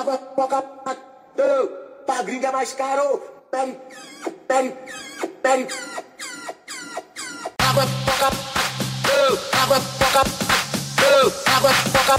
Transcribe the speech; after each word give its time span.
Água, 0.00 0.16
coca, 0.16 0.62
pra 2.06 2.22
gringa 2.22 2.48
é 2.48 2.52
mais 2.52 2.72
caro. 2.72 3.20
Pere, 3.50 3.78
pere, 4.48 4.74
pere. 5.42 5.68
Água, 7.68 7.84
coca, 8.06 8.30
água, 9.60 9.78
coca, 9.98 10.22
água, 11.54 11.72
coca, 11.92 12.16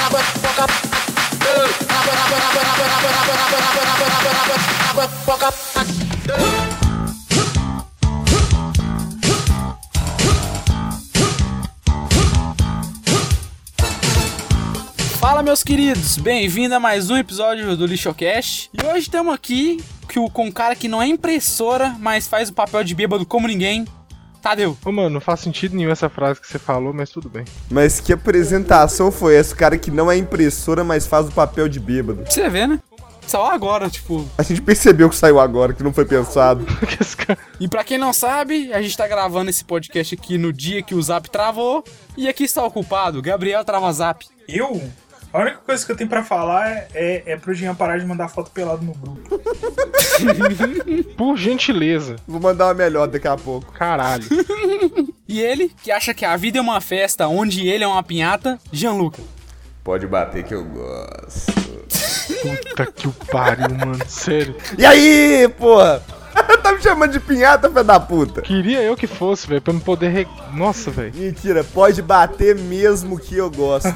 água, 0.00 0.20
coca, 0.40 0.64
água, 0.64 0.64
água, 0.64 0.64
água, 0.64 1.04
água, 1.46 2.14
água, 2.14 2.40
água, 2.46 2.72
água, 2.86 3.20
água, 3.26 3.52
água, 3.66 4.04
água, 4.06 4.32
água, 4.40 4.56
água, 4.88 5.06
coca. 5.26 5.50
Fala, 5.52 6.55
meus 15.46 15.62
queridos, 15.62 16.18
bem-vindo 16.18 16.74
a 16.74 16.80
mais 16.80 17.08
um 17.08 17.16
episódio 17.16 17.76
do 17.76 17.86
Lixocast. 17.86 18.68
E 18.74 18.84
hoje 18.84 19.02
estamos 19.02 19.32
aqui 19.32 19.80
com 20.32 20.46
um 20.46 20.50
cara 20.50 20.74
que 20.74 20.88
não 20.88 21.00
é 21.00 21.06
impressora, 21.06 21.94
mas 22.00 22.26
faz 22.26 22.48
o 22.48 22.52
papel 22.52 22.82
de 22.82 22.96
bêbado 22.96 23.24
como 23.24 23.46
ninguém. 23.46 23.86
Tadeu. 24.42 24.76
Ô, 24.84 24.90
mano, 24.90 25.08
não 25.08 25.20
faz 25.20 25.38
sentido 25.38 25.76
nenhum 25.76 25.92
essa 25.92 26.08
frase 26.08 26.40
que 26.40 26.48
você 26.48 26.58
falou, 26.58 26.92
mas 26.92 27.10
tudo 27.10 27.28
bem. 27.28 27.44
Mas 27.70 28.00
que 28.00 28.12
apresentação 28.12 29.12
foi 29.12 29.36
essa? 29.36 29.54
O 29.54 29.56
cara 29.56 29.78
que 29.78 29.88
não 29.88 30.10
é 30.10 30.16
impressora, 30.16 30.82
mas 30.82 31.06
faz 31.06 31.28
o 31.28 31.30
papel 31.30 31.68
de 31.68 31.78
bêbado. 31.78 32.24
Você 32.28 32.48
ver, 32.48 32.66
né? 32.66 32.80
Só 33.24 33.48
agora, 33.48 33.88
tipo. 33.88 34.28
A 34.36 34.42
gente 34.42 34.60
percebeu 34.60 35.08
que 35.08 35.14
saiu 35.14 35.38
agora, 35.38 35.72
que 35.72 35.82
não 35.82 35.92
foi 35.92 36.04
pensado. 36.04 36.66
e 37.60 37.68
pra 37.68 37.84
quem 37.84 37.98
não 37.98 38.12
sabe, 38.12 38.72
a 38.72 38.82
gente 38.82 38.96
tá 38.96 39.06
gravando 39.06 39.48
esse 39.48 39.64
podcast 39.64 40.12
aqui 40.12 40.38
no 40.38 40.52
dia 40.52 40.82
que 40.82 40.94
o 40.94 41.00
Zap 41.00 41.30
travou. 41.30 41.84
E 42.16 42.28
aqui 42.28 42.42
está 42.42 42.64
o 42.64 42.70
culpado, 42.70 43.22
Gabriel 43.22 43.64
Trava 43.64 43.92
Zap. 43.92 44.26
Eu? 44.48 44.82
A 45.36 45.40
única 45.40 45.58
coisa 45.58 45.84
que 45.84 45.92
eu 45.92 45.96
tenho 45.96 46.08
pra 46.08 46.24
falar 46.24 46.66
é, 46.66 46.88
é, 46.94 47.22
é 47.32 47.36
pro 47.36 47.52
Jean 47.52 47.74
parar 47.74 47.98
de 47.98 48.06
mandar 48.06 48.26
foto 48.26 48.50
pelado 48.50 48.82
no 48.82 48.94
grupo. 48.94 49.38
Por 51.14 51.36
gentileza. 51.36 52.16
Vou 52.26 52.40
mandar 52.40 52.68
uma 52.68 52.72
melhor 52.72 53.06
daqui 53.06 53.28
a 53.28 53.36
pouco. 53.36 53.70
Caralho. 53.70 54.24
e 55.28 55.38
ele, 55.38 55.70
que 55.82 55.92
acha 55.92 56.14
que 56.14 56.24
a 56.24 56.34
vida 56.38 56.56
é 56.56 56.60
uma 56.62 56.80
festa 56.80 57.28
onde 57.28 57.68
ele 57.68 57.84
é 57.84 57.86
uma 57.86 58.02
pinhata, 58.02 58.58
Gianluca. 58.72 59.20
Pode 59.84 60.06
bater 60.06 60.42
que 60.42 60.54
eu 60.54 60.64
gosto. 60.64 61.52
Puta 62.40 62.86
que 62.90 63.06
o 63.06 63.12
pariu, 63.30 63.76
mano. 63.76 63.98
Sério. 64.08 64.56
E 64.78 64.86
aí, 64.86 65.46
porra? 65.58 66.02
tá 66.62 66.72
me 66.72 66.82
chamando 66.82 67.12
de 67.12 67.20
pinhata, 67.20 67.68
filho 67.68 67.84
da 67.84 68.00
puta. 68.00 68.42
Queria 68.42 68.82
eu 68.82 68.96
que 68.96 69.06
fosse, 69.06 69.46
velho, 69.46 69.60
pra 69.60 69.72
me 69.72 69.80
poder. 69.80 70.08
Re... 70.08 70.26
Nossa, 70.54 70.90
velho. 70.90 71.12
Mentira, 71.14 71.62
pode 71.62 72.02
bater 72.02 72.56
mesmo 72.56 73.18
que 73.18 73.36
eu 73.36 73.50
gosto. 73.50 73.94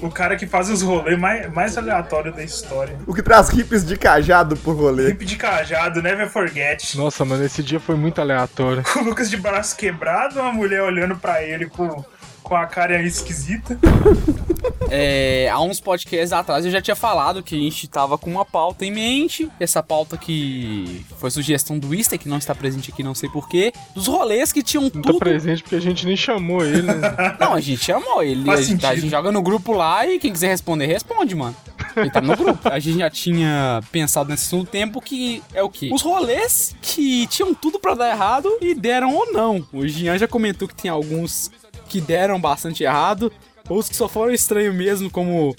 O 0.00 0.10
cara 0.10 0.36
que 0.36 0.46
faz 0.46 0.68
os 0.68 0.82
rolês 0.82 1.18
mais, 1.18 1.52
mais 1.52 1.76
aleatórios 1.76 2.34
da 2.34 2.42
história. 2.42 2.96
O 3.06 3.14
que 3.14 3.22
traz 3.22 3.48
hips 3.48 3.84
de 3.84 3.96
cajado 3.96 4.56
pro 4.56 4.72
rolê. 4.72 5.10
Hip 5.10 5.24
de 5.24 5.36
cajado, 5.36 6.02
never 6.02 6.28
forget. 6.28 6.96
Nossa, 6.96 7.24
mano, 7.24 7.44
esse 7.44 7.62
dia 7.62 7.80
foi 7.80 7.96
muito 7.96 8.20
aleatório. 8.20 8.82
Com 8.82 9.00
o 9.00 9.04
Lucas 9.04 9.30
de 9.30 9.36
braço 9.36 9.76
quebrado, 9.76 10.40
uma 10.40 10.52
mulher 10.52 10.82
olhando 10.82 11.16
para 11.16 11.42
ele 11.42 11.66
com 11.66 12.04
com 12.46 12.54
a 12.54 12.64
cara 12.64 13.02
esquisita. 13.02 13.76
É, 14.88 15.48
há 15.50 15.60
uns 15.60 15.80
podcasts 15.80 16.32
atrás 16.32 16.64
eu 16.64 16.70
já 16.70 16.80
tinha 16.80 16.94
falado 16.94 17.42
que 17.42 17.56
a 17.56 17.58
gente 17.58 17.88
tava 17.88 18.16
com 18.16 18.30
uma 18.30 18.44
pauta 18.44 18.84
em 18.84 18.90
mente. 18.92 19.50
Essa 19.58 19.82
pauta 19.82 20.16
que 20.16 21.04
foi 21.18 21.28
sugestão 21.28 21.76
do 21.76 21.92
Easter, 21.92 22.18
que 22.18 22.28
não 22.28 22.38
está 22.38 22.54
presente 22.54 22.92
aqui, 22.92 23.02
não 23.02 23.14
sei 23.14 23.28
porquê. 23.28 23.72
Dos 23.96 24.06
rolês 24.06 24.52
que 24.52 24.62
tinham 24.62 24.88
tudo. 24.88 25.04
Não 25.04 25.18
tá 25.18 25.24
presente 25.24 25.62
porque 25.62 25.74
a 25.74 25.80
gente 25.80 26.06
nem 26.06 26.16
chamou 26.16 26.64
ele. 26.64 26.82
Né? 26.82 26.94
não, 27.40 27.54
a 27.54 27.60
gente 27.60 27.84
chamou 27.84 28.22
ele. 28.22 28.48
A 28.48 28.62
gente, 28.62 28.86
a 28.86 28.94
gente, 28.94 29.10
joga 29.10 29.32
no 29.32 29.42
grupo 29.42 29.72
lá 29.72 30.06
e 30.06 30.20
quem 30.20 30.32
quiser 30.32 30.48
responder, 30.48 30.86
responde, 30.86 31.34
mano. 31.34 31.56
Ele 31.96 32.10
tá 32.10 32.20
no 32.20 32.36
grupo. 32.36 32.68
A 32.68 32.78
gente 32.78 32.98
já 32.98 33.10
tinha 33.10 33.80
pensado 33.90 34.30
nesse 34.30 34.46
assunto 34.46 34.70
tempo 34.70 35.00
que 35.00 35.42
é 35.52 35.64
o 35.64 35.68
quê? 35.68 35.90
Os 35.92 36.02
rolês 36.02 36.76
que 36.80 37.26
tinham 37.26 37.52
tudo 37.52 37.80
para 37.80 37.94
dar 37.94 38.10
errado 38.10 38.48
e 38.60 38.72
deram 38.72 39.12
ou 39.12 39.32
não. 39.32 39.66
O 39.72 39.86
Jean 39.88 40.16
já 40.16 40.28
comentou 40.28 40.68
que 40.68 40.74
tem 40.74 40.90
alguns 40.90 41.50
que 41.88 42.00
deram 42.00 42.40
bastante 42.40 42.84
errado, 42.84 43.32
ou 43.68 43.78
os 43.78 43.88
que 43.88 43.96
só 43.96 44.08
foram 44.08 44.32
estranhos 44.32 44.74
mesmo, 44.74 45.10
como 45.10 45.54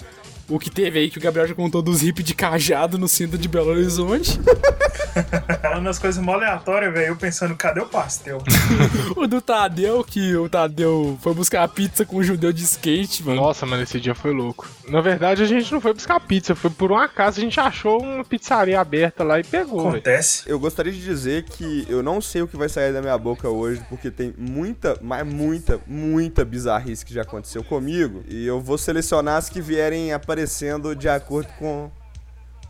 o 0.48 0.58
que 0.58 0.70
teve 0.70 0.98
aí 0.98 1.10
que 1.10 1.18
o 1.18 1.20
Gabriel 1.20 1.46
já 1.46 1.54
contou 1.54 1.82
dos 1.82 2.02
hip 2.02 2.22
de 2.22 2.34
cajado 2.34 2.96
no 2.98 3.06
centro 3.06 3.36
de 3.36 3.48
Belo 3.48 3.70
Horizonte. 3.70 4.40
Falando 5.60 5.88
as 5.88 5.98
coisas 5.98 6.22
mó 6.22 6.34
aleatórias, 6.34 6.92
velho. 6.92 7.08
Eu 7.08 7.16
pensando, 7.16 7.54
cadê 7.54 7.80
o 7.80 7.86
pastel? 7.86 8.42
o 9.16 9.26
do 9.26 9.40
Tadeu, 9.40 10.02
que 10.04 10.34
o 10.36 10.48
Tadeu 10.48 11.18
foi 11.20 11.34
buscar 11.34 11.64
a 11.64 11.68
pizza 11.68 12.04
com 12.04 12.16
o 12.16 12.18
um 12.20 12.22
judeu 12.22 12.52
de 12.52 12.62
skate, 12.64 13.22
mano. 13.24 13.40
Nossa, 13.40 13.66
mano, 13.66 13.82
esse 13.82 14.00
dia 14.00 14.14
foi 14.14 14.32
louco. 14.32 14.68
Na 14.88 15.00
verdade, 15.00 15.42
a 15.42 15.46
gente 15.46 15.70
não 15.72 15.80
foi 15.80 15.92
buscar 15.92 16.18
pizza, 16.20 16.54
foi 16.54 16.70
por 16.70 16.90
um 16.90 16.96
acaso 16.96 17.38
a 17.38 17.42
gente 17.42 17.60
achou 17.60 18.02
uma 18.02 18.24
pizzaria 18.24 18.80
aberta 18.80 19.22
lá 19.22 19.38
e 19.38 19.44
pegou. 19.44 19.88
Acontece. 19.88 20.44
Véio. 20.44 20.54
Eu 20.54 20.60
gostaria 20.60 20.92
de 20.92 21.02
dizer 21.02 21.44
que 21.44 21.86
eu 21.88 22.02
não 22.02 22.20
sei 22.20 22.42
o 22.42 22.48
que 22.48 22.56
vai 22.56 22.68
sair 22.68 22.92
da 22.92 23.00
minha 23.00 23.18
boca 23.18 23.48
hoje, 23.48 23.82
porque 23.88 24.10
tem 24.10 24.34
muita, 24.36 24.98
mas 25.02 25.26
muita, 25.26 25.80
muita 25.86 26.44
bizarrice 26.44 27.04
que 27.04 27.12
já 27.12 27.22
aconteceu 27.22 27.62
comigo. 27.62 28.22
E 28.28 28.46
eu 28.46 28.60
vou 28.60 28.78
selecionar 28.78 29.36
as 29.36 29.48
que 29.48 29.60
vierem 29.60 30.12
aparecendo 30.38 30.94
de 30.94 31.08
acordo 31.08 31.48
com 31.58 31.90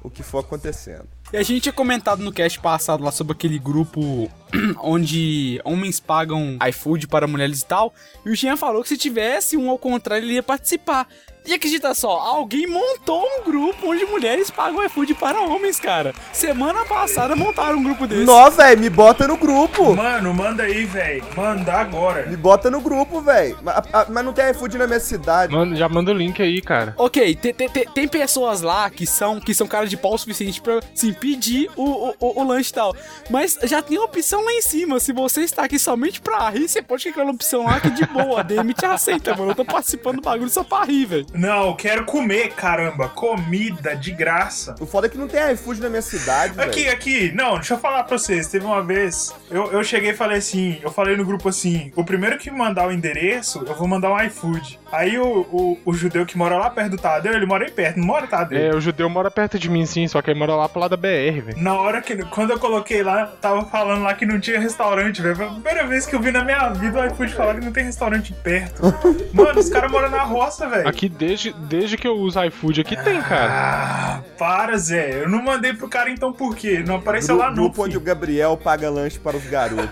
o 0.02 0.08
que 0.08 0.22
for 0.22 0.38
acontecendo. 0.38 1.06
E 1.32 1.36
a 1.36 1.42
gente 1.42 1.62
tinha 1.62 1.72
comentado 1.72 2.20
no 2.20 2.32
cast 2.32 2.58
passado 2.60 3.04
lá 3.04 3.10
sobre 3.12 3.34
aquele 3.34 3.58
grupo 3.58 4.30
onde 4.82 5.60
homens 5.64 6.00
pagam 6.00 6.56
iFood 6.68 7.06
para 7.06 7.26
mulheres 7.26 7.60
e 7.60 7.66
tal. 7.66 7.92
E 8.24 8.30
o 8.30 8.34
Jean 8.34 8.56
falou 8.56 8.82
que 8.82 8.88
se 8.88 8.96
tivesse 8.96 9.56
um 9.56 9.68
ao 9.68 9.78
contrário, 9.78 10.24
ele 10.24 10.34
ia 10.34 10.42
participar. 10.42 11.06
E 11.48 11.54
acredita 11.54 11.94
só, 11.94 12.10
alguém 12.10 12.66
montou 12.66 13.24
um 13.24 13.50
grupo 13.50 13.90
onde 13.90 14.04
mulheres 14.04 14.50
pagam 14.50 14.84
iFood 14.84 15.14
para 15.14 15.40
homens, 15.40 15.80
cara. 15.80 16.14
Semana 16.30 16.84
passada 16.84 17.34
montaram 17.34 17.78
um 17.78 17.82
grupo 17.82 18.06
desse. 18.06 18.24
Nossa, 18.24 18.64
velho, 18.64 18.78
me 18.78 18.90
bota 18.90 19.26
no 19.26 19.34
grupo. 19.34 19.96
Mano, 19.96 20.34
manda 20.34 20.64
aí, 20.64 20.84
velho. 20.84 21.24
Manda 21.34 21.72
agora. 21.72 22.26
Me 22.26 22.36
bota 22.36 22.70
no 22.70 22.82
grupo, 22.82 23.22
velho. 23.22 23.56
Mas, 23.62 23.76
mas, 24.10 24.24
não 24.26 24.34
tem 24.34 24.50
iFood 24.50 24.76
na 24.76 24.86
minha 24.86 25.00
cidade. 25.00 25.54
Mano, 25.54 25.74
já 25.74 25.88
manda 25.88 26.10
o 26.10 26.14
link 26.14 26.42
aí, 26.42 26.60
cara. 26.60 26.94
Ok, 26.98 27.34
tem, 27.36 27.54
tem, 27.54 27.68
tem 27.70 28.06
pessoas 28.06 28.60
lá 28.60 28.90
que 28.90 29.06
são, 29.06 29.40
que 29.40 29.54
são 29.54 29.66
caras 29.66 29.88
de 29.88 29.96
pau 29.96 30.12
o 30.12 30.18
suficiente 30.18 30.60
pra, 30.60 30.80
sim, 30.94 31.14
pedir 31.14 31.70
o, 31.76 32.10
o, 32.10 32.14
o, 32.20 32.42
o 32.42 32.44
lanche 32.46 32.72
e 32.72 32.74
tal. 32.74 32.94
Mas 33.30 33.58
já 33.62 33.80
tem 33.80 33.96
uma 33.96 34.04
opção 34.04 34.44
lá 34.44 34.52
em 34.52 34.60
cima. 34.60 35.00
Se 35.00 35.14
você 35.14 35.40
está 35.44 35.64
aqui 35.64 35.78
somente 35.78 36.20
pra 36.20 36.50
rir, 36.50 36.68
você 36.68 36.82
pode 36.82 37.04
clicar 37.04 37.24
na 37.24 37.30
opção 37.30 37.64
lá 37.64 37.80
que 37.80 37.88
de 37.88 38.04
boa. 38.04 38.40
A 38.40 38.42
DM 38.42 38.74
te 38.74 38.84
aceita, 38.84 39.34
mano. 39.34 39.52
Eu 39.52 39.54
tô 39.54 39.64
participando 39.64 40.16
do 40.16 40.22
bagulho 40.22 40.50
só 40.50 40.62
pra 40.62 40.84
rir, 40.84 41.06
velho. 41.06 41.37
Não, 41.38 41.74
quero 41.76 42.04
comer, 42.04 42.52
caramba. 42.54 43.08
Comida 43.08 43.94
de 43.94 44.10
graça. 44.10 44.74
O 44.80 44.86
foda 44.86 45.06
é 45.06 45.10
que 45.10 45.16
não 45.16 45.28
tem 45.28 45.52
iFood 45.52 45.80
na 45.80 45.88
minha 45.88 46.02
cidade, 46.02 46.60
Aqui, 46.60 46.82
véio. 46.82 46.92
aqui. 46.92 47.32
Não, 47.34 47.54
deixa 47.54 47.74
eu 47.74 47.78
falar 47.78 48.02
pra 48.04 48.18
vocês. 48.18 48.48
Teve 48.48 48.66
uma 48.66 48.82
vez, 48.82 49.34
eu, 49.50 49.70
eu 49.72 49.84
cheguei 49.84 50.10
e 50.10 50.14
falei 50.14 50.38
assim, 50.38 50.78
eu 50.82 50.90
falei 50.90 51.16
no 51.16 51.24
grupo 51.24 51.48
assim, 51.48 51.92
o 51.94 52.02
primeiro 52.04 52.38
que 52.38 52.50
mandar 52.50 52.88
o 52.88 52.92
endereço, 52.92 53.64
eu 53.66 53.74
vou 53.74 53.86
mandar 53.86 54.12
um 54.12 54.20
iFood. 54.24 54.80
Aí 54.90 55.18
o, 55.18 55.40
o, 55.52 55.78
o 55.84 55.94
judeu 55.94 56.24
que 56.26 56.36
mora 56.36 56.56
lá 56.58 56.70
perto 56.70 56.92
do 56.92 56.98
Tadeu, 56.98 57.32
ele 57.34 57.46
mora 57.46 57.64
aí 57.64 57.70
perto, 57.70 57.98
não 57.98 58.06
mora 58.06 58.26
Tadeu? 58.26 58.58
É, 58.58 58.74
o 58.74 58.80
judeu 58.80 59.08
mora 59.08 59.30
perto 59.30 59.58
de 59.58 59.70
mim, 59.70 59.86
sim, 59.86 60.08
só 60.08 60.20
que 60.20 60.30
ele 60.30 60.38
mora 60.38 60.54
lá 60.56 60.68
pro 60.68 60.80
lado 60.80 60.90
da 60.90 60.96
BR, 60.96 61.40
velho. 61.40 61.58
Na 61.58 61.74
hora 61.74 62.00
que, 62.00 62.16
quando 62.24 62.50
eu 62.50 62.58
coloquei 62.58 63.02
lá, 63.02 63.26
tava 63.40 63.64
falando 63.66 64.02
lá 64.02 64.14
que 64.14 64.26
não 64.26 64.40
tinha 64.40 64.58
restaurante, 64.58 65.22
velho. 65.22 65.36
Foi 65.36 65.46
a 65.46 65.50
primeira 65.50 65.86
vez 65.86 66.06
que 66.06 66.16
eu 66.16 66.20
vi 66.20 66.32
na 66.32 66.42
minha 66.42 66.68
vida 66.70 67.00
o 67.00 67.06
iFood 67.06 67.32
falar 67.34 67.54
que 67.56 67.64
não 67.64 67.72
tem 67.72 67.84
restaurante 67.84 68.32
perto. 68.32 68.82
Mano, 69.32 69.60
os 69.60 69.68
caras 69.68 69.90
moram 69.90 70.10
na 70.10 70.22
roça, 70.22 70.66
velho. 70.68 70.88
Aqui 70.88 71.08
desde, 71.18 71.52
desde 71.52 71.96
que 71.96 72.06
eu 72.06 72.16
uso 72.16 72.42
iFood 72.44 72.80
aqui 72.80 72.96
tem, 72.96 73.20
cara. 73.20 73.50
Ah, 73.50 74.22
para, 74.38 74.76
Zé. 74.78 75.22
Eu 75.22 75.28
não 75.28 75.42
mandei 75.42 75.72
pro 75.72 75.88
cara 75.88 76.10
então 76.10 76.32
por 76.32 76.54
quê? 76.54 76.82
Não 76.86 76.96
apareceu 76.96 77.34
Gru 77.34 77.44
lá 77.44 77.50
não. 77.50 77.64
Grupo 77.64 77.84
onde 77.84 77.96
o 77.96 78.00
Gabriel 78.00 78.56
paga 78.56 78.88
lanche 78.88 79.18
para 79.18 79.36
os 79.36 79.44
garotos. 79.44 79.90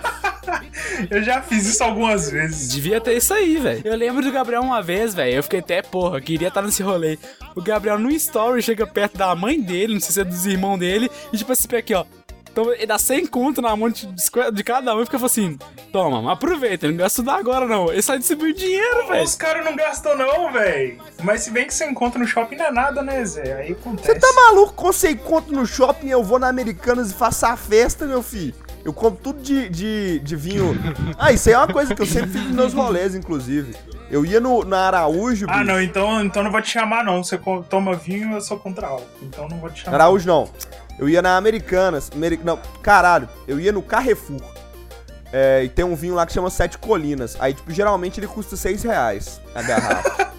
eu 1.11 1.23
já 1.23 1.43
fiz 1.43 1.67
isso 1.67 1.83
algumas 1.83 2.31
vezes. 2.31 2.73
Devia 2.73 3.01
ter 3.01 3.17
isso 3.17 3.35
aí, 3.35 3.57
velho. 3.57 3.83
Eu 3.85 3.97
lembro 3.97 4.23
do 4.23 4.31
Gabriel 4.31 4.63
uma 4.63 4.81
vez, 4.81 5.15
velho. 5.15 5.35
Eu 5.35 5.43
fiquei 5.43 5.59
até, 5.59 5.83
porra, 5.83 6.21
queria 6.21 6.49
estar 6.49 6.63
nesse 6.63 6.83
rolê. 6.83 7.19
O 7.55 7.63
Gabriel 7.63 7.99
no 7.99 8.11
story 8.11 8.63
chega 8.63 8.87
perto 8.87 9.19
da 9.19 9.35
mãe 9.35 9.61
dele, 9.61 9.95
não 9.95 10.01
sei 10.01 10.13
se 10.13 10.21
é 10.21 10.25
dos 10.25 10.47
irmãos 10.47 10.79
dele, 10.79 11.11
e 11.33 11.37
tipo 11.37 11.51
assim, 11.51 11.67
aqui, 11.77 11.95
ó. 11.95 12.05
Então 12.57 12.73
ele 12.73 12.87
dá 12.87 12.99
100 12.99 13.27
conto 13.27 13.61
na 13.61 13.77
mão 13.77 13.91
de, 13.91 14.07
de 14.07 14.65
cada 14.65 14.97
um 14.97 15.03
e 15.03 15.05
fica 15.05 15.23
assim: 15.23 15.59
toma, 15.93 16.33
aproveita, 16.33 16.89
não 16.89 16.97
gasta 16.97 17.23
tudo 17.23 17.31
agora 17.31 17.67
não. 17.67 17.93
Ele 17.93 18.01
sai 18.01 18.17
distribuindo 18.19 18.59
dinheiro, 18.59 19.09
velho. 19.09 19.25
Os 19.25 19.35
caras 19.35 19.63
não 19.63 19.77
gastam, 19.77 20.17
não, 20.17 20.51
velho. 20.51 20.99
Mas 21.23 21.43
se 21.43 21.51
bem 21.51 21.67
que 21.67 21.75
você 21.75 21.85
encontra 21.85 22.19
no 22.19 22.27
shopping 22.27 22.57
não 22.57 22.65
é 22.65 22.73
nada, 22.73 23.03
né, 23.03 23.23
Zé? 23.27 23.61
Aí 23.61 23.73
acontece. 23.73 24.11
Você 24.11 24.19
tá 24.19 24.33
maluco? 24.33 24.73
Com 24.73 24.91
100 24.91 25.17
conto 25.19 25.53
no 25.53 25.67
shopping, 25.67 26.09
eu 26.09 26.25
vou 26.25 26.39
na 26.39 26.49
Americanas 26.49 27.11
e 27.11 27.15
faço 27.15 27.45
a 27.45 27.59
festa, 27.59 28.07
meu 28.07 28.23
filho. 28.23 28.55
Eu 28.83 28.93
compro 28.95 29.21
tudo 29.23 29.43
de, 29.43 29.69
de, 29.69 30.19
de 30.21 30.37
vinho. 30.37 30.75
Ah, 31.19 31.33
isso 31.33 31.51
aí 31.51 31.55
é 31.55 31.59
uma 31.59 31.69
coisa 31.69 31.95
que 31.95 32.01
eu 32.01 32.07
sempre 32.07 32.31
fiz 32.31 32.43
nos 32.43 32.55
meus 32.55 32.73
rolês, 32.73 33.15
inclusive. 33.15 33.75
Eu 34.11 34.25
ia 34.25 34.41
no, 34.41 34.65
na 34.65 34.87
Araújo. 34.87 35.47
Ah, 35.49 35.59
bicho. 35.59 35.65
não, 35.65 35.83
então, 35.83 36.25
então 36.25 36.43
não 36.43 36.51
vou 36.51 36.63
te 36.63 36.71
chamar, 36.71 37.05
não. 37.05 37.23
Você 37.23 37.39
toma 37.69 37.95
vinho, 37.95 38.33
eu 38.33 38.41
sou 38.41 38.59
contra 38.59 38.87
álcool. 38.87 39.07
Então 39.23 39.47
não 39.49 39.59
vou 39.59 39.69
te 39.69 39.83
chamar. 39.83 39.97
Araújo 39.97 40.27
não. 40.27 40.49
Eu 40.99 41.09
ia 41.09 41.21
na 41.21 41.37
Americanas. 41.37 42.11
Ameri... 42.15 42.41
Não, 42.43 42.59
caralho. 42.83 43.29
Eu 43.47 43.61
ia 43.61 43.73
no 43.73 43.83
Carrefour. 43.83 44.43
É, 45.33 45.65
e 45.65 45.69
tem 45.69 45.85
um 45.85 45.95
vinho 45.95 46.15
lá 46.15 46.25
que 46.25 46.33
chama 46.33 46.51
Sete 46.51 46.79
Colinas. 46.79 47.37
Aí, 47.39 47.53
tipo, 47.53 47.71
geralmente 47.71 48.21
ele 48.21 48.27
custa 48.27 48.57
seis 48.57 48.83
reais 48.83 49.41
a 49.55 49.63
garrafa. 49.63 50.27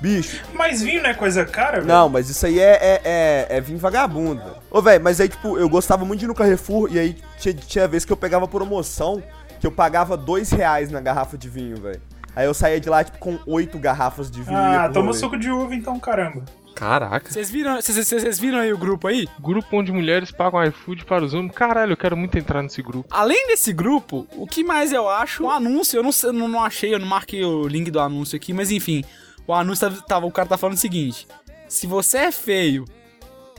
Bicho, 0.00 0.42
Mas 0.52 0.82
vinho 0.82 1.02
não 1.02 1.08
é 1.08 1.14
coisa 1.14 1.46
cara, 1.46 1.78
velho? 1.78 1.86
não, 1.86 2.10
mas 2.10 2.28
isso 2.28 2.44
aí 2.44 2.60
é, 2.60 2.72
é, 2.74 3.00
é, 3.04 3.46
é 3.56 3.60
vinho 3.60 3.78
vagabundo. 3.78 4.42
Ô, 4.70 4.82
velho, 4.82 5.02
mas 5.02 5.18
aí, 5.18 5.30
tipo, 5.30 5.56
eu 5.56 5.66
gostava 5.66 6.04
muito 6.04 6.18
de 6.18 6.26
ir 6.26 6.28
no 6.28 6.34
Carrefour 6.34 6.90
e 6.92 6.98
aí 6.98 7.16
tinha, 7.38 7.54
tinha 7.54 7.88
vez 7.88 8.04
que 8.04 8.12
eu 8.12 8.16
pegava 8.16 8.46
promoção 8.46 9.22
que 9.58 9.66
eu 9.66 9.72
pagava 9.72 10.14
dois 10.14 10.50
reais 10.50 10.90
na 10.90 11.00
garrafa 11.00 11.38
de 11.38 11.48
vinho, 11.48 11.80
velho. 11.80 12.02
Aí 12.36 12.44
eu 12.44 12.52
saía 12.52 12.78
de 12.78 12.90
lá, 12.90 13.02
tipo, 13.02 13.16
com 13.18 13.38
oito 13.46 13.78
garrafas 13.78 14.30
de 14.30 14.42
vinho. 14.42 14.58
Ah, 14.58 14.90
toma 14.92 15.14
suco 15.14 15.38
de 15.38 15.50
uva 15.50 15.74
então, 15.74 15.98
caramba. 15.98 16.44
Caraca. 16.74 17.30
Vocês 17.30 17.50
viram, 17.50 17.80
vocês, 17.80 17.96
vocês- 17.96 18.22
vocês 18.22 18.38
viram 18.38 18.58
aí 18.58 18.72
o 18.72 18.78
grupo 18.78 19.06
aí? 19.06 19.28
Grupo 19.40 19.76
onde 19.76 19.92
mulheres 19.92 20.30
pagam 20.30 20.62
iFood 20.64 21.04
para 21.04 21.24
os 21.24 21.32
homens. 21.32 21.54
Caralho, 21.54 21.92
eu 21.92 21.96
quero 21.96 22.16
muito 22.16 22.36
entrar 22.36 22.62
nesse 22.62 22.82
grupo. 22.82 23.06
Além 23.10 23.46
desse 23.46 23.72
grupo, 23.72 24.26
o 24.36 24.46
que 24.46 24.64
mais 24.64 24.92
eu 24.92 25.08
acho? 25.08 25.44
O 25.44 25.50
anúncio, 25.50 25.96
eu 25.98 26.02
não, 26.02 26.10
eu 26.24 26.32
não, 26.32 26.48
não 26.48 26.62
achei, 26.62 26.92
eu 26.92 26.98
não 26.98 27.06
marquei 27.06 27.44
o 27.44 27.66
link 27.68 27.90
do 27.90 28.00
anúncio 28.00 28.36
aqui, 28.36 28.52
mas 28.52 28.70
enfim. 28.70 29.04
O 29.46 29.52
anúncio 29.54 29.88
tava, 29.88 30.02
tava- 30.02 30.26
o 30.26 30.32
cara 30.32 30.48
tá 30.48 30.58
falando 30.58 30.76
o 30.76 30.80
seguinte: 30.80 31.26
se 31.68 31.86
você 31.86 32.18
é 32.18 32.32
feio, 32.32 32.84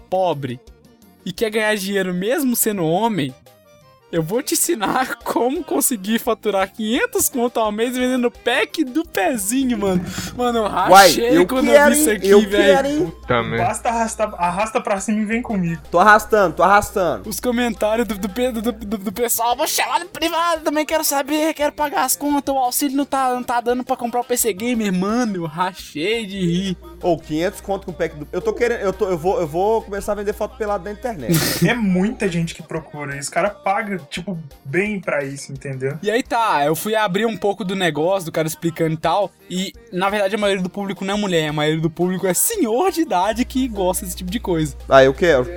pobre 0.10 0.60
e 1.26 1.32
quer 1.32 1.50
ganhar 1.50 1.76
dinheiro 1.76 2.14
mesmo 2.14 2.56
sendo 2.56 2.84
homem, 2.84 3.34
eu 4.12 4.22
vou 4.24 4.42
te 4.42 4.54
ensinar 4.54 5.16
como 5.26 5.64
conseguir 5.64 6.20
faturar 6.20 6.72
500 6.72 7.30
conto 7.30 7.60
ao 7.60 7.72
mês 7.72 7.96
vendendo 7.98 8.30
pack 8.32 8.84
do 8.84 9.04
pezinho, 9.06 9.78
mano. 9.78 10.04
Mano, 10.38 10.60
eu 10.60 10.64
Uai, 10.64 11.08
rachei 11.08 11.38
eu 11.38 11.48
quando 11.48 11.68
quero, 11.68 11.94
eu 11.94 11.96
vi 11.96 12.02
isso 12.02 12.10
aqui, 12.12 12.46
velho. 12.46 13.16
Basta 13.58 13.90
arrastar, 13.90 14.34
arrasta 14.38 14.82
pra 14.82 15.00
cima 15.00 15.22
e 15.22 15.26
vem 15.26 15.42
comigo. 15.42 15.82
Tô 15.92 16.00
arrastando, 16.00 16.56
tô 16.56 16.64
arrastando. 16.64 17.28
Os 17.30 17.40
comentários 17.40 18.08
do, 18.08 18.16
do, 18.18 18.28
do, 18.28 18.62
do, 18.62 18.72
do- 18.72 18.98
do 18.98 19.12
pessoal, 19.12 19.56
vou 19.56 19.68
chamar 19.68 20.00
no 20.00 20.06
privado, 20.08 20.62
também 20.64 20.86
quero 20.86 21.04
saber, 21.04 21.54
quero 21.54 21.72
pagar 21.74 22.04
as 22.06 22.16
contas, 22.16 22.54
o 22.54 22.58
auxílio 22.58 22.96
não 22.96 23.06
tá, 23.06 23.34
não 23.34 23.44
tá 23.44 23.60
dando 23.62 23.84
pra 23.84 23.96
comprar 23.98 24.22
o 24.22 24.24
PC 24.24 24.54
Gamer, 24.54 24.94
mano, 24.94 25.36
eu 25.38 25.46
rachei 25.46 26.26
de 26.26 26.40
rir. 26.40 26.78
Ou 27.02 27.20
500 27.20 27.62
conto 27.62 27.86
com 27.86 27.92
o 27.92 27.94
pack 27.94 28.16
do... 28.16 28.28
Eu 28.32 28.42
tô 28.42 28.54
querendo... 28.54 28.80
Eu, 28.80 28.94
tô, 28.94 29.08
eu, 29.10 29.18
vou, 29.18 29.40
eu 29.40 29.48
vou 29.48 29.82
começar 29.82 30.14
a 30.14 30.16
vender 30.16 30.34
foto 30.34 30.58
pelado 30.58 30.84
na 30.84 30.92
internet. 30.92 31.36
É 31.68 31.74
muita 31.74 32.28
gente 32.30 32.54
que 32.56 32.62
procura. 32.64 33.16
O 33.20 33.32
cara 33.32 33.50
paga, 33.50 33.95
tipo, 34.10 34.38
bem 34.64 35.00
pra 35.00 35.24
isso, 35.24 35.52
entendeu? 35.52 35.98
E 36.02 36.10
aí 36.10 36.24
tá, 36.24 36.66
eu 36.66 36.76
fui 36.76 36.96
abrir 36.96 37.26
um 37.26 37.38
pouco 37.38 37.64
do 37.64 37.76
negócio, 37.76 38.26
do 38.26 38.32
cara 38.32 38.48
explicando 38.48 38.94
e 38.94 38.98
tal, 38.98 39.32
e 39.50 39.74
na 39.92 40.10
verdade 40.10 40.36
a 40.36 40.38
maioria 40.38 40.64
do 40.64 40.70
público 40.70 41.04
não 41.06 41.14
é 41.16 41.18
mulher, 41.18 41.50
a 41.50 41.54
maioria 41.54 41.82
do 41.82 41.90
público 41.90 42.28
é 42.28 42.34
senhor 42.34 42.92
de 42.92 43.02
idade 43.02 43.46
que 43.46 43.68
gosta 43.68 44.06
desse 44.06 44.18
tipo 44.18 44.32
de 44.32 44.40
coisa. 44.40 44.76
ah, 44.90 45.04
eu 45.04 45.14
quero. 45.14 45.48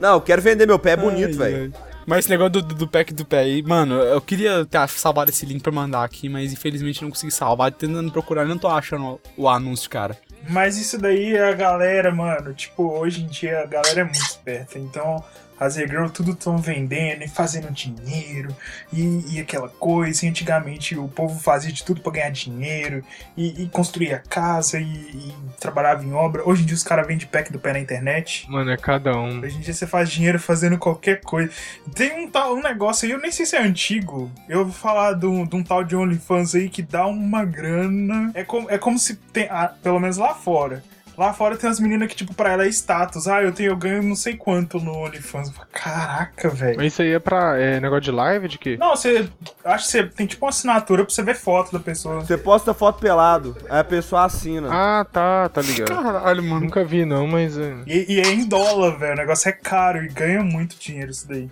Não, 0.00 0.14
eu 0.14 0.20
quero 0.20 0.42
vender 0.42 0.66
meu 0.66 0.78
pé, 0.78 0.92
é 0.92 0.96
bonito, 0.96 1.38
velho. 1.38 1.72
Mas 2.06 2.20
esse 2.20 2.30
negócio 2.30 2.52
do, 2.52 2.62
do, 2.62 2.74
do 2.74 2.88
pack 2.88 3.12
do 3.12 3.24
pé 3.24 3.40
aí, 3.40 3.62
mano, 3.62 3.96
eu 3.96 4.20
queria 4.20 4.64
ter 4.64 4.88
salvado 4.88 5.30
esse 5.30 5.44
link 5.44 5.60
pra 5.60 5.72
mandar 5.72 6.04
aqui, 6.04 6.28
mas 6.28 6.52
infelizmente 6.52 7.02
não 7.02 7.10
consegui 7.10 7.32
salvar, 7.32 7.72
tentando 7.72 8.12
procurar, 8.12 8.44
não 8.44 8.56
tô 8.56 8.68
achando 8.68 9.20
o, 9.36 9.44
o 9.44 9.48
anúncio, 9.48 9.90
cara. 9.90 10.16
Mas 10.48 10.78
isso 10.78 10.96
daí 10.98 11.34
é 11.34 11.48
a 11.48 11.52
galera, 11.52 12.14
mano. 12.14 12.54
Tipo, 12.54 12.84
hoje 12.84 13.24
em 13.24 13.26
dia 13.26 13.60
a 13.60 13.66
galera 13.66 14.02
é 14.02 14.04
muito 14.04 14.20
esperta. 14.20 14.78
Então, 14.78 15.22
as 15.58 15.76
e-girl 15.76 16.08
tudo 16.08 16.34
tão 16.34 16.58
vendendo 16.58 17.22
e 17.22 17.28
fazendo 17.28 17.70
dinheiro 17.70 18.54
e, 18.92 19.34
e 19.34 19.40
aquela 19.40 19.68
coisa. 19.68 20.24
E 20.24 20.28
antigamente 20.28 20.96
o 20.96 21.08
povo 21.08 21.38
fazia 21.38 21.72
de 21.72 21.84
tudo 21.84 22.00
pra 22.00 22.12
ganhar 22.12 22.30
dinheiro 22.30 23.04
e, 23.36 23.62
e 23.62 23.68
construía 23.68 24.22
casa 24.28 24.78
e, 24.78 24.84
e 24.84 25.34
trabalhava 25.58 26.04
em 26.04 26.12
obra. 26.12 26.46
Hoje 26.48 26.62
em 26.62 26.66
dia 26.66 26.74
os 26.74 26.82
caras 26.82 27.06
vendem 27.06 27.26
pack 27.26 27.52
do 27.52 27.58
pé 27.58 27.72
na 27.72 27.80
internet. 27.80 28.46
Mano, 28.50 28.70
é 28.70 28.76
cada 28.76 29.16
um. 29.16 29.40
Hoje 29.40 29.56
em 29.56 29.60
dia 29.60 29.72
você 29.72 29.86
faz 29.86 30.10
dinheiro 30.10 30.38
fazendo 30.38 30.78
qualquer 30.78 31.20
coisa. 31.20 31.50
Tem 31.94 32.24
um, 32.24 32.30
tal, 32.30 32.54
um 32.54 32.62
negócio 32.62 33.06
aí, 33.06 33.12
eu 33.12 33.20
nem 33.20 33.30
sei 33.30 33.46
se 33.46 33.56
é 33.56 33.62
antigo. 33.62 34.30
Eu 34.48 34.60
ouvi 34.60 34.72
falar 34.72 35.14
de 35.14 35.26
um, 35.26 35.46
de 35.46 35.56
um 35.56 35.62
tal 35.62 35.82
de 35.82 35.96
OnlyFans 35.96 36.54
aí 36.54 36.68
que 36.68 36.82
dá 36.82 37.06
uma 37.06 37.44
grana. 37.44 38.30
É 38.34 38.44
como, 38.44 38.70
é 38.70 38.78
como 38.78 38.98
se 38.98 39.16
tem. 39.16 39.48
ah, 39.50 39.68
pelo 39.82 39.98
menos 39.98 40.16
lá 40.16 40.34
fora. 40.34 40.82
Lá 41.16 41.32
fora 41.32 41.56
tem 41.56 41.68
umas 41.68 41.80
meninas 41.80 42.08
que, 42.08 42.14
tipo, 42.16 42.34
pra 42.34 42.52
ela 42.52 42.64
é 42.64 42.68
status. 42.68 43.26
Ah, 43.26 43.42
eu 43.42 43.50
tenho, 43.52 43.70
eu 43.70 43.76
ganho 43.76 44.02
não 44.02 44.14
sei 44.14 44.36
quanto 44.36 44.78
no 44.78 44.92
OnlyFans. 44.92 45.48
Eu 45.48 45.54
falo, 45.54 45.68
Caraca, 45.72 46.48
velho. 46.50 46.76
Mas 46.76 46.92
isso 46.92 47.02
aí 47.02 47.12
é 47.12 47.18
pra 47.18 47.58
é, 47.58 47.80
negócio 47.80 48.02
de 48.02 48.10
live 48.10 48.48
de 48.48 48.58
quê? 48.58 48.76
Não, 48.78 48.90
você. 48.94 49.28
Acho 49.64 49.84
que 49.86 49.90
você 49.90 50.06
tem 50.06 50.26
tipo 50.26 50.44
uma 50.44 50.50
assinatura 50.50 51.04
pra 51.04 51.14
você 51.14 51.22
ver 51.22 51.34
foto 51.36 51.72
da 51.72 51.80
pessoa. 51.80 52.20
Você 52.20 52.36
posta 52.36 52.74
foto 52.74 53.00
pelado, 53.00 53.56
aí 53.70 53.80
a 53.80 53.84
pessoa 53.84 54.24
assina. 54.26 54.68
Ah, 54.70 55.04
tá, 55.04 55.48
tá 55.48 55.62
ligado. 55.62 55.88
Caralho, 55.88 56.42
mano. 56.42 56.60
Nunca 56.60 56.84
vi 56.84 57.04
não, 57.04 57.26
mas. 57.26 57.56
é, 57.56 57.74
E, 57.86 58.14
e 58.16 58.20
é 58.20 58.28
em 58.28 58.46
dólar, 58.46 58.98
velho. 58.98 59.14
O 59.14 59.16
negócio 59.16 59.48
é 59.48 59.52
caro 59.52 60.04
e 60.04 60.08
ganha 60.08 60.42
muito 60.42 60.78
dinheiro 60.78 61.10
isso 61.10 61.26
daí. 61.26 61.50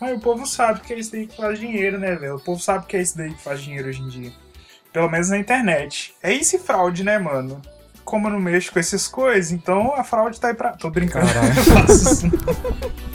Mas 0.00 0.16
o 0.16 0.20
povo 0.20 0.46
sabe 0.46 0.80
que 0.80 0.92
é 0.92 0.98
isso 0.98 1.12
daí 1.12 1.26
que 1.26 1.36
faz 1.36 1.60
dinheiro, 1.60 1.98
né, 1.98 2.16
velho? 2.16 2.36
O 2.36 2.40
povo 2.40 2.60
sabe 2.60 2.86
que 2.86 2.96
é 2.96 3.02
isso 3.02 3.16
daí 3.16 3.32
que 3.32 3.42
faz 3.42 3.60
dinheiro 3.60 3.88
hoje 3.88 4.00
em 4.02 4.08
dia. 4.08 4.32
Pelo 4.92 5.08
menos 5.10 5.28
na 5.30 5.38
internet. 5.38 6.14
É 6.22 6.32
isso 6.32 6.56
e 6.56 6.58
fraude, 6.58 7.04
né, 7.04 7.18
mano? 7.18 7.62
Como 8.04 8.26
eu 8.26 8.32
não 8.32 8.40
mexo 8.40 8.72
com 8.72 8.78
essas 8.78 9.06
coisas, 9.06 9.52
então 9.52 9.94
a 9.94 10.02
fraude 10.04 10.40
tá 10.40 10.48
aí 10.48 10.54
pra. 10.54 10.72
Tô 10.72 10.90
brincando. 10.90 11.26
eu 11.32 13.11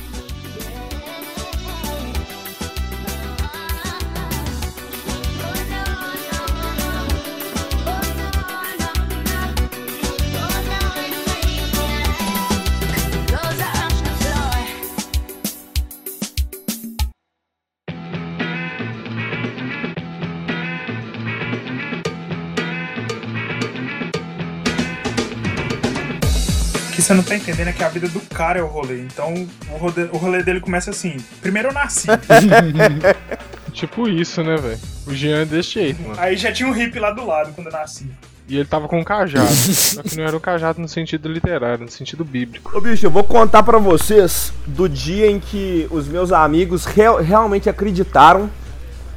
você 27.07 27.13
não 27.13 27.23
tá 27.23 27.35
entendendo 27.35 27.69
é 27.69 27.73
que 27.73 27.83
a 27.83 27.89
vida 27.89 28.07
do 28.09 28.19
cara 28.19 28.59
é 28.59 28.61
o 28.63 28.67
rolê. 28.67 29.01
Então 29.01 29.33
o 29.71 29.77
rolê, 29.77 30.03
o 30.11 30.17
rolê 30.17 30.43
dele 30.43 30.59
começa 30.59 30.89
assim. 30.91 31.17
Primeiro 31.41 31.69
eu 31.69 31.73
nasci. 31.73 32.07
Tipo 33.73 34.09
isso, 34.09 34.43
né, 34.43 34.55
velho? 34.57 34.79
O 35.05 35.13
Jean 35.13 35.41
é 35.41 35.45
desse 35.45 35.73
jeito, 35.73 36.01
mano. 36.01 36.15
aí 36.19 36.35
já 36.35 36.51
tinha 36.51 36.67
um 36.67 36.71
hippie 36.71 36.99
lá 36.99 37.11
do 37.11 37.25
lado 37.25 37.51
quando 37.53 37.67
eu 37.67 37.73
nasci. 37.73 38.09
E 38.49 38.55
ele 38.55 38.65
tava 38.65 38.87
com 38.87 38.99
um 38.99 39.03
cajado. 39.03 39.47
Só 39.53 40.01
que 40.01 40.15
não 40.17 40.23
era 40.23 40.35
um 40.35 40.39
cajado 40.39 40.79
no 40.81 40.87
sentido 40.87 41.29
literário, 41.29 41.83
no 41.85 41.91
sentido 41.91 42.23
bíblico. 42.25 42.75
Ô 42.77 42.81
bicho, 42.81 43.05
eu 43.05 43.11
vou 43.11 43.23
contar 43.23 43.61
pra 43.63 43.77
vocês 43.77 44.51
do 44.65 44.87
dia 44.89 45.29
em 45.29 45.39
que 45.39 45.85
os 45.91 46.07
meus 46.07 46.31
amigos 46.31 46.85
real- 46.85 47.17
realmente 47.21 47.69
acreditaram 47.69 48.49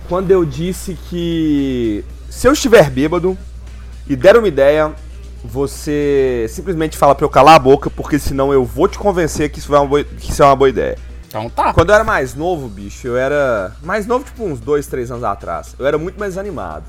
quando 0.08 0.31
eu 0.32 0.44
disse 0.44 0.98
que 1.08 2.04
se 2.28 2.46
eu 2.46 2.52
estiver 2.52 2.90
bêbado 2.90 3.38
e 4.08 4.16
der 4.16 4.37
uma 4.37 4.48
ideia, 4.48 4.92
você 5.44 6.46
simplesmente 6.48 6.96
fala 6.96 7.14
pra 7.14 7.25
eu 7.25 7.31
calar 7.31 7.56
a 7.56 7.58
boca, 7.58 7.88
porque 7.90 8.19
senão 8.19 8.52
eu 8.52 8.64
vou 8.64 8.88
te 8.88 8.98
convencer 8.98 9.50
que 9.50 9.59
isso 9.59 9.75
é 9.75 9.78
uma 9.78 9.87
boa, 9.87 10.04
que 10.04 10.30
isso 10.30 10.42
é 10.42 10.47
uma 10.47 10.56
boa 10.56 10.68
ideia. 10.68 10.99
Então 11.26 11.49
tá. 11.49 11.73
Quando 11.73 11.90
eu 11.90 11.94
era 11.94 12.04
mais 12.04 12.35
novo, 12.35 12.68
bicho, 12.68 13.06
eu 13.06 13.16
era. 13.16 13.73
Mais 13.82 14.06
novo, 14.06 14.25
tipo, 14.25 14.44
uns 14.44 14.61
dois, 14.61 14.87
três 14.87 15.11
anos 15.11 15.25
atrás. 15.25 15.76
Eu 15.78 15.87
era 15.87 15.97
muito 15.97 16.18
mais 16.18 16.37
animado. 16.37 16.85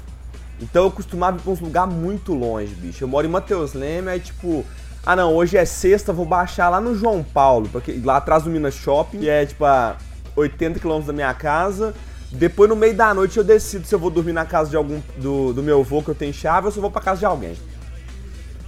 Então 0.60 0.84
eu 0.84 0.92
costumava 0.92 1.38
ir 1.38 1.42
pra 1.42 1.52
uns 1.52 1.60
lugares 1.60 1.94
muito 1.94 2.34
longe, 2.34 2.74
bicho. 2.76 3.04
Eu 3.04 3.08
moro 3.08 3.26
em 3.26 3.30
Mateus 3.30 3.74
Leme, 3.74 4.10
aí 4.10 4.20
tipo. 4.20 4.66
Ah 5.04 5.16
não, 5.16 5.34
hoje 5.36 5.58
é 5.58 5.66
sexta, 5.66 6.14
vou 6.14 6.26
baixar 6.26 6.70
lá 6.70 6.80
no 6.80 6.96
João 6.96 7.24
Paulo, 7.24 7.68
porque, 7.72 8.00
lá 8.04 8.18
atrás 8.18 8.44
do 8.44 8.52
Minas 8.52 8.76
Shopping, 8.76 9.20
que 9.20 9.30
é 9.30 9.46
tipo 9.46 9.66
a 9.66 9.96
80 10.36 10.80
quilômetros 10.80 11.08
da 11.08 11.14
minha 11.14 11.34
casa. 11.34 11.94
Depois 12.32 12.70
no 12.70 12.76
meio 12.76 12.96
da 12.96 13.14
noite 13.14 13.38
eu 13.38 13.44
decido 13.44 13.86
se 13.86 13.94
eu 13.94 14.00
vou 14.00 14.10
dormir 14.10 14.32
na 14.32 14.46
casa 14.46 14.70
de 14.70 14.76
algum. 14.76 15.02
do, 15.18 15.54
do 15.54 15.64
meu 15.64 15.80
avô 15.80 16.02
que 16.02 16.10
eu 16.10 16.16
tenho 16.16 16.34
chave 16.34 16.68
ou 16.68 16.72
se 16.72 16.78
eu 16.78 16.82
vou 16.82 16.92
pra 16.92 17.02
casa 17.02 17.20
de 17.20 17.26
alguém. 17.26 17.56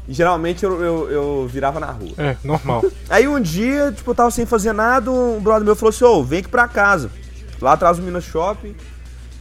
E 0.08 0.14
geralmente 0.14 0.64
eu, 0.66 0.82
eu, 0.84 1.10
eu 1.12 1.48
virava 1.48 1.80
na 1.80 1.88
rua. 1.92 2.12
É, 2.18 2.36
normal. 2.44 2.84
Aí 3.10 3.28
um 3.28 3.40
dia, 3.40 3.92
tipo, 3.92 4.12
eu 4.12 4.16
tava 4.16 4.32
sem 4.32 4.46
fazer 4.46 4.74
nada, 4.74 5.10
um 5.10 5.40
brother 5.40 5.64
meu 5.64 5.76
falou 5.76 5.90
assim, 5.92 6.04
ô, 6.04 6.24
vem 6.24 6.40
aqui 6.40 6.50
pra 6.50 6.68
casa. 6.68 7.10
Lá 7.62 7.74
atrás 7.74 7.98
do 7.98 8.04
Minas 8.04 8.24
Shopping. 8.26 8.76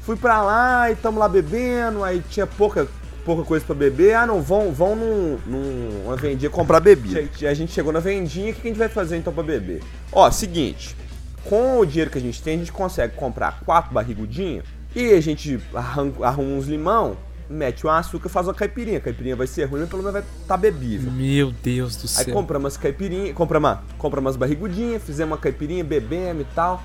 Fui 0.02 0.16
pra 0.16 0.42
lá 0.42 0.90
e 0.90 0.96
tamo 0.96 1.18
lá 1.18 1.28
bebendo, 1.28 2.02
aí 2.04 2.22
tinha 2.28 2.46
pouca, 2.46 2.86
pouca 3.24 3.42
coisa 3.44 3.64
pra 3.64 3.74
beber. 3.74 4.14
Ah, 4.14 4.26
não, 4.26 4.40
vão, 4.42 4.72
vão 4.72 4.94
num, 4.96 5.38
num- 5.46 6.02
numa 6.04 6.16
vendinha 6.16 6.50
comprar 6.50 6.80
bebida. 6.80 7.24
E 7.40 7.46
a 7.46 7.54
gente 7.54 7.72
chegou 7.72 7.92
na 7.92 8.00
vendinha, 8.00 8.52
o 8.52 8.54
que 8.54 8.62
a 8.62 8.70
gente 8.70 8.78
vai 8.78 8.88
fazer 8.88 9.16
então 9.16 9.32
pra 9.32 9.42
beber? 9.42 9.80
Ó, 10.12 10.28
seguinte, 10.30 10.96
com 11.44 11.78
o 11.78 11.84
dinheiro 11.86 12.10
que 12.10 12.18
a 12.18 12.20
gente 12.20 12.40
tem, 12.42 12.54
a 12.56 12.58
gente 12.58 12.72
consegue 12.72 13.14
comprar 13.14 13.60
quatro 13.64 13.92
barrigudinhas 13.92 14.64
e 14.94 15.12
a 15.12 15.20
gente 15.20 15.60
arranca, 15.74 16.24
arruma 16.26 16.50
uns 16.56 16.66
limão, 16.66 17.16
mete 17.52 17.86
o 17.86 17.90
açúcar 17.90 18.28
e 18.28 18.30
faz 18.30 18.46
uma 18.48 18.54
caipirinha. 18.54 18.98
A 18.98 19.00
caipirinha 19.00 19.36
vai 19.36 19.46
ser 19.46 19.64
ruim, 19.64 19.80
mas 19.80 19.88
pelo 19.88 20.02
menos 20.02 20.12
vai 20.14 20.22
estar 20.22 20.44
tá 20.48 20.56
bebível. 20.56 21.12
Meu 21.12 21.52
Deus 21.52 21.96
do 21.96 22.02
Aí 22.18 22.24
céu. 22.24 22.34
compramos 22.34 22.64
umas 22.64 22.76
caipirinhas, 22.76 23.34
compramos, 23.34 23.70
uma- 23.70 23.82
compramos 23.98 24.28
umas 24.30 24.36
barrigudinhas, 24.36 25.02
fizemos 25.02 25.32
uma 25.32 25.38
caipirinha, 25.38 25.84
bebemos 25.84 26.42
e 26.42 26.54
tal. 26.54 26.82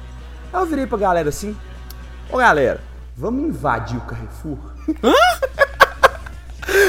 Aí 0.51 0.59
eu 0.61 0.65
virei 0.65 0.85
pra 0.87 0.97
galera 0.97 1.29
assim, 1.29 1.55
ô 2.29 2.37
galera, 2.37 2.81
vamos 3.15 3.43
invadir 3.49 3.97
o 3.97 4.01
Carrefour? 4.01 4.57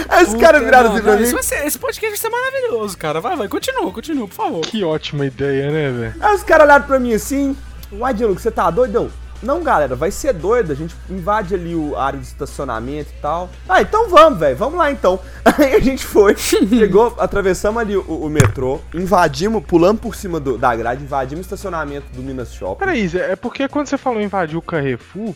Aí 0.08 0.24
os 0.24 0.34
caras 0.34 0.62
viraram 0.64 0.92
assim 0.92 1.02
pra 1.02 1.16
mim. 1.16 1.42
ser- 1.42 1.66
esse 1.66 1.78
podcast 1.78 2.08
vai 2.10 2.18
ser 2.18 2.30
maravilhoso, 2.30 2.96
cara. 2.98 3.20
Vai, 3.20 3.36
vai, 3.36 3.46
continua, 3.48 3.92
continua, 3.92 4.26
por 4.26 4.34
favor. 4.34 4.60
que 4.62 4.82
ótima 4.82 5.24
ideia, 5.26 5.70
né, 5.70 5.90
velho? 5.90 6.14
Aí 6.20 6.34
os 6.34 6.42
caras 6.42 6.64
olharam 6.66 6.84
pra 6.86 6.98
mim 6.98 7.12
assim, 7.14 7.56
uai, 7.92 8.12
Diego, 8.14 8.34
você 8.34 8.50
tá 8.50 8.70
doidão? 8.70 9.08
Não, 9.42 9.62
galera, 9.62 9.94
vai 9.94 10.10
ser 10.10 10.32
doido, 10.32 10.72
a 10.72 10.74
gente 10.74 10.94
invade 11.08 11.54
ali 11.54 11.74
o 11.74 11.96
a 11.96 12.04
área 12.04 12.18
de 12.18 12.26
estacionamento 12.26 13.10
e 13.16 13.20
tal. 13.20 13.48
Ah, 13.68 13.80
então 13.80 14.08
vamos, 14.08 14.38
velho, 14.38 14.56
vamos 14.56 14.78
lá 14.78 14.90
então. 14.90 15.20
Aí 15.44 15.74
a 15.74 15.80
gente 15.80 16.04
foi, 16.04 16.34
chegou, 16.38 17.14
atravessamos 17.18 17.80
ali 17.80 17.96
o, 17.96 18.02
o 18.02 18.28
metrô, 18.28 18.80
invadimos, 18.94 19.62
pulamos 19.64 20.00
por 20.00 20.14
cima 20.14 20.40
do- 20.40 20.58
da 20.58 20.74
grade, 20.74 21.02
invadimos 21.04 21.40
o 21.44 21.46
estacionamento 21.46 22.06
do 22.12 22.22
Minas 22.22 22.52
Shopping. 22.52 22.78
Peraí, 22.80 23.06
Zé, 23.08 23.32
é 23.32 23.36
porque 23.36 23.68
quando 23.68 23.86
você 23.86 23.96
falou 23.98 24.20
invadir 24.20 24.56
o 24.56 24.62
Carrefour, 24.62 25.34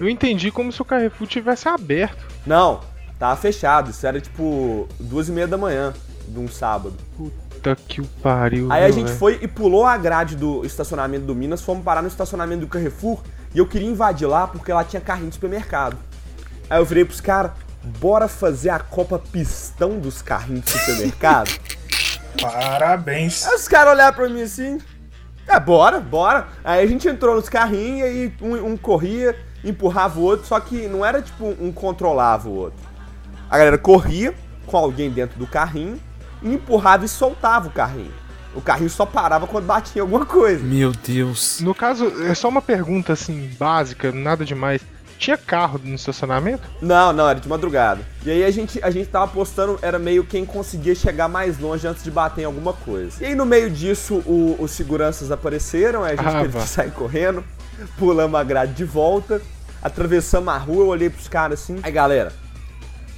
eu 0.00 0.08
entendi 0.08 0.50
como 0.50 0.72
se 0.72 0.82
o 0.82 0.84
Carrefour 0.84 1.26
tivesse 1.28 1.68
aberto. 1.68 2.24
Não, 2.46 2.80
tava 3.18 3.36
fechado, 3.36 3.90
isso 3.90 4.04
era 4.06 4.20
tipo 4.20 4.88
duas 4.98 5.28
e 5.28 5.32
meia 5.32 5.46
da 5.46 5.56
manhã 5.56 5.94
de 6.26 6.38
um 6.38 6.48
sábado. 6.48 6.94
Puta 7.16 7.43
que 7.86 8.00
o 8.00 8.04
pariu. 8.22 8.70
Aí 8.70 8.84
a 8.84 8.90
gente 8.90 9.06
velho? 9.06 9.18
foi 9.18 9.38
e 9.40 9.48
pulou 9.48 9.86
a 9.86 9.96
grade 9.96 10.36
do 10.36 10.64
estacionamento 10.66 11.24
do 11.24 11.34
Minas, 11.34 11.62
fomos 11.62 11.84
parar 11.84 12.02
no 12.02 12.08
estacionamento 12.08 12.62
do 12.62 12.66
Carrefour 12.66 13.22
e 13.54 13.58
eu 13.58 13.66
queria 13.66 13.88
invadir 13.88 14.26
lá 14.26 14.46
porque 14.46 14.72
lá 14.72 14.82
tinha 14.82 15.00
carrinho 15.00 15.28
de 15.28 15.34
supermercado. 15.34 15.96
Aí 16.68 16.78
eu 16.78 16.84
virei 16.84 17.04
pros 17.04 17.20
caras, 17.20 17.52
bora 18.00 18.26
fazer 18.26 18.70
a 18.70 18.78
Copa 18.78 19.18
Pistão 19.18 19.98
dos 19.98 20.20
carrinhos 20.20 20.64
de 20.64 20.72
supermercado? 20.72 21.50
Parabéns. 22.40 23.46
Aí 23.46 23.54
os 23.54 23.68
caras 23.68 23.92
olharam 23.92 24.14
pra 24.14 24.28
mim 24.28 24.42
assim, 24.42 24.80
é, 25.46 25.60
bora, 25.60 26.00
bora. 26.00 26.48
Aí 26.64 26.82
a 26.82 26.86
gente 26.86 27.06
entrou 27.06 27.36
nos 27.36 27.48
carrinhos 27.48 28.08
e 28.08 28.32
um, 28.42 28.72
um 28.72 28.76
corria, 28.76 29.36
empurrava 29.62 30.18
o 30.18 30.22
outro, 30.22 30.46
só 30.46 30.58
que 30.58 30.88
não 30.88 31.04
era 31.04 31.22
tipo 31.22 31.54
um 31.60 31.70
controlava 31.70 32.48
o 32.48 32.54
outro. 32.54 32.80
A 33.48 33.58
galera 33.58 33.78
corria 33.78 34.34
com 34.66 34.76
alguém 34.76 35.10
dentro 35.10 35.38
do 35.38 35.46
carrinho, 35.46 36.00
empurrava 36.52 37.04
e 37.04 37.08
soltava 37.08 37.68
o 37.68 37.70
carrinho. 37.70 38.12
O 38.54 38.60
carrinho 38.60 38.90
só 38.90 39.04
parava 39.04 39.46
quando 39.46 39.64
batia 39.64 39.98
em 39.98 40.02
alguma 40.02 40.24
coisa. 40.24 40.62
Meu 40.62 40.92
Deus. 40.92 41.60
No 41.60 41.74
caso, 41.74 42.06
é 42.22 42.34
só 42.34 42.48
uma 42.48 42.62
pergunta 42.62 43.12
assim, 43.14 43.50
básica, 43.58 44.12
nada 44.12 44.44
demais. 44.44 44.80
Tinha 45.18 45.36
carro 45.38 45.80
no 45.82 45.94
estacionamento? 45.94 46.62
Não, 46.82 47.12
não, 47.12 47.28
era 47.28 47.40
de 47.40 47.48
madrugada. 47.48 48.00
E 48.24 48.30
aí 48.30 48.44
a 48.44 48.50
gente, 48.50 48.78
a 48.82 48.90
gente 48.90 49.08
tava 49.08 49.24
apostando, 49.24 49.78
era 49.80 49.98
meio 49.98 50.24
quem 50.24 50.44
conseguia 50.44 50.94
chegar 50.94 51.28
mais 51.28 51.58
longe 51.58 51.86
antes 51.86 52.04
de 52.04 52.10
bater 52.10 52.42
em 52.42 52.44
alguma 52.44 52.72
coisa. 52.72 53.22
E 53.22 53.26
aí 53.26 53.34
no 53.34 53.46
meio 53.46 53.70
disso, 53.70 54.16
o- 54.26 54.56
os 54.58 54.72
seguranças 54.72 55.30
apareceram, 55.32 56.02
aí 56.04 56.12
a 56.12 56.16
gente 56.22 56.26
Ah, 56.36 56.40
teve 56.42 56.48
vá. 56.48 56.60
que 56.60 56.68
sair 56.68 56.90
correndo, 56.90 57.42
pulamos 57.96 58.38
a 58.38 58.44
grade 58.44 58.74
de 58.74 58.84
volta, 58.84 59.40
atravessamos 59.82 60.52
a 60.52 60.58
rua, 60.58 60.84
eu 60.84 60.88
olhei 60.88 61.08
pros 61.10 61.28
caras 61.28 61.60
assim. 61.62 61.78
Aí 61.82 61.92
galera, 61.92 62.32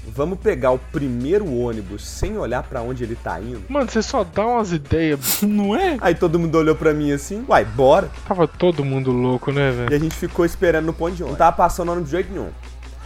vamos 0.06 0.38
pegar 0.38 0.70
o 0.70 0.78
primeiro 0.78 1.50
ônibus 1.58 2.06
sem 2.06 2.36
olhar 2.38 2.62
pra 2.62 2.82
onde 2.82 3.02
ele 3.04 3.16
tá 3.16 3.40
indo? 3.40 3.62
Mano, 3.68 3.90
você 3.90 4.02
só 4.02 4.22
dá 4.24 4.46
umas 4.46 4.72
ideias. 4.72 5.40
Não 5.46 5.74
é? 5.76 5.96
Aí 6.00 6.14
todo 6.14 6.38
mundo 6.38 6.56
olhou 6.56 6.74
pra 6.74 6.92
mim 6.94 7.12
assim, 7.12 7.44
uai, 7.48 7.64
bora. 7.64 8.10
Tava 8.26 8.46
todo 8.46 8.84
mundo 8.84 9.10
louco, 9.10 9.50
né, 9.52 9.68
E 9.70 9.72
velho? 9.72 9.94
a 9.94 9.98
gente 9.98 10.14
ficou 10.14 10.44
esperando 10.44 10.86
no 10.86 10.92
ponto 10.92 11.14
de 11.14 11.22
ônibus. 11.22 11.38
Não 11.38 11.46
tava 11.46 11.56
passando 11.56 11.90
ônibus 11.90 12.10
de 12.10 12.16
jeito 12.16 12.32
nenhum. 12.32 12.50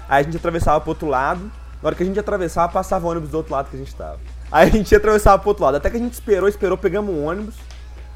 Aí 0.09 0.21
a 0.21 0.23
gente 0.25 0.37
atravessava 0.37 0.81
pro 0.81 0.91
outro 0.91 1.09
lado. 1.09 1.41
Na 1.83 1.87
hora 1.89 1.95
que 1.97 2.03
a 2.03 2.07
gente 2.07 2.19
atravessava, 2.21 2.71
passava 2.73 3.07
o 3.07 3.11
ônibus 3.11 3.31
do 3.31 3.37
outro 3.39 3.53
lado 3.53 3.71
que 3.71 3.77
a 3.77 3.79
gente 3.79 3.95
tava. 3.95 4.19
Aí 4.53 4.69
a 4.69 4.71
gente 4.71 4.95
atravessava 4.95 5.39
pro 5.39 5.49
outro 5.51 5.65
lado. 5.65 5.77
Até 5.77 5.89
que 5.89 5.97
a 5.97 6.01
gente 6.01 6.13
esperou, 6.13 6.49
esperou, 6.49 6.77
pegamos 6.77 7.15
um 7.15 7.25
ônibus. 7.27 7.55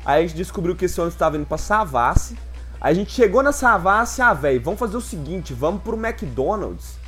Aí 0.05 0.23
a 0.25 0.27
gente 0.27 0.37
descobriu 0.37 0.77
que 0.77 0.85
esse 0.85 1.01
ônibus 1.01 1.17
tava 1.19 1.37
indo 1.37 1.47
pra 1.47 1.57
Savassi. 1.57 2.37
Aí 2.81 2.93
a 2.93 2.95
gente 2.95 3.13
chegou 3.13 3.43
na 3.43 3.53
Savassi, 3.53 4.21
ah, 4.21 4.35
velho, 4.35 4.61
vamos 4.61 4.79
fazer 4.79 4.97
o 4.97 5.01
seguinte, 5.01 5.55
vamos 5.55 5.81
pro 5.83 5.97
McDonald's. 5.97 6.99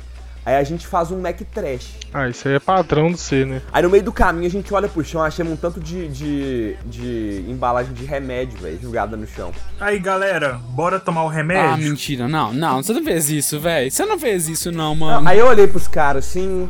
Aí 0.47 0.55
a 0.55 0.63
gente 0.63 0.87
faz 0.87 1.11
um 1.11 1.19
Mac 1.19 1.41
Trash. 1.53 1.89
Ah, 2.13 2.29
isso 2.29 2.47
aí 2.47 2.53
é 2.55 2.59
padrão 2.59 3.11
do 3.11 3.17
C, 3.17 3.43
né? 3.43 3.61
Aí 3.69 3.83
no 3.83 3.89
meio 3.89 4.01
do 4.01 4.13
caminho 4.13 4.47
a 4.47 4.49
gente 4.49 4.73
olha 4.73 4.87
pro 4.87 5.03
chão, 5.03 5.21
achamos 5.21 5.51
um 5.51 5.57
tanto 5.57 5.77
de, 5.77 6.07
de, 6.07 6.77
de 6.85 7.43
embalagem 7.49 7.91
de 7.93 8.05
remédio, 8.05 8.57
velho, 8.57 8.79
jogada 8.81 9.17
no 9.17 9.27
chão. 9.27 9.51
Aí, 9.77 9.99
galera, 9.99 10.53
bora 10.69 11.01
tomar 11.01 11.23
o 11.25 11.27
Ah, 11.27 11.31
remédio? 11.33 11.89
mentira. 11.89 12.29
Não, 12.29 12.53
não, 12.53 12.81
você 12.81 12.93
não 12.93 13.03
fez 13.03 13.29
isso, 13.29 13.59
velho. 13.59 13.91
Você 13.91 14.05
não 14.05 14.17
fez 14.17 14.47
isso, 14.47 14.71
não, 14.71 14.95
mano. 14.95 15.27
Aí 15.27 15.37
eu 15.37 15.47
olhei 15.47 15.67
pros 15.67 15.85
caras 15.85 16.25
assim, 16.25 16.69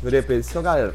virei 0.00 0.22
pra 0.22 0.34
eles, 0.36 0.48
então 0.48 0.62
galera, 0.62 0.94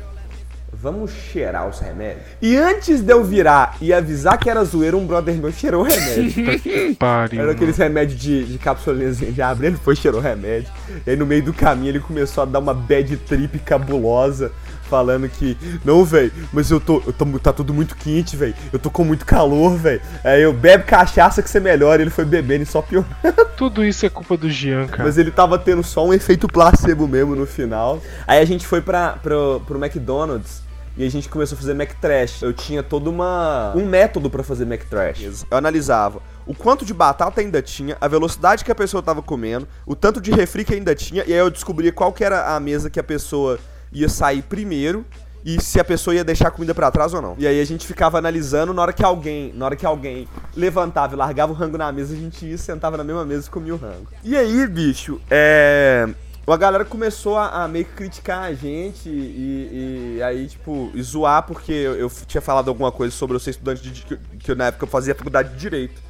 vamos 0.81 1.11
cheirar 1.11 1.67
os 1.67 1.79
remédios. 1.79 2.23
E 2.41 2.55
antes 2.55 3.01
de 3.01 3.11
eu 3.11 3.23
virar 3.23 3.75
e 3.81 3.91
avisar 3.91 4.37
que 4.37 4.49
era 4.49 4.63
zoeira, 4.63 4.95
um 4.95 5.05
brother 5.05 5.35
meu 5.35 5.51
cheirou 5.51 5.83
o 5.83 5.87
remédio. 5.87 6.95
Pariu. 6.99 7.41
Era 7.41 7.51
aqueles 7.51 7.77
remédios 7.77 8.19
de, 8.19 8.45
de 8.45 8.57
cápsulinha 8.57 9.11
de 9.11 9.41
abre, 9.41 9.67
ele 9.67 9.77
foi 9.77 9.93
e 9.93 9.97
cheirou 9.97 10.19
o 10.19 10.23
remédio. 10.23 10.71
E 11.05 11.09
aí 11.09 11.15
no 11.15 11.25
meio 11.25 11.43
do 11.43 11.53
caminho 11.53 11.89
ele 11.89 11.99
começou 11.99 12.43
a 12.43 12.45
dar 12.45 12.59
uma 12.59 12.73
bad 12.73 13.15
trip 13.17 13.59
cabulosa. 13.59 14.51
Falando 14.87 15.27
que, 15.27 15.57
não, 15.83 16.05
velho, 16.05 16.31
mas 16.53 16.71
eu 16.71 16.79
tô, 16.79 17.03
eu 17.05 17.11
tô. 17.11 17.25
Tá 17.39 17.51
tudo 17.51 17.73
muito 17.73 17.93
quente, 17.93 18.37
velho. 18.37 18.55
Eu 18.71 18.79
tô 18.79 18.89
com 18.89 19.03
muito 19.03 19.25
calor, 19.25 19.75
velho. 19.75 19.99
Aí 20.23 20.41
eu 20.41 20.53
bebe 20.53 20.85
cachaça 20.85 21.43
que 21.43 21.49
você 21.49 21.59
melhora. 21.59 22.01
Ele 22.01 22.09
foi 22.09 22.23
bebendo 22.23 22.63
e 22.63 22.65
só 22.65 22.81
piorou. 22.81 23.05
Tudo 23.57 23.83
isso 23.83 24.05
é 24.05 24.09
culpa 24.09 24.37
do 24.37 24.49
Jean, 24.49 24.87
cara. 24.87 25.03
Mas 25.03 25.17
ele 25.17 25.29
tava 25.29 25.59
tendo 25.59 25.83
só 25.83 26.05
um 26.05 26.13
efeito 26.13 26.47
placebo 26.47 27.05
mesmo 27.05 27.35
no 27.35 27.45
final. 27.45 28.01
Aí 28.25 28.39
a 28.39 28.45
gente 28.45 28.65
foi 28.65 28.79
pra, 28.79 29.17
pro, 29.21 29.61
pro 29.67 29.83
McDonald's 29.83 30.66
e 30.97 31.05
a 31.05 31.09
gente 31.09 31.29
começou 31.29 31.55
a 31.55 31.59
fazer 31.59 31.73
Mac 31.73 31.93
Trash. 32.01 32.41
Eu 32.41 32.51
tinha 32.51 32.81
todo 32.81 33.09
uma, 33.09 33.71
um 33.75 33.85
método 33.85 34.29
pra 34.29 34.43
fazer 34.43 34.65
Mac 34.65 34.83
Trash. 34.85 35.45
Eu 35.49 35.57
analisava 35.57 36.21
o 36.45 36.55
quanto 36.55 36.85
de 36.85 36.93
batata 36.93 37.41
ainda 37.41 37.61
tinha, 37.61 37.97
a 37.99 38.07
velocidade 38.07 38.63
que 38.63 38.71
a 38.71 38.75
pessoa 38.75 39.03
tava 39.03 39.21
comendo, 39.21 39.67
o 39.85 39.95
tanto 39.95 40.21
de 40.21 40.31
refri 40.31 40.63
que 40.63 40.73
ainda 40.73 40.95
tinha, 40.95 41.23
e 41.27 41.33
aí 41.33 41.39
eu 41.39 41.49
descobria 41.49 41.91
qual 41.91 42.13
que 42.13 42.23
era 42.23 42.55
a 42.55 42.59
mesa 42.59 42.89
que 42.89 42.99
a 42.99 43.03
pessoa 43.03 43.59
ia 43.91 44.07
sair 44.07 44.41
primeiro 44.41 45.05
e 45.45 45.61
se 45.61 45.79
a 45.79 45.83
pessoa 45.83 46.15
ia 46.15 46.23
deixar 46.23 46.47
a 46.47 46.51
comida 46.51 46.73
pra 46.73 46.89
trás 46.89 47.13
ou 47.13 47.21
não. 47.21 47.35
E 47.37 47.45
aí 47.45 47.59
a 47.61 47.65
gente 47.65 47.85
ficava 47.85 48.17
analisando 48.17 48.73
na 48.73 48.81
hora 48.81 48.93
que 48.93 49.03
alguém, 49.03 49.53
na 49.53 49.65
hora 49.65 49.75
que 49.75 49.85
alguém 49.85 50.27
levantava 50.55 51.13
e 51.13 51.17
largava 51.17 51.51
o 51.51 51.55
rango 51.55 51.77
na 51.77 51.91
mesa, 51.91 52.13
a 52.13 52.17
gente 52.17 52.45
ia, 52.45 52.57
sentava 52.57 52.97
na 52.97 53.03
mesma 53.03 53.23
mesa 53.25 53.47
e 53.47 53.49
comia 53.49 53.73
o 53.73 53.77
rango. 53.77 54.07
E 54.23 54.35
aí, 54.35 54.65
bicho, 54.67 55.21
é 55.29 56.07
a 56.53 56.57
galera 56.57 56.85
começou 56.85 57.37
a, 57.37 57.63
a 57.63 57.67
meio 57.67 57.83
que 57.83 57.91
criticar 57.91 58.43
a 58.43 58.53
gente 58.53 59.09
e, 59.09 60.15
e 60.17 60.23
aí, 60.23 60.47
tipo, 60.47 60.89
e 60.93 61.01
zoar 61.01 61.43
porque 61.43 61.73
eu, 61.73 61.95
eu 61.95 62.11
tinha 62.25 62.39
falado 62.39 62.69
alguma 62.69 62.89
coisa 62.89 63.13
sobre 63.13 63.35
eu 63.35 63.39
ser 63.39 63.49
estudante 63.49 63.81
de 63.81 64.03
que, 64.03 64.17
que 64.39 64.55
na 64.55 64.67
época 64.67 64.85
eu 64.85 64.87
fazia 64.87 65.13
faculdade 65.13 65.49
de 65.49 65.57
Direito. 65.57 66.01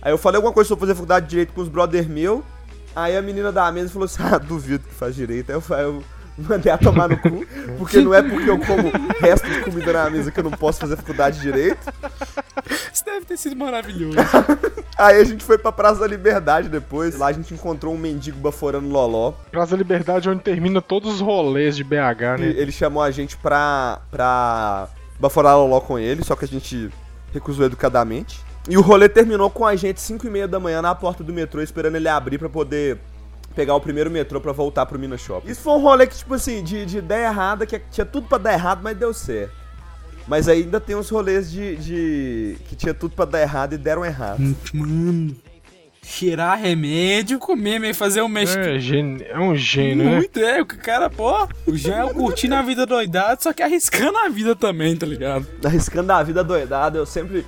Aí 0.00 0.12
eu 0.12 0.18
falei 0.18 0.36
alguma 0.36 0.52
coisa 0.52 0.68
sobre 0.68 0.82
fazer 0.82 0.94
faculdade 0.94 1.26
de 1.26 1.30
Direito 1.30 1.52
com 1.52 1.62
os 1.62 1.68
brother 1.68 2.08
meu, 2.08 2.44
aí 2.94 3.16
a 3.16 3.22
menina 3.22 3.50
da 3.50 3.70
mesa 3.72 3.88
falou 3.88 4.06
assim, 4.06 4.22
ah, 4.32 4.38
duvido 4.38 4.84
que 4.86 4.94
faz 4.94 5.16
Direito. 5.16 5.50
Aí 5.50 5.56
eu, 5.56 5.60
falei, 5.60 5.84
eu 5.86 6.04
mandei 6.38 6.70
a 6.70 6.78
tomar 6.78 7.08
no 7.08 7.18
cu, 7.18 7.44
porque 7.76 8.00
não 8.00 8.14
é 8.14 8.22
porque 8.22 8.48
eu 8.48 8.58
como 8.60 8.88
resto 9.20 9.50
de 9.50 9.62
comida 9.62 9.92
na 9.92 10.10
mesa 10.10 10.30
que 10.30 10.38
eu 10.38 10.44
não 10.44 10.52
posso 10.52 10.78
fazer 10.78 10.96
faculdade 10.96 11.38
de 11.38 11.42
Direito. 11.42 11.92
Isso 12.92 13.04
deve 13.04 13.26
ter 13.26 13.36
sido 13.36 13.56
maravilhoso. 13.56 14.16
Aí 14.98 15.20
a 15.20 15.24
gente 15.24 15.42
foi 15.42 15.56
pra 15.58 15.72
Praça 15.72 16.00
da 16.00 16.06
Liberdade 16.06 16.68
depois, 16.68 17.16
lá 17.18 17.28
a 17.28 17.32
gente 17.32 17.52
encontrou 17.54 17.94
um 17.94 17.98
mendigo 17.98 18.38
baforando 18.38 18.88
loló. 18.88 19.32
Praça 19.50 19.72
da 19.72 19.76
Liberdade 19.78 20.28
é 20.28 20.30
onde 20.30 20.42
termina 20.42 20.82
todos 20.82 21.14
os 21.14 21.20
rolês 21.20 21.74
de 21.76 21.82
BH, 21.82 22.38
E 22.38 22.40
né? 22.40 22.46
ele 22.56 22.70
chamou 22.70 23.02
a 23.02 23.10
gente 23.10 23.36
pra, 23.38 24.00
pra 24.10 24.88
baforar 25.18 25.56
loló 25.56 25.80
com 25.80 25.98
ele, 25.98 26.22
só 26.22 26.36
que 26.36 26.44
a 26.44 26.48
gente 26.48 26.90
recusou 27.32 27.64
educadamente. 27.66 28.40
E 28.68 28.76
o 28.76 28.82
rolê 28.82 29.08
terminou 29.08 29.50
com 29.50 29.66
a 29.66 29.74
gente 29.74 30.00
5 30.00 30.26
e 30.26 30.30
meia 30.30 30.46
da 30.46 30.60
manhã 30.60 30.80
na 30.82 30.94
porta 30.94 31.24
do 31.24 31.32
metrô, 31.32 31.62
esperando 31.62 31.96
ele 31.96 32.08
abrir 32.08 32.38
pra 32.38 32.48
poder 32.48 32.98
pegar 33.56 33.74
o 33.74 33.80
primeiro 33.80 34.10
metrô 34.10 34.40
pra 34.40 34.52
voltar 34.52 34.86
pro 34.86 34.98
Minas 34.98 35.20
Shopping. 35.20 35.50
Isso 35.50 35.62
foi 35.62 35.72
um 35.72 35.80
rolê 35.80 36.06
que, 36.06 36.16
tipo 36.16 36.32
assim, 36.34 36.62
de, 36.62 36.86
de 36.86 36.98
ideia 36.98 37.26
errada, 37.26 37.66
que 37.66 37.78
tinha 37.90 38.04
tudo 38.04 38.28
pra 38.28 38.38
dar 38.38 38.52
errado, 38.52 38.80
mas 38.82 38.96
deu 38.96 39.12
certo. 39.12 39.52
Mas 40.26 40.48
ainda 40.48 40.80
tem 40.80 40.94
uns 40.96 41.08
rolês 41.08 41.50
de, 41.50 41.76
de. 41.76 42.56
que 42.68 42.76
tinha 42.76 42.94
tudo 42.94 43.14
pra 43.14 43.24
dar 43.24 43.40
errado 43.40 43.74
e 43.74 43.78
deram 43.78 44.04
errado. 44.04 44.40
Mano. 44.72 45.36
Cheirar 46.04 46.58
remédio, 46.58 47.38
comer, 47.38 47.78
meio 47.78 47.94
fazer 47.94 48.22
um 48.22 48.28
mexe. 48.28 48.58
É, 48.58 48.78
gênio, 48.78 49.24
é 49.24 49.38
um 49.38 49.54
gênio, 49.54 50.04
né? 50.04 50.16
Muito, 50.16 50.40
é, 50.40 50.60
o 50.60 50.66
cara, 50.66 51.08
pô, 51.08 51.48
o 51.64 51.76
Jean 51.76 51.96
é 51.96 52.04
o 52.04 52.12
curtindo 52.12 52.56
a 52.56 52.62
vida 52.62 52.84
doidado, 52.84 53.40
só 53.40 53.52
que 53.52 53.62
arriscando 53.62 54.18
a 54.18 54.28
vida 54.28 54.56
também, 54.56 54.96
tá 54.96 55.06
ligado? 55.06 55.46
arriscando 55.64 56.12
a 56.12 56.20
vida 56.22 56.42
doidada, 56.42 56.98
eu 56.98 57.06
sempre. 57.06 57.46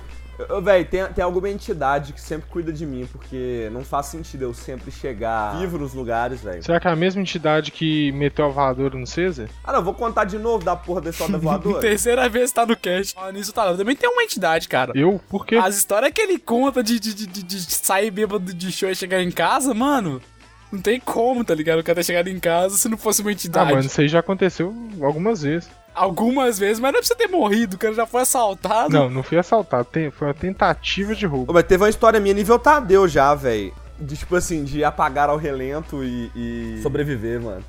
Véi, 0.63 0.83
tem, 0.83 1.05
tem 1.13 1.23
alguma 1.23 1.49
entidade 1.49 2.11
que 2.13 2.19
sempre 2.19 2.49
cuida 2.49 2.71
de 2.73 2.85
mim, 2.85 3.07
porque 3.11 3.69
não 3.71 3.83
faz 3.83 4.07
sentido 4.07 4.41
eu 4.43 4.53
sempre 4.53 4.91
chegar 4.91 5.57
vivo 5.59 5.77
nos 5.77 5.93
lugares, 5.93 6.41
velho. 6.41 6.61
Será 6.63 6.79
que 6.79 6.87
é 6.87 6.91
a 6.91 6.95
mesma 6.95 7.21
entidade 7.21 7.71
que 7.71 8.11
meteu 8.11 8.45
a 8.45 8.49
voadora 8.49 8.97
no 8.97 9.07
César? 9.07 9.47
Ah, 9.63 9.71
não, 9.71 9.83
vou 9.83 9.93
contar 9.93 10.25
de 10.25 10.37
novo 10.37 10.63
da 10.65 10.75
porra 10.75 11.01
da 11.01 11.09
história 11.11 11.31
da 11.33 11.37
voadora. 11.39 11.79
Terceira 11.79 12.27
vez 12.27 12.51
tá 12.51 12.65
no 12.65 12.75
cast. 12.75 13.13
Falando 13.13 13.35
nisso, 13.35 13.53
tá, 13.53 13.73
também 13.75 13.95
tem 13.95 14.09
uma 14.09 14.23
entidade, 14.23 14.67
cara. 14.67 14.91
Eu? 14.95 15.21
Por 15.29 15.45
quê? 15.45 15.55
As 15.55 15.77
histórias 15.77 16.11
que 16.11 16.19
ele 16.21 16.37
conta 16.37 16.83
de, 16.83 16.99
de, 16.99 17.13
de, 17.13 17.43
de- 17.43 17.61
sair 17.73 18.11
bêbado 18.11 18.53
de 18.53 18.71
show 18.71 18.89
e 18.89 18.95
chegar 18.95 19.21
em 19.21 19.31
casa, 19.31 19.73
mano, 19.73 20.21
não 20.71 20.81
tem 20.81 20.99
como, 20.99 21.45
tá 21.45 21.55
ligado? 21.55 21.79
O 21.79 21.83
cara 21.83 21.95
ter 21.95 22.03
chegado 22.03 22.27
em 22.27 22.39
casa 22.39 22.75
se 22.77 22.89
não 22.89 22.97
fosse 22.97 23.21
uma 23.21 23.29
Ah, 23.29 23.33
entidade. 23.33 23.71
mano, 23.73 23.85
isso 23.85 24.01
aí 24.01 24.07
já 24.09 24.19
aconteceu 24.19 24.73
algumas 25.01 25.43
vezes. 25.43 25.69
Algumas 25.95 26.59
vezes, 26.59 26.79
mas 26.79 26.91
não 26.91 26.99
é 26.99 27.01
pra 27.01 27.07
você 27.07 27.15
ter 27.15 27.27
morrido, 27.27 27.75
o 27.75 27.79
cara 27.79 27.93
já 27.93 28.05
foi 28.05 28.21
assaltado. 28.21 28.89
Não, 28.93 29.09
não 29.09 29.23
fui 29.23 29.37
assaltado, 29.37 29.85
tem- 29.85 30.11
foi 30.11 30.27
uma 30.27 30.33
tentativa 30.33 31.15
de 31.15 31.25
Ô, 31.25 31.29
roubo. 31.29 31.53
Mas 31.53 31.63
teve 31.63 31.83
uma 31.83 31.89
história 31.89 32.19
minha 32.19 32.33
nível 32.35 32.59
Tadeu 32.59 33.07
já, 33.07 33.33
velho. 33.33 33.73
De 33.97 34.17
tipo 34.17 34.35
assim, 34.35 34.65
de 34.65 34.83
apagar 34.83 35.29
ao 35.29 35.37
relento 35.37 36.03
e, 36.03 36.29
e 36.35 36.79
sobreviver, 36.83 37.41
mano. 37.41 37.63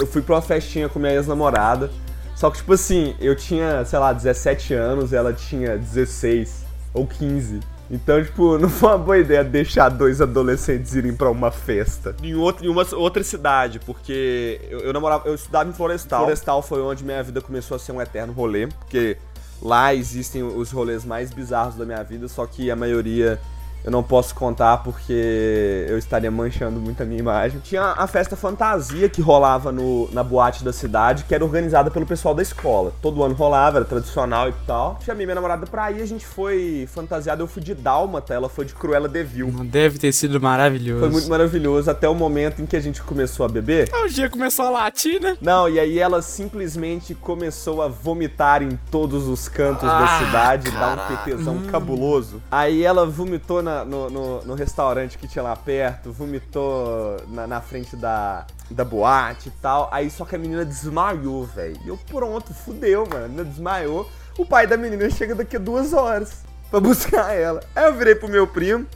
Eu 0.00 0.06
fui 0.06 0.20
pra 0.20 0.34
uma 0.34 0.42
festinha 0.42 0.88
com 0.88 0.98
minha 0.98 1.12
ex-namorada. 1.14 1.90
Só 2.34 2.50
que, 2.50 2.56
tipo 2.56 2.72
assim, 2.72 3.14
eu 3.20 3.36
tinha, 3.36 3.84
sei 3.84 3.98
lá, 3.98 4.12
17 4.12 4.74
anos, 4.74 5.12
ela 5.12 5.32
tinha 5.32 5.76
16 5.78 6.64
ou 6.92 7.06
15. 7.06 7.60
Então, 7.90 8.22
tipo, 8.22 8.56
não 8.58 8.68
foi 8.68 8.90
uma 8.90 8.98
boa 8.98 9.18
ideia 9.18 9.42
deixar 9.42 9.88
dois 9.88 10.20
adolescentes 10.20 10.94
irem 10.94 11.14
pra 11.14 11.30
uma 11.30 11.50
festa. 11.50 12.14
Em, 12.22 12.34
outro, 12.34 12.64
em 12.64 12.68
uma 12.68 12.86
outra 12.94 13.22
cidade, 13.22 13.80
porque 13.80 14.60
eu, 14.70 14.80
eu 14.80 14.92
namorava, 14.92 15.28
eu 15.28 15.34
estudava 15.34 15.68
em 15.68 15.72
Florestal. 15.72 16.20
Florestal 16.20 16.62
foi 16.62 16.80
onde 16.80 17.04
minha 17.04 17.22
vida 17.22 17.40
começou 17.40 17.74
a 17.74 17.78
ser 17.78 17.92
um 17.92 18.00
eterno 18.00 18.32
rolê, 18.32 18.68
porque 18.68 19.16
lá 19.60 19.94
existem 19.94 20.42
os 20.42 20.70
rolês 20.70 21.04
mais 21.04 21.32
bizarros 21.32 21.74
da 21.74 21.84
minha 21.84 22.02
vida, 22.02 22.28
só 22.28 22.46
que 22.46 22.70
a 22.70 22.76
maioria 22.76 23.40
eu 23.84 23.90
não 23.90 24.02
posso 24.02 24.34
contar 24.34 24.78
porque 24.78 25.86
eu 25.88 25.98
estaria 25.98 26.30
manchando 26.30 26.78
muito 26.80 27.02
a 27.02 27.06
minha 27.06 27.18
imagem. 27.18 27.60
Tinha 27.60 27.82
a 27.96 28.06
festa 28.06 28.36
fantasia 28.36 29.08
que 29.08 29.20
rolava 29.20 29.72
no, 29.72 30.08
na 30.12 30.22
boate 30.22 30.62
da 30.64 30.72
cidade, 30.72 31.24
que 31.24 31.34
era 31.34 31.44
organizada 31.44 31.90
pelo 31.90 32.06
pessoal 32.06 32.34
da 32.34 32.42
escola. 32.42 32.92
Todo 33.00 33.22
ano 33.22 33.34
rolava, 33.34 33.78
era 33.78 33.84
tradicional 33.84 34.48
e 34.48 34.54
tal. 34.66 34.98
Chamei 35.04 35.24
minha 35.26 35.34
namorada 35.34 35.66
pra 35.66 35.90
ir, 35.90 36.02
a 36.02 36.06
gente 36.06 36.26
foi 36.26 36.88
fantasiado. 36.92 37.42
Eu 37.42 37.46
fui 37.46 37.62
de 37.62 37.74
Dálmata, 37.74 38.34
ela 38.34 38.48
foi 38.48 38.64
de 38.64 38.74
Cruella 38.74 39.08
de 39.08 39.22
Vil. 39.22 39.48
Deve 39.64 39.98
ter 39.98 40.12
sido 40.12 40.40
maravilhoso. 40.40 41.00
Foi 41.00 41.08
muito 41.10 41.28
maravilhoso 41.28 41.90
até 41.90 42.08
o 42.08 42.14
momento 42.14 42.60
em 42.62 42.66
que 42.66 42.76
a 42.76 42.80
gente 42.80 43.02
começou 43.02 43.46
a 43.46 43.48
beber. 43.48 43.88
Ah, 43.92 44.04
o 44.04 44.08
dia 44.08 44.28
começou 44.28 44.66
a 44.66 44.70
latir, 44.70 45.20
né? 45.20 45.36
Não, 45.40 45.68
e 45.68 45.78
aí 45.78 45.98
ela 45.98 46.20
simplesmente 46.22 47.14
começou 47.14 47.82
a 47.82 47.88
vomitar 47.88 48.62
em 48.62 48.78
todos 48.90 49.26
os 49.28 49.48
cantos 49.48 49.82
da 49.88 50.04
Ah, 50.04 50.18
cidade, 50.24 50.70
dar 50.72 50.98
um 50.98 51.16
PTzão 51.16 51.54
Hum. 51.56 51.66
cabuloso. 51.70 52.42
Aí 52.50 52.82
ela 52.84 53.06
vomitou 53.06 53.62
na- 53.62 53.69
no, 53.84 54.10
no- 54.10 54.42
no 54.42 54.54
restaurante 54.54 55.16
que 55.18 55.26
tinha 55.28 55.42
lá 55.42 55.54
perto, 55.56 56.12
vomitou 56.12 57.16
na, 57.28 57.46
na 57.46 57.60
frente 57.60 57.96
da, 57.96 58.46
da 58.70 58.84
boate 58.84 59.48
e 59.48 59.52
tal. 59.52 59.88
Aí 59.92 60.10
só 60.10 60.24
que 60.24 60.36
a 60.36 60.38
menina 60.38 60.64
desmaiou, 60.64 61.44
velho. 61.44 61.78
E 61.84 61.88
eu, 61.88 61.98
pronto, 62.10 62.52
fudeu, 62.52 63.06
mano. 63.06 63.24
A 63.24 63.28
menina 63.28 63.44
desmaiou. 63.44 64.08
O 64.38 64.44
pai 64.46 64.66
da 64.66 64.76
menina 64.76 65.08
chega 65.10 65.34
daqui 65.34 65.56
a 65.56 65.58
duas 65.58 65.92
horas 65.92 66.42
pra 66.70 66.78
buscar 66.80 67.34
ela. 67.34 67.60
Aí 67.74 67.84
eu 67.84 67.94
virei 67.94 68.14
pro 68.14 68.28
meu 68.28 68.46
primo, 68.46 68.86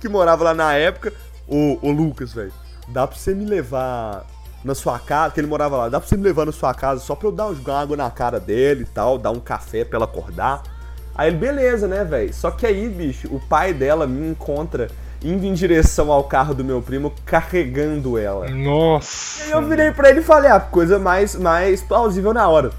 que 0.00 0.08
morava 0.08 0.44
lá 0.44 0.54
na 0.54 0.72
época. 0.74 1.12
Ô, 1.46 1.78
ô 1.82 1.90
Lucas, 1.90 2.32
velho, 2.32 2.52
dá 2.88 3.06
pra 3.06 3.16
você 3.16 3.34
me 3.34 3.44
levar 3.44 4.24
na 4.64 4.74
sua 4.74 4.98
casa, 4.98 5.34
que 5.34 5.40
ele 5.40 5.46
morava 5.46 5.76
lá, 5.76 5.88
dá 5.90 6.00
pra 6.00 6.08
você 6.08 6.16
me 6.16 6.22
levar 6.22 6.46
na 6.46 6.52
sua 6.52 6.72
casa 6.72 6.98
só 7.02 7.14
pra 7.14 7.28
eu 7.28 7.32
dar 7.32 7.48
uma 7.48 7.78
água 7.80 7.96
na 7.98 8.10
cara 8.10 8.40
dele 8.40 8.82
e 8.84 8.86
tal, 8.86 9.18
dar 9.18 9.30
um 9.30 9.38
café 9.40 9.84
pra 9.84 9.96
ela 9.98 10.06
acordar. 10.06 10.62
Aí 11.14 11.28
ele, 11.28 11.36
beleza, 11.36 11.86
né, 11.86 12.04
velho? 12.04 12.32
Só 12.34 12.50
que 12.50 12.66
aí, 12.66 12.88
bicho, 12.88 13.28
o 13.30 13.38
pai 13.40 13.72
dela 13.72 14.06
me 14.06 14.30
encontra 14.30 14.88
indo 15.22 15.46
em 15.46 15.54
direção 15.54 16.12
ao 16.12 16.24
carro 16.24 16.54
do 16.54 16.64
meu 16.64 16.82
primo, 16.82 17.12
carregando 17.24 18.18
ela. 18.18 18.48
Nossa. 18.50 19.44
Aí 19.44 19.50
eu 19.52 19.66
virei 19.66 19.90
pra 19.90 20.10
ele 20.10 20.20
e 20.20 20.24
falei, 20.24 20.50
ah, 20.50 20.60
coisa 20.60 20.98
mais, 20.98 21.34
mais 21.34 21.82
plausível 21.82 22.34
na 22.34 22.46
hora. 22.48 22.70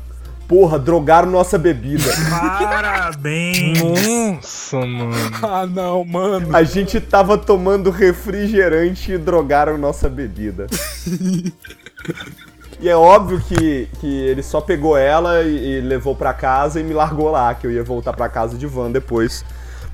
Porra, 0.47 0.77
drogaram 0.77 1.29
nossa 1.31 1.57
bebida. 1.57 2.03
Parabéns! 2.29 3.81
Nossa, 3.81 4.77
mano. 4.77 5.15
Ah, 5.41 5.65
não, 5.65 6.05
mano. 6.05 6.55
A 6.55 6.61
gente 6.61 7.01
tava 7.01 7.35
tomando 7.35 7.89
refrigerante 7.89 9.13
e 9.13 9.17
drogaram 9.17 9.75
nossa 9.77 10.07
bebida. 10.07 10.67
E 12.79 12.89
é 12.89 12.95
óbvio 12.95 13.39
que, 13.39 13.87
que 13.99 14.07
ele 14.07 14.43
só 14.43 14.59
pegou 14.61 14.97
ela 14.97 15.43
e, 15.43 15.77
e 15.77 15.81
levou 15.81 16.15
pra 16.15 16.33
casa 16.33 16.79
e 16.79 16.83
me 16.83 16.93
largou 16.93 17.31
lá, 17.31 17.53
que 17.53 17.65
eu 17.65 17.71
ia 17.71 17.83
voltar 17.83 18.13
pra 18.13 18.27
casa 18.29 18.57
de 18.57 18.67
van 18.67 18.91
depois. 18.91 19.45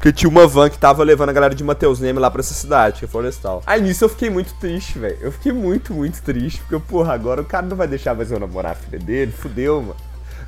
Porque 0.01 0.11
tinha 0.11 0.27
uma 0.27 0.47
van 0.47 0.67
que 0.67 0.79
tava 0.79 1.03
levando 1.03 1.29
a 1.29 1.33
galera 1.33 1.53
de 1.53 1.63
Mateus 1.63 1.99
Neme 1.99 2.17
lá 2.17 2.31
pra 2.31 2.39
essa 2.39 2.55
cidade, 2.55 2.97
que 2.97 3.05
é 3.05 3.07
Florestal. 3.07 3.61
Aí 3.67 3.79
nisso 3.79 4.03
eu 4.03 4.09
fiquei 4.09 4.31
muito 4.31 4.51
triste, 4.55 4.97
velho. 4.97 5.15
Eu 5.21 5.31
fiquei 5.31 5.51
muito, 5.51 5.93
muito 5.93 6.23
triste. 6.23 6.59
Porque, 6.61 6.83
porra, 6.89 7.13
agora 7.13 7.41
o 7.41 7.45
cara 7.45 7.67
não 7.67 7.77
vai 7.77 7.87
deixar 7.87 8.15
mais 8.15 8.31
eu 8.31 8.39
namorar 8.39 8.71
a 8.71 8.75
filha 8.75 8.97
dele. 8.97 9.31
Fudeu, 9.31 9.79
mano. 9.79 9.95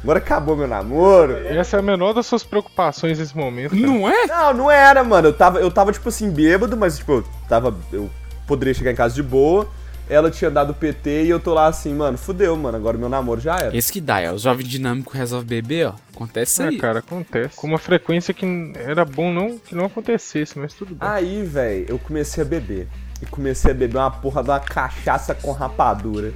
Agora 0.02 0.18
acabou 0.18 0.58
meu 0.58 0.68
namoro. 0.68 1.38
Essa 1.48 1.78
é 1.78 1.80
a 1.80 1.84
menor 1.84 2.14
das 2.14 2.26
suas 2.26 2.44
preocupações 2.44 3.20
nesse 3.20 3.38
momento. 3.38 3.70
cara. 3.70 3.82
Não 3.86 4.10
é? 4.10 4.26
Não, 4.26 4.54
não 4.56 4.72
era, 4.72 5.04
mano. 5.04 5.28
Eu 5.28 5.34
tava, 5.34 5.60
eu 5.60 5.70
tava 5.70 5.92
tipo 5.92 6.10
assim, 6.10 6.32
bêbado, 6.32 6.76
mas, 6.76 6.98
tipo, 6.98 7.12
eu 7.14 7.24
tava. 7.48 7.76
Eu 7.92 8.10
poderia 8.48 8.74
chegar 8.74 8.92
em 8.92 8.96
casa 8.96 9.14
de 9.14 9.22
boa. 9.22 9.68
Ela 10.14 10.30
tinha 10.30 10.52
dado 10.52 10.74
PT 10.74 11.24
e 11.24 11.30
eu 11.30 11.40
tô 11.40 11.54
lá 11.54 11.68
assim, 11.68 11.94
mano, 11.94 12.18
fudeu, 12.18 12.56
mano. 12.56 12.78
Agora 12.78 12.98
meu 12.98 13.10
namoro 13.10 13.42
já 13.42 13.58
era. 13.58 13.76
Esse 13.76 13.92
que 13.92 14.00
dá, 14.02 14.20
é. 14.20 14.32
O 14.32 14.38
jovem 14.38 14.66
dinâmico 14.66 15.18
resolve 15.18 15.46
beber, 15.46 15.88
ó. 15.88 15.94
Acontece 16.14 16.62
Ah, 16.62 16.68
aí. 16.68 16.78
cara, 16.78 17.00
acontece. 17.00 17.56
Com 17.56 17.68
uma 17.68 17.78
frequência 17.80 18.34
que 18.34 18.46
era 18.76 19.04
bom 19.04 19.32
não, 19.34 19.58
que 19.58 19.74
não 19.76 19.86
acontecesse, 19.86 20.58
mas 20.60 20.74
tudo 20.74 20.96
bem. 20.96 21.08
Aí, 21.10 21.44
velho, 21.44 21.86
eu 21.90 21.98
comecei 22.00 22.44
a 22.44 22.46
beber. 22.46 22.88
E 23.22 23.26
comecei 23.26 23.72
a 23.72 23.74
beber 23.74 23.98
uma 23.98 24.12
porra 24.12 24.44
de 24.44 24.50
uma 24.50 24.60
cachaça 24.60 25.34
com 25.34 25.52
rapadura. 25.52 26.32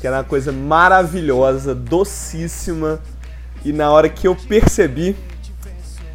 Que 0.00 0.06
era 0.06 0.16
uma 0.18 0.24
coisa 0.24 0.52
maravilhosa, 0.52 1.74
docíssima. 1.74 3.00
E 3.64 3.72
na 3.72 3.90
hora 3.90 4.08
que 4.08 4.28
eu 4.28 4.36
percebi, 4.36 5.16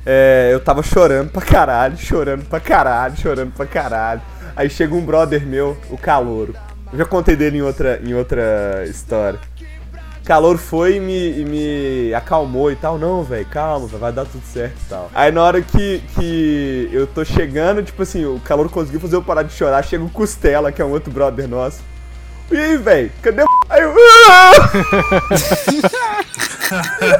é, 0.05 0.49
eu 0.53 0.59
tava 0.59 0.81
chorando 0.81 1.29
pra 1.31 1.41
caralho, 1.41 1.97
chorando 1.97 2.45
pra 2.45 2.59
caralho, 2.59 3.17
chorando 3.17 3.51
pra 3.51 3.65
caralho. 3.65 4.21
Aí 4.55 4.69
chega 4.69 4.93
um 4.95 5.03
brother 5.03 5.45
meu, 5.45 5.77
o 5.89 5.97
Calouro. 5.97 6.55
Eu 6.91 6.97
já 6.97 7.05
contei 7.05 7.35
dele 7.35 7.57
em 7.57 7.61
outra, 7.61 8.01
em 8.03 8.13
outra 8.13 8.85
história. 8.85 9.39
Calor 10.25 10.57
foi 10.57 10.97
e 10.97 10.99
me, 10.99 11.39
e 11.39 11.45
me 11.45 12.13
acalmou 12.13 12.71
e 12.71 12.75
tal. 12.75 12.97
Não, 12.99 13.23
velho, 13.23 13.45
calma, 13.45 13.87
véi, 13.87 13.99
vai 13.99 14.11
dar 14.11 14.25
tudo 14.25 14.43
certo 14.45 14.75
e 14.85 14.89
tal. 14.89 15.09
Aí 15.13 15.31
na 15.31 15.41
hora 15.41 15.61
que, 15.61 16.03
que 16.15 16.89
eu 16.91 17.07
tô 17.07 17.25
chegando, 17.25 17.81
tipo 17.81 18.03
assim, 18.03 18.25
o 18.25 18.39
calor 18.41 18.69
conseguiu 18.69 18.99
fazer 18.99 19.15
eu 19.15 19.23
parar 19.23 19.43
de 19.43 19.53
chorar. 19.53 19.83
Chega 19.83 20.03
o 20.03 20.09
Costela, 20.09 20.71
que 20.71 20.81
é 20.81 20.85
um 20.85 20.91
outro 20.91 21.11
brother 21.11 21.47
nosso. 21.47 21.81
E 22.51 22.57
aí, 22.57 22.77
velho, 22.77 23.11
cadê 23.21 23.41
o. 23.41 23.45
Aí 23.69 23.81
eu. 23.81 23.93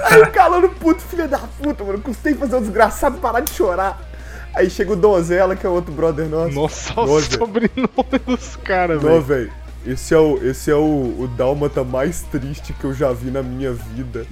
aí 0.04 0.22
o 0.22 0.32
calor 0.32 0.70
puto, 0.70 1.02
filho 1.02 1.28
da 1.28 1.40
puta, 1.40 1.84
mano. 1.84 2.02
Custei 2.02 2.34
fazer 2.36 2.58
o 2.58 2.60
desgraçado 2.60 3.18
parar 3.20 3.40
de 3.40 3.52
chorar. 3.52 4.12
Aí 4.54 4.70
chega 4.70 4.92
o 4.92 4.96
Donzela, 4.98 5.56
que 5.56 5.66
é 5.66 5.70
outro 5.70 5.94
brother 5.94 6.28
nosso. 6.28 6.54
Nossa, 6.54 6.94
olha 6.98 7.10
o 7.10 7.14
Nossa. 7.16 7.32
sobrenome 7.32 8.20
dos 8.28 8.56
caras, 8.58 9.02
Não, 9.02 9.22
velho. 9.22 9.52
Esse 9.86 10.14
é, 10.14 10.18
o, 10.18 10.38
esse 10.44 10.70
é 10.70 10.76
o, 10.76 11.16
o 11.20 11.28
Dálmata 11.36 11.84
mais 11.84 12.22
triste 12.22 12.72
que 12.72 12.84
eu 12.84 12.94
já 12.94 13.12
vi 13.12 13.32
na 13.32 13.42
minha 13.42 13.74
vida. 13.74 14.28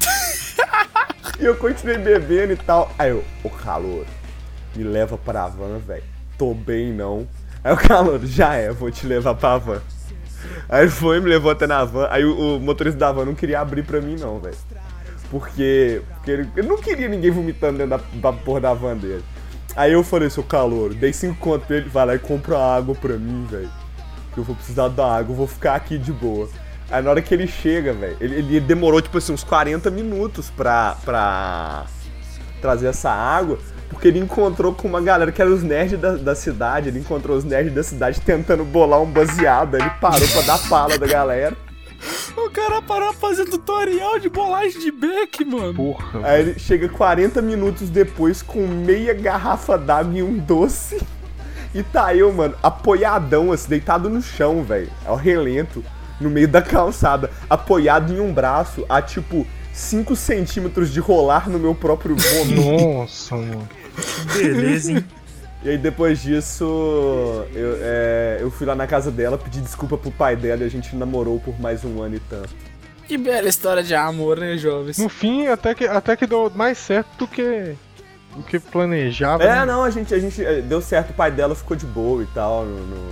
e 1.40 1.46
eu 1.46 1.56
continuei 1.56 1.98
bebendo 1.98 2.54
e 2.54 2.58
tal. 2.58 2.92
Aí 3.00 3.10
eu, 3.10 3.24
ô 3.44 3.50
calor, 3.50 4.06
me 4.76 4.84
leva 4.84 5.18
pra 5.18 5.48
van, 5.48 5.80
velho. 5.80 6.04
Tô 6.38 6.54
bem 6.54 6.94
não. 6.94 7.28
Aí 7.64 7.74
o 7.74 7.78
calor, 7.78 8.20
já 8.24 8.54
é, 8.54 8.72
vou 8.72 8.92
te 8.92 9.08
levar 9.08 9.34
pra 9.34 9.58
van. 9.58 9.82
Aí 10.70 10.88
foi, 10.88 11.20
me 11.20 11.28
levou 11.28 11.52
até 11.52 11.66
na 11.66 11.84
van. 11.84 12.08
Aí 12.12 12.24
o, 12.24 12.58
o 12.58 12.60
motorista 12.60 13.00
da 13.00 13.12
van 13.12 13.26
não 13.26 13.34
queria 13.36 13.60
abrir 13.60 13.84
pra 13.84 14.00
mim, 14.00 14.16
não, 14.20 14.40
velho. 14.40 14.56
Porque, 15.32 16.02
porque 16.14 16.32
ele, 16.32 16.50
ele 16.56 16.68
não 16.68 16.78
queria 16.78 17.08
ninguém 17.08 17.32
vomitando 17.32 17.80
dentro 17.80 17.98
da, 17.98 18.32
da 18.32 18.38
porra 18.38 18.62
da 18.62 18.74
van 18.74 18.96
dele. 18.96 19.24
Aí 19.76 19.94
eu 19.94 20.04
falei, 20.04 20.30
seu 20.30 20.44
calor, 20.44 20.94
dei 20.94 21.12
5 21.14 21.36
conto 21.40 21.66
pra 21.66 21.78
ele, 21.78 21.90
vai 21.90 22.06
lá 22.06 22.16
e 22.16 22.20
compra 22.20 22.58
água 22.58 22.94
pra 22.94 23.18
mim, 23.18 23.46
velho. 23.50 23.79
Que 24.34 24.39
eu 24.39 24.44
vou 24.44 24.56
precisar 24.56 24.88
da 24.89 25.18
água, 25.18 25.34
eu 25.34 25.38
vou 25.38 25.48
ficar 25.48 25.76
aqui 25.76 25.98
de 25.98 26.12
boa. 26.12 26.50
Aí 26.92 27.04
na 27.04 27.12
hora 27.12 27.22
que 27.22 27.34
ele 27.34 27.48
chega, 27.48 27.94
velho, 27.94 28.18
ele, 28.20 28.36
ele 28.36 28.60
demorou, 28.60 29.02
tipo 29.02 29.18
assim, 29.18 29.32
uns 29.32 29.44
40 29.44 29.92
minutos 29.92 30.50
pra, 30.50 30.98
pra 31.06 31.86
trazer 32.60 32.88
essa 32.88 33.12
água, 33.12 33.60
porque 33.89 34.08
ele 34.08 34.20
encontrou 34.20 34.74
com 34.74 34.88
uma 34.88 35.02
galera 35.02 35.32
que 35.32 35.42
era 35.42 35.52
os 35.52 35.62
nerds 35.62 36.00
da, 36.00 36.15
da 36.15 36.36
cidade, 36.36 36.89
ele 36.89 37.00
encontrou 37.00 37.38
os 37.38 37.44
nerds 37.44 37.74
da 37.74 37.84
cidade 37.84 38.20
tentando 38.22 38.63
bolar 38.63 39.02
um 39.02 39.06
baseado, 39.06 39.76
aí 39.76 39.82
ele 39.82 39.92
parou 40.02 40.28
pra 40.28 40.42
dar 40.42 40.58
pala 40.68 40.98
da 40.98 41.08
galera. 41.08 41.56
O 42.36 42.50
cara 42.50 42.82
parou 42.82 43.10
pra 43.10 43.30
fazer 43.30 43.46
tutorial 43.46 44.18
de 44.20 44.30
bolagem 44.30 44.80
de 44.80 44.92
beck, 44.92 45.44
mano. 45.44 45.74
Porra. 45.74 46.28
Aí 46.28 46.42
ele 46.42 46.60
chega 46.60 46.88
40 46.88 47.42
minutos 47.42 47.89
depois 47.89 48.42
com 48.42 48.65
meia 48.65 49.13
garrafa 49.13 49.78
d'água 49.78 50.18
e 50.18 50.24
um 50.24 50.38
doce. 50.38 50.98
E 51.73 51.84
tá 51.84 52.15
eu, 52.15 52.34
mano, 52.34 52.55
apoiadão, 52.63 53.51
assim, 53.51 53.69
deitado 53.69 54.10
no 54.10 54.21
chão, 54.21 54.63
velho. 54.63 54.89
Ao 55.05 55.15
relento, 55.15 55.84
no 56.19 56.29
meio 56.29 56.47
da 56.47 56.62
calçada, 56.62 57.29
apoiado 57.49 58.13
em 58.13 58.19
um 58.19 58.34
braço, 58.34 58.86
a 58.89 59.01
tipo 59.01 59.45
5 59.73 60.15
centímetros 60.15 60.91
de 60.91 60.99
rolar 60.99 61.49
no 61.49 61.60
meu 61.60 61.75
próprio 61.75 62.15
vômito. 62.17 62.62
Nossa, 62.62 63.36
mano. 63.36 63.69
Beleza, 64.34 64.93
hein? 64.93 65.05
e 65.63 65.69
aí 65.69 65.77
depois 65.77 66.21
disso, 66.21 67.45
eu, 67.53 67.77
é, 67.82 68.38
eu 68.41 68.49
fui 68.49 68.65
lá 68.65 68.75
na 68.75 68.88
casa 68.88 69.12
dela, 69.12 69.38
pedi 69.38 69.62
desculpa 69.62 69.97
pro 69.97 70.12
pai 70.12 70.36
dela 70.36 70.63
e 70.63 70.65
a 70.65 70.69
gente 70.69 70.95
namorou 70.95 71.39
por 71.39 71.60
mais 71.60 71.84
um 71.84 72.01
ano 72.01 72.15
e 72.15 72.19
tanto. 72.19 72.49
Que 73.08 73.17
bela 73.17 73.49
história 73.49 73.82
de 73.82 73.95
amor, 73.95 74.38
né, 74.38 74.55
jovens? 74.55 74.97
No 74.97 75.10
fim, 75.10 75.47
até 75.47 75.73
que, 75.73 75.86
até 75.86 76.15
que 76.15 76.27
deu 76.27 76.51
mais 76.53 76.77
certo 76.77 77.10
do 77.17 77.27
que, 77.27 77.75
do 78.36 78.44
que 78.44 78.60
planejava. 78.60 79.44
É, 79.44 79.48
né? 79.48 79.65
não, 79.65 79.84
a 79.84 79.89
gente, 79.89 80.13
a 80.13 80.20
gente 80.20 80.44
eh, 80.44 80.62
deu 80.62 80.82
certo, 80.82 81.12
o 81.12 81.13
pai 81.13 81.32
dela 81.32 81.56
ficou 81.56 81.76
de 81.76 81.86
boa 81.86 82.24
e 82.24 82.28
tal, 82.28 82.65
não, 82.65 82.86
não, 82.86 83.10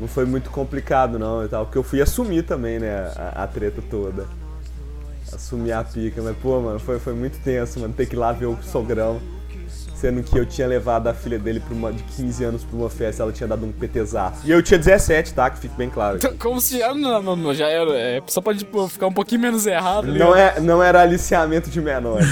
não 0.00 0.08
foi 0.08 0.24
muito 0.24 0.50
complicado 0.50 1.18
não 1.18 1.44
e 1.44 1.48
tal, 1.48 1.64
porque 1.66 1.78
eu 1.78 1.82
fui 1.82 2.00
assumir 2.00 2.42
também, 2.42 2.78
né, 2.78 3.12
a, 3.16 3.44
a 3.44 3.46
treta 3.46 3.82
toda. 3.90 4.26
Assumir 5.32 5.72
a 5.72 5.82
pica, 5.82 6.20
mas 6.20 6.36
pô, 6.36 6.60
mano, 6.60 6.78
foi, 6.78 6.98
foi 6.98 7.14
muito 7.14 7.38
tenso, 7.42 7.80
mano, 7.80 7.94
ter 7.94 8.06
que 8.06 8.14
ir 8.14 8.18
lá 8.18 8.32
ver 8.32 8.46
o 8.46 8.58
sogrão. 8.62 9.20
Sendo 10.02 10.20
que 10.20 10.36
eu 10.36 10.44
tinha 10.44 10.66
levado 10.66 11.06
a 11.06 11.14
filha 11.14 11.38
dele 11.38 11.60
pra 11.60 11.72
uma, 11.72 11.92
de 11.92 12.02
15 12.02 12.42
anos 12.42 12.64
pra 12.64 12.76
uma 12.76 12.90
festa, 12.90 13.22
ela 13.22 13.30
tinha 13.30 13.46
dado 13.46 13.64
um 13.64 13.70
PTzaço. 13.70 14.44
E 14.44 14.50
eu 14.50 14.60
tinha 14.60 14.76
17, 14.76 15.32
tá? 15.32 15.48
Que 15.48 15.60
fique 15.60 15.76
bem 15.76 15.88
claro. 15.88 16.18
Como 16.40 16.60
se. 16.60 16.82
Ah, 16.82 16.92
não, 16.92 17.22
não, 17.22 17.36
não, 17.36 17.54
já 17.54 17.68
era. 17.68 17.96
É, 17.96 18.20
só 18.26 18.40
pra 18.40 18.52
tipo, 18.52 18.88
ficar 18.88 19.06
um 19.06 19.12
pouquinho 19.12 19.42
menos 19.42 19.64
errado. 19.64 20.08
Não, 20.08 20.34
é, 20.34 20.58
não 20.58 20.82
era 20.82 21.00
aliciamento 21.00 21.70
de 21.70 21.80
menores. 21.80 22.26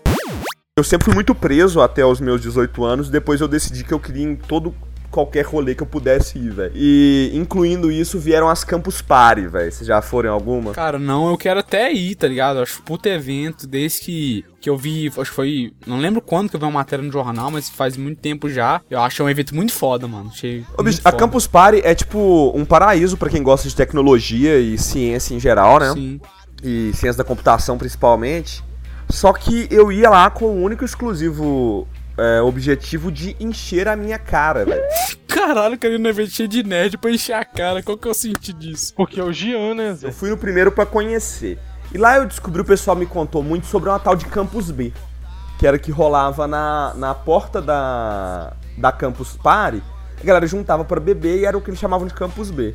Eu 0.78 0.84
sempre 0.84 1.04
fui 1.04 1.12
muito 1.12 1.34
preso 1.34 1.82
até 1.82 2.02
os 2.02 2.18
meus 2.18 2.40
18 2.40 2.82
anos, 2.82 3.10
depois 3.10 3.42
eu 3.42 3.46
decidi 3.46 3.84
que 3.84 3.92
eu 3.92 4.00
queria 4.00 4.24
em 4.24 4.34
todo 4.34 4.74
qualquer 5.10 5.44
rolê 5.44 5.74
que 5.74 5.82
eu 5.82 5.86
pudesse 5.86 6.38
ir, 6.38 6.50
velho. 6.50 6.72
E 6.74 7.30
incluindo 7.34 7.92
isso, 7.92 8.18
vieram 8.18 8.48
as 8.48 8.64
Campus 8.64 9.02
Party, 9.02 9.48
velho. 9.48 9.70
Vocês 9.70 9.86
já 9.86 10.00
foram 10.00 10.30
em 10.30 10.32
alguma? 10.32 10.72
Cara, 10.72 10.98
não, 10.98 11.28
eu 11.28 11.36
quero 11.36 11.60
até 11.60 11.92
ir, 11.92 12.14
tá 12.14 12.26
ligado? 12.26 12.56
Eu 12.56 12.62
acho 12.62 12.82
puto 12.84 13.06
evento, 13.06 13.66
desde 13.66 14.00
que, 14.00 14.44
que 14.62 14.70
eu 14.70 14.78
vi, 14.78 15.08
acho 15.08 15.30
que 15.30 15.36
foi. 15.36 15.74
Não 15.86 15.98
lembro 15.98 16.22
quando 16.22 16.48
que 16.48 16.56
eu 16.56 16.60
vi 16.60 16.64
uma 16.64 16.72
matéria 16.72 17.04
no 17.04 17.12
jornal, 17.12 17.50
mas 17.50 17.68
faz 17.68 17.94
muito 17.98 18.22
tempo 18.22 18.48
já. 18.48 18.80
Eu 18.88 19.02
acho 19.02 19.22
um 19.22 19.28
evento 19.28 19.54
muito 19.54 19.74
foda, 19.74 20.08
mano. 20.08 20.30
Achei. 20.32 20.64
Ô, 20.78 20.82
bicho, 20.82 20.96
muito 20.96 21.00
a 21.00 21.10
foda. 21.10 21.16
Campus 21.18 21.46
Party 21.46 21.82
é 21.84 21.94
tipo 21.94 22.50
um 22.54 22.64
paraíso 22.64 23.18
pra 23.18 23.28
quem 23.28 23.42
gosta 23.42 23.68
de 23.68 23.76
tecnologia 23.76 24.58
e 24.58 24.78
ciência 24.78 25.34
em 25.34 25.38
geral, 25.38 25.78
né? 25.78 25.92
Sim. 25.92 26.18
E 26.62 26.92
ciência 26.94 27.18
da 27.18 27.24
computação 27.24 27.76
principalmente. 27.76 28.64
Só 29.12 29.30
que 29.30 29.68
eu 29.70 29.92
ia 29.92 30.08
lá 30.08 30.30
com 30.30 30.46
o 30.46 30.62
único 30.62 30.82
e 30.82 30.86
exclusivo 30.86 31.86
é, 32.16 32.40
objetivo 32.40 33.12
de 33.12 33.36
encher 33.38 33.86
a 33.86 33.94
minha 33.94 34.18
cara, 34.18 34.64
velho. 34.64 34.82
Caralho, 35.28 35.76
querendo 35.76 36.06
um 36.06 36.08
evento 36.08 36.30
cheio 36.30 36.48
de 36.48 36.62
nerd 36.62 36.96
pra 36.96 37.10
encher 37.10 37.34
a 37.34 37.44
cara. 37.44 37.82
Qual 37.82 37.98
que 37.98 38.08
é 38.08 38.10
o 38.10 38.14
sentido 38.14 38.58
disso? 38.58 38.94
Porque 38.96 39.20
é 39.20 39.22
o 39.22 39.30
Gian, 39.30 39.74
né, 39.74 39.92
Zé? 39.92 40.08
Eu 40.08 40.12
fui 40.12 40.30
no 40.30 40.38
primeiro 40.38 40.72
pra 40.72 40.86
conhecer. 40.86 41.58
E 41.92 41.98
lá 41.98 42.16
eu 42.16 42.26
descobri, 42.26 42.62
o 42.62 42.64
pessoal 42.64 42.96
me 42.96 43.04
contou 43.04 43.42
muito 43.42 43.66
sobre 43.66 43.90
uma 43.90 43.98
tal 43.98 44.16
de 44.16 44.24
Campus 44.24 44.70
B. 44.70 44.94
Que 45.58 45.66
era 45.66 45.78
que 45.78 45.90
rolava 45.90 46.46
na, 46.46 46.94
na 46.96 47.14
porta 47.14 47.60
da, 47.60 48.54
da 48.78 48.90
Campus 48.92 49.36
Party. 49.36 49.82
A 50.18 50.24
galera 50.24 50.46
juntava 50.46 50.86
pra 50.86 50.98
beber 50.98 51.40
e 51.40 51.44
era 51.44 51.56
o 51.56 51.60
que 51.60 51.68
eles 51.68 51.78
chamavam 51.78 52.06
de 52.06 52.14
Campus 52.14 52.50
B. 52.50 52.74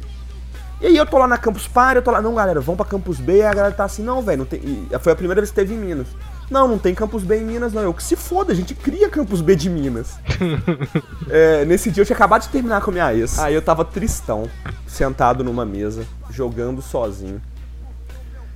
E 0.80 0.86
aí 0.88 0.96
eu 0.98 1.06
tô 1.08 1.18
lá 1.18 1.28
na 1.28 1.38
Campus 1.38 1.68
Party, 1.68 1.96
eu 1.98 2.02
tô 2.04 2.12
lá, 2.12 2.22
não 2.22 2.36
galera, 2.36 2.60
vamos 2.62 2.78
pra 2.78 2.86
Campus 2.86 3.20
B, 3.20 3.38
e 3.38 3.42
a 3.44 3.54
galera 3.54 3.74
tá 3.74 3.84
assim, 3.86 4.04
não 4.04 4.22
velho, 4.22 4.40
não 4.40 4.46
tem... 4.46 4.60
e 4.60 5.00
foi 5.00 5.12
a 5.14 5.16
primeira 5.16 5.42
vez 5.42 5.50
que 5.50 5.56
teve 5.56 5.74
em 5.74 5.78
Minas. 5.78 6.08
Não, 6.52 6.68
não 6.68 6.78
tem 6.78 6.94
Campus 6.96 7.24
B 7.24 7.38
em 7.40 7.44
Minas 7.44 7.74
não, 7.74 7.82
eu 7.82 7.94
que 7.94 8.04
se 8.04 8.16
foda, 8.16 8.54
a 8.54 8.56
gente 8.56 8.74
cria 8.76 9.10
Campus 9.10 9.42
B 9.42 9.56
de 9.56 9.70
Minas. 9.70 10.18
É, 11.30 11.66
nesse 11.66 11.92
dia 11.92 12.02
eu 12.04 12.06
tinha 12.06 12.16
acabado 12.16 12.44
de 12.44 12.50
terminar 12.50 12.82
com 12.82 12.90
a 12.90 12.94
minha 12.94 13.14
ex. 13.14 13.38
Aí 13.40 13.54
eu 13.54 13.62
tava 13.62 13.84
tristão, 13.84 14.50
sentado 14.88 15.44
numa 15.44 15.66
mesa, 15.66 16.06
jogando 16.30 16.82
sozinho. 16.82 17.42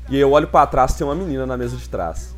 E 0.09 0.15
aí 0.15 0.21
eu 0.21 0.31
olho 0.31 0.47
pra 0.47 0.65
trás, 0.67 0.93
tem 0.93 1.05
uma 1.05 1.15
menina 1.15 1.45
na 1.45 1.57
mesa 1.57 1.75
de 1.75 1.89
trás. 1.89 2.33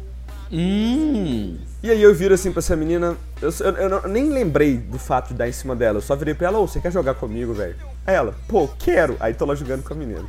Hum. 0.52 1.58
E 1.84 1.92
aí 1.92 2.02
eu 2.02 2.14
viro 2.16 2.34
assim 2.34 2.52
pra 2.52 2.60
essa 2.60 2.76
menina, 2.76 3.16
eu, 3.42 3.50
eu- 3.60 3.76
eu 4.02 4.08
nem 4.10 4.30
lembrei 4.30 4.78
do 4.78 4.98
fato 4.98 5.30
de 5.30 5.34
dar 5.36 5.48
em 5.48 5.52
cima 5.52 5.76
dela, 5.76 5.98
eu 5.98 6.02
só 6.02 6.16
virei 6.16 6.34
pra 6.34 6.48
ela, 6.48 6.58
ô, 6.60 6.68
você 6.68 6.80
quer 6.80 6.92
jogar 6.92 7.14
comigo, 7.16 7.54
velho? 7.54 7.76
Aí 8.06 8.16
ela, 8.16 8.36
pô, 8.48 8.68
quero. 8.68 9.18
Aí 9.20 9.34
tô 9.34 9.46
lá 9.46 9.56
jogando 9.56 9.84
com 9.84 9.94
a 9.94 9.98
menina. 9.98 10.26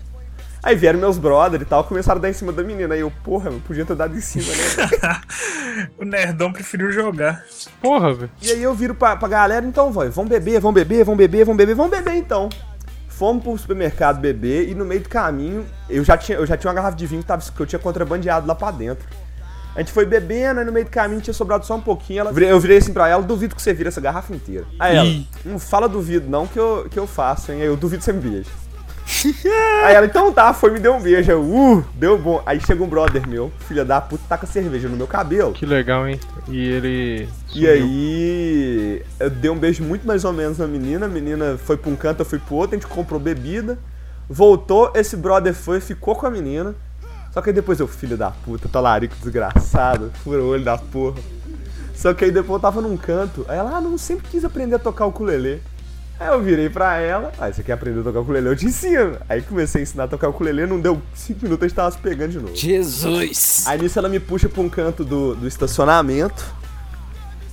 Aí 0.63 0.75
vieram 0.75 0.99
meus 0.99 1.19
brother 1.19 1.61
e 1.61 1.65
tal, 1.65 1.85
começaram 1.85 2.19
a 2.19 2.23
dar 2.23 2.31
em 2.31 2.33
cima 2.33 2.51
da 2.51 2.63
menina. 2.63 2.95
Aí 2.95 3.01
eu, 3.01 3.13
porra, 3.23 3.51
eu 3.51 3.61
podia 3.61 3.85
ter 3.85 3.95
dado 3.95 4.17
em 4.17 4.21
cima, 4.21 4.47
né? 4.47 5.21
O 5.99 6.05
nerdão 6.05 6.53
preferiu 6.53 6.91
jogar. 6.93 7.45
Porra, 7.83 8.15
velho. 8.15 8.31
E 8.41 8.51
aí 8.51 8.63
eu 8.63 8.73
viro 8.73 8.95
pra, 8.95 9.17
pra 9.17 9.27
galera, 9.27 9.67
então, 9.67 9.93
vai, 9.93 10.09
vamos 10.09 10.31
beber, 10.31 10.61
vamos 10.61 10.75
beber, 10.75 11.05
vamos 11.05 11.19
beber, 11.19 11.45
vamos 11.45 11.59
beber, 11.59 11.75
vamos 11.75 11.91
beber 11.91 12.15
então. 12.15 12.49
Fomos 13.09 13.43
pro 13.43 13.59
supermercado 13.59 14.21
beber 14.21 14.69
e 14.69 14.75
no 14.75 14.85
meio 14.85 15.01
do 15.01 15.09
caminho, 15.09 15.67
eu 15.89 16.05
já 16.05 16.17
tinha, 16.17 16.39
eu 16.39 16.47
já 16.47 16.57
tinha 16.57 16.71
uma 16.71 16.75
garrafa 16.75 16.97
de 16.97 17.07
vinho 17.07 17.23
que, 17.23 17.29
tava, 17.29 17.43
que 17.43 17.61
eu 17.61 17.67
tinha 17.67 17.79
contrabandeado 17.79 18.47
lá 18.47 18.55
pra 18.55 18.71
dentro. 18.71 19.07
A 19.75 19.81
gente 19.81 19.93
foi 19.93 20.07
bebendo, 20.07 20.61
aí 20.61 20.67
no 20.67 20.73
meio 20.73 20.87
do 20.87 20.91
caminho 20.91 21.21
tinha 21.21 21.35
sobrado 21.35 21.67
só 21.67 21.75
um 21.75 21.81
pouquinho. 21.81 22.21
Ela, 22.21 22.31
eu 22.31 22.61
virei 22.61 22.79
assim 22.79 22.93
pra 22.93 23.09
ela, 23.09 23.23
duvido 23.23 23.57
que 23.57 23.63
você 23.63 23.75
vira 23.75 23.89
essa 23.89 24.01
garrafa 24.01 24.33
inteira. 24.33 24.65
Aí 24.79 24.97
ela, 24.97 25.07
Ih. 25.07 25.27
não 25.45 25.59
fala 25.59 25.89
duvido 25.89 26.29
não 26.29 26.47
que 26.47 26.59
eu, 26.59 26.87
que 26.89 26.99
eu 26.99 27.07
faço, 27.07 27.51
hein? 27.51 27.61
Aí 27.61 27.67
eu 27.67 27.77
duvido 27.77 27.99
que 27.99 28.05
você 28.05 28.13
me 28.13 28.21
beija. 28.21 28.51
Aí 29.85 29.95
ela, 29.95 30.07
então 30.07 30.33
tá, 30.33 30.55
foi, 30.55 30.71
me 30.71 30.79
deu 30.79 30.95
um 30.95 31.01
beijo. 31.01 31.31
Eu, 31.31 31.43
uh, 31.43 31.85
deu 31.95 32.17
bom. 32.17 32.43
Aí 32.47 32.61
chega 32.61 32.83
um 32.83 32.89
brother 32.89 33.27
meu, 33.29 33.53
filha 33.67 33.85
da 33.85 34.01
puta, 34.01 34.23
taca 34.29 34.47
cerveja 34.47 34.89
no 34.89 34.97
meu 34.97 35.07
cabelo. 35.07 35.53
Que 35.53 35.67
legal, 35.67 36.09
hein? 36.09 36.19
E 36.49 36.69
ele. 36.69 37.29
E 37.51 37.67
sumiu. 37.67 37.71
aí, 37.71 39.03
eu 39.21 39.31
dei 39.31 39.51
um 39.51 39.59
beijo 39.59 39.83
muito 39.83 40.07
mais 40.07 40.25
ou 40.25 40.33
menos 40.33 40.59
na 40.59 40.67
menina. 40.67 41.07
A 41.07 41.09
menina 41.09 41.59
foi 41.59 41.77
pra 41.77 41.91
um 41.91 41.97
canto, 41.97 42.21
eu 42.21 42.27
fui 42.27 42.39
pro 42.39 42.55
outro. 42.55 42.77
A 42.77 42.79
gente 42.79 42.89
comprou 42.89 43.21
bebida. 43.21 43.79
Voltou, 44.29 44.91
esse 44.95 45.17
brother 45.17 45.53
foi, 45.53 45.81
ficou 45.81 46.15
com 46.15 46.27
a 46.27 46.31
menina. 46.31 46.75
Só 47.35 47.43
que 47.43 47.51
aí 47.51 47.55
depois 47.55 47.81
eu, 47.81 47.89
filho 47.89 48.17
da 48.17 48.31
puta, 48.31 48.69
talarico 48.69 49.17
desgraçado, 49.21 50.13
fura 50.23 50.41
o 50.41 50.47
olho 50.47 50.63
da 50.65 50.79
porra. 50.79 51.21
Só 51.93 52.15
que 52.15 52.25
aí 52.25 52.31
depois 52.31 52.59
eu 52.59 52.61
tava 52.61 52.81
num 52.81 52.97
canto. 52.97 53.45
Aí 53.49 53.59
ela, 53.59 53.77
ah, 53.77 53.81
não, 53.81 53.99
sempre 53.99 54.29
quis 54.29 54.45
aprender 54.45 54.77
a 54.77 54.79
tocar 54.79 55.05
o 55.05 55.09
ukulele. 55.09 55.61
Aí 56.21 56.29
eu 56.29 56.41
virei 56.41 56.71
pra 56.71 56.99
ela, 56.99 57.33
aí 57.41 57.53
você 57.53 57.65
quer 57.65 57.73
aprender 57.73 57.99
a 58.01 58.03
tocar 58.05 58.21
o 58.21 58.23
ukulele? 58.23 58.47
Eu 58.47 58.55
te 58.55 58.67
ensino. 58.67 59.19
Aí 59.29 59.43
comecei 59.43 59.81
a 59.81 59.83
ensinar 59.83 60.05
a 60.05 60.09
tocar 60.09 60.29
o 60.29 60.31
ukulele, 60.31 60.65
não 60.65 60.79
deu 60.79 61.03
5 61.13 61.43
minutos, 61.43 61.65
a 61.65 61.69
gente 61.69 61.77
tava 61.77 61.91
se 61.91 61.99
pegando 61.99 62.31
de 62.31 62.39
novo. 62.39 62.55
Jesus. 62.55 63.65
Aí 63.67 63.83
nisso 63.83 63.99
ela 63.99 64.09
me 64.09 64.21
puxa 64.21 64.49
pra 64.49 64.63
um 64.63 64.69
canto 64.69 65.05
do, 65.05 65.35
do 65.35 65.49
estacionamento. 65.49 66.45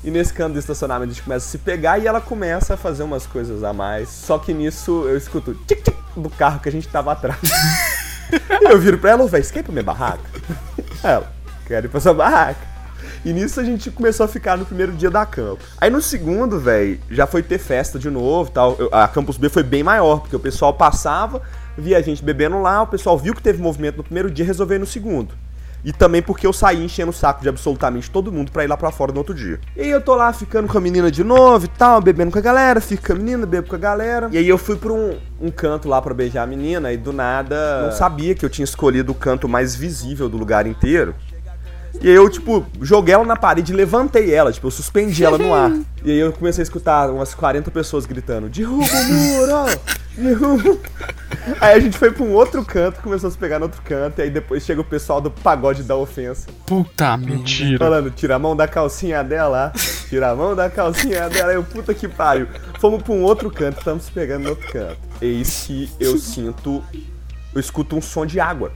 E 0.03 0.11
nesse 0.11 0.31
canto 0.31 0.53
do 0.53 0.59
estacionamento 0.59 1.11
a 1.11 1.13
gente 1.13 1.23
começa 1.23 1.47
a 1.47 1.49
se 1.49 1.57
pegar 1.57 1.97
e 1.97 2.05
ela 2.05 2.21
começa 2.21 2.75
a 2.75 2.77
fazer 2.77 3.01
umas 3.01 3.25
coisas 3.25 3.63
a 3.63 3.73
mais. 3.73 4.09
Só 4.09 4.37
que 4.37 4.53
nisso 4.53 5.05
eu 5.07 5.17
escuto 5.17 5.55
tic 5.65 5.83
tic 5.83 5.95
do 6.15 6.29
carro 6.29 6.59
que 6.59 6.69
a 6.69 6.71
gente 6.71 6.87
tava 6.87 7.11
atrás. 7.11 7.39
eu 8.69 8.79
viro 8.79 8.97
pra 8.97 9.11
ela, 9.11 9.27
véi, 9.27 9.43
você 9.43 9.53
quer 9.53 9.59
ir 9.59 9.63
pra 9.63 9.71
minha 9.73 9.83
barraca? 9.83 10.23
Ela, 11.03 11.31
quero 11.65 11.87
ir 11.87 11.89
pra 11.89 11.99
sua 11.99 12.13
barraca. 12.13 12.71
E 13.25 13.33
nisso 13.33 13.59
a 13.59 13.63
gente 13.63 13.89
começou 13.91 14.23
a 14.25 14.27
ficar 14.29 14.57
no 14.57 14.65
primeiro 14.65 14.91
dia 14.93 15.09
da 15.09 15.25
campo. 15.25 15.63
Aí 15.79 15.89
no 15.89 16.01
segundo, 16.01 16.59
velho, 16.59 16.99
já 17.09 17.27
foi 17.27 17.43
ter 17.43 17.57
festa 17.59 17.99
de 17.99 18.09
novo 18.09 18.49
tal. 18.51 18.75
Eu- 18.79 18.89
A 18.91 19.07
Campus 19.07 19.37
B 19.37 19.47
foi 19.49 19.63
bem 19.63 19.83
maior, 19.83 20.21
porque 20.21 20.35
o 20.35 20.39
pessoal 20.39 20.73
passava, 20.73 21.41
via 21.77 21.97
a 21.97 22.01
gente 22.01 22.23
bebendo 22.23 22.61
lá, 22.61 22.81
o 22.81 22.87
pessoal 22.87 23.17
viu 23.17 23.33
que 23.35 23.41
teve 23.41 23.61
movimento 23.61 23.97
no 23.97 24.03
primeiro 24.03 24.29
dia 24.31 24.43
e 24.43 24.47
resolveu 24.47 24.79
no 24.79 24.85
segundo. 24.87 25.33
E 25.83 25.91
também 25.91 26.21
porque 26.21 26.45
eu 26.45 26.53
saí 26.53 26.83
enchendo 26.83 27.09
o 27.09 27.13
saco 27.13 27.41
de 27.41 27.49
absolutamente 27.49 28.09
todo 28.09 28.31
mundo 28.31 28.51
pra 28.51 28.63
ir 28.63 28.67
lá 28.67 28.77
pra 28.77 28.91
fora 28.91 29.11
no 29.11 29.17
outro 29.17 29.33
dia. 29.33 29.59
E 29.75 29.81
aí 29.81 29.89
eu 29.89 30.01
tô 30.01 30.15
lá 30.15 30.31
ficando 30.31 30.67
com 30.67 30.77
a 30.77 30.81
menina 30.81 31.09
de 31.09 31.23
novo 31.23 31.65
e 31.65 31.67
tal, 31.67 32.01
bebendo 32.01 32.31
com 32.31 32.37
a 32.37 32.41
galera, 32.41 32.79
fico 32.79 33.07
com 33.07 33.13
a 33.13 33.15
menina, 33.15 33.45
bebo 33.45 33.67
com 33.67 33.75
a 33.75 33.79
galera. 33.79 34.29
E 34.31 34.37
aí 34.37 34.47
eu 34.47 34.57
fui 34.57 34.75
pra 34.75 34.93
um, 34.93 35.17
um 35.39 35.49
canto 35.49 35.89
lá 35.89 36.01
pra 36.01 36.13
beijar 36.13 36.43
a 36.43 36.47
menina 36.47 36.91
e 36.93 36.97
do 36.97 37.11
nada 37.11 37.83
não 37.83 37.91
sabia 37.91 38.35
que 38.35 38.45
eu 38.45 38.49
tinha 38.49 38.63
escolhido 38.63 39.11
o 39.11 39.15
canto 39.15 39.47
mais 39.49 39.75
visível 39.75 40.29
do 40.29 40.37
lugar 40.37 40.67
inteiro. 40.67 41.15
E 41.99 42.07
aí 42.07 42.15
eu, 42.15 42.29
tipo, 42.29 42.65
joguei 42.81 43.13
ela 43.13 43.25
na 43.25 43.35
parede 43.35 43.73
e 43.73 43.75
levantei 43.75 44.33
ela, 44.33 44.51
tipo, 44.51 44.67
eu 44.67 44.71
suspendi 44.71 45.25
ela 45.25 45.37
no 45.37 45.51
ar. 45.53 45.71
E 46.03 46.11
aí 46.11 46.19
eu 46.19 46.31
comecei 46.31 46.61
a 46.61 46.63
escutar 46.63 47.09
umas 47.09 47.33
40 47.33 47.69
pessoas 47.71 48.05
gritando, 48.05 48.47
derruba 48.49 48.85
o 48.85 49.13
muro! 49.13 49.79
Derruba! 50.15 50.79
Aí 51.59 51.75
a 51.75 51.79
gente 51.79 51.97
foi 51.97 52.11
pra 52.11 52.23
um 52.23 52.33
outro 52.33 52.63
canto, 52.63 53.01
começou 53.01 53.27
a 53.27 53.31
se 53.31 53.37
pegar 53.37 53.57
no 53.57 53.65
outro 53.65 53.81
canto, 53.81 54.19
e 54.19 54.23
aí 54.23 54.29
depois 54.29 54.63
chega 54.63 54.81
o 54.81 54.83
pessoal 54.83 55.19
do 55.19 55.31
pagode 55.31 55.83
da 55.83 55.95
ofensa, 55.95 56.47
Puta. 56.65 57.17
Mentira. 57.17 57.77
falando, 57.79 58.11
tira 58.11 58.35
a 58.35 58.39
mão 58.39 58.55
da 58.55 58.67
calcinha 58.67 59.23
dela, 59.23 59.71
tira 60.07 60.31
a 60.31 60.35
mão 60.35 60.55
da 60.55 60.69
calcinha 60.69 61.29
dela, 61.29 61.49
aí 61.49 61.55
eu, 61.55 61.63
puta 61.63 61.93
que 61.93 62.07
pariu. 62.07 62.47
Fomos 62.79 63.01
pra 63.01 63.13
um 63.13 63.23
outro 63.23 63.49
canto, 63.49 63.79
estamos 63.79 64.03
se 64.03 64.11
pegando 64.11 64.43
no 64.43 64.49
outro 64.51 64.71
canto. 64.71 64.97
Eis 65.21 65.63
que 65.65 65.89
eu 65.99 66.17
sinto, 66.17 66.83
eu 67.53 67.59
escuto 67.59 67.95
um 67.95 68.01
som 68.01 68.25
de 68.25 68.39
água. 68.39 68.71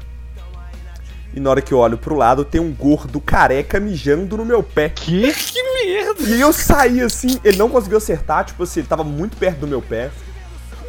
E 1.36 1.40
na 1.40 1.50
hora 1.50 1.62
que 1.62 1.74
eu 1.74 1.80
olho 1.80 1.98
pro 1.98 2.16
lado, 2.16 2.46
tem 2.46 2.62
um 2.62 2.72
gordo 2.72 3.20
careca 3.20 3.78
mijando 3.78 4.38
no 4.38 4.46
meu 4.46 4.64
pé. 4.64 4.88
Que? 4.88 5.34
Que 5.34 5.62
merda. 5.86 6.24
E 6.24 6.40
eu 6.40 6.54
saí 6.54 7.02
assim, 7.02 7.40
ele 7.44 7.58
não 7.58 7.70
conseguiu 7.70 7.98
acertar, 7.98 8.46
tipo 8.46 8.64
assim, 8.64 8.80
ele 8.80 8.88
tava 8.88 9.04
muito 9.04 9.36
perto 9.36 9.60
do 9.60 9.68
meu 9.68 9.82
pé. 9.82 10.12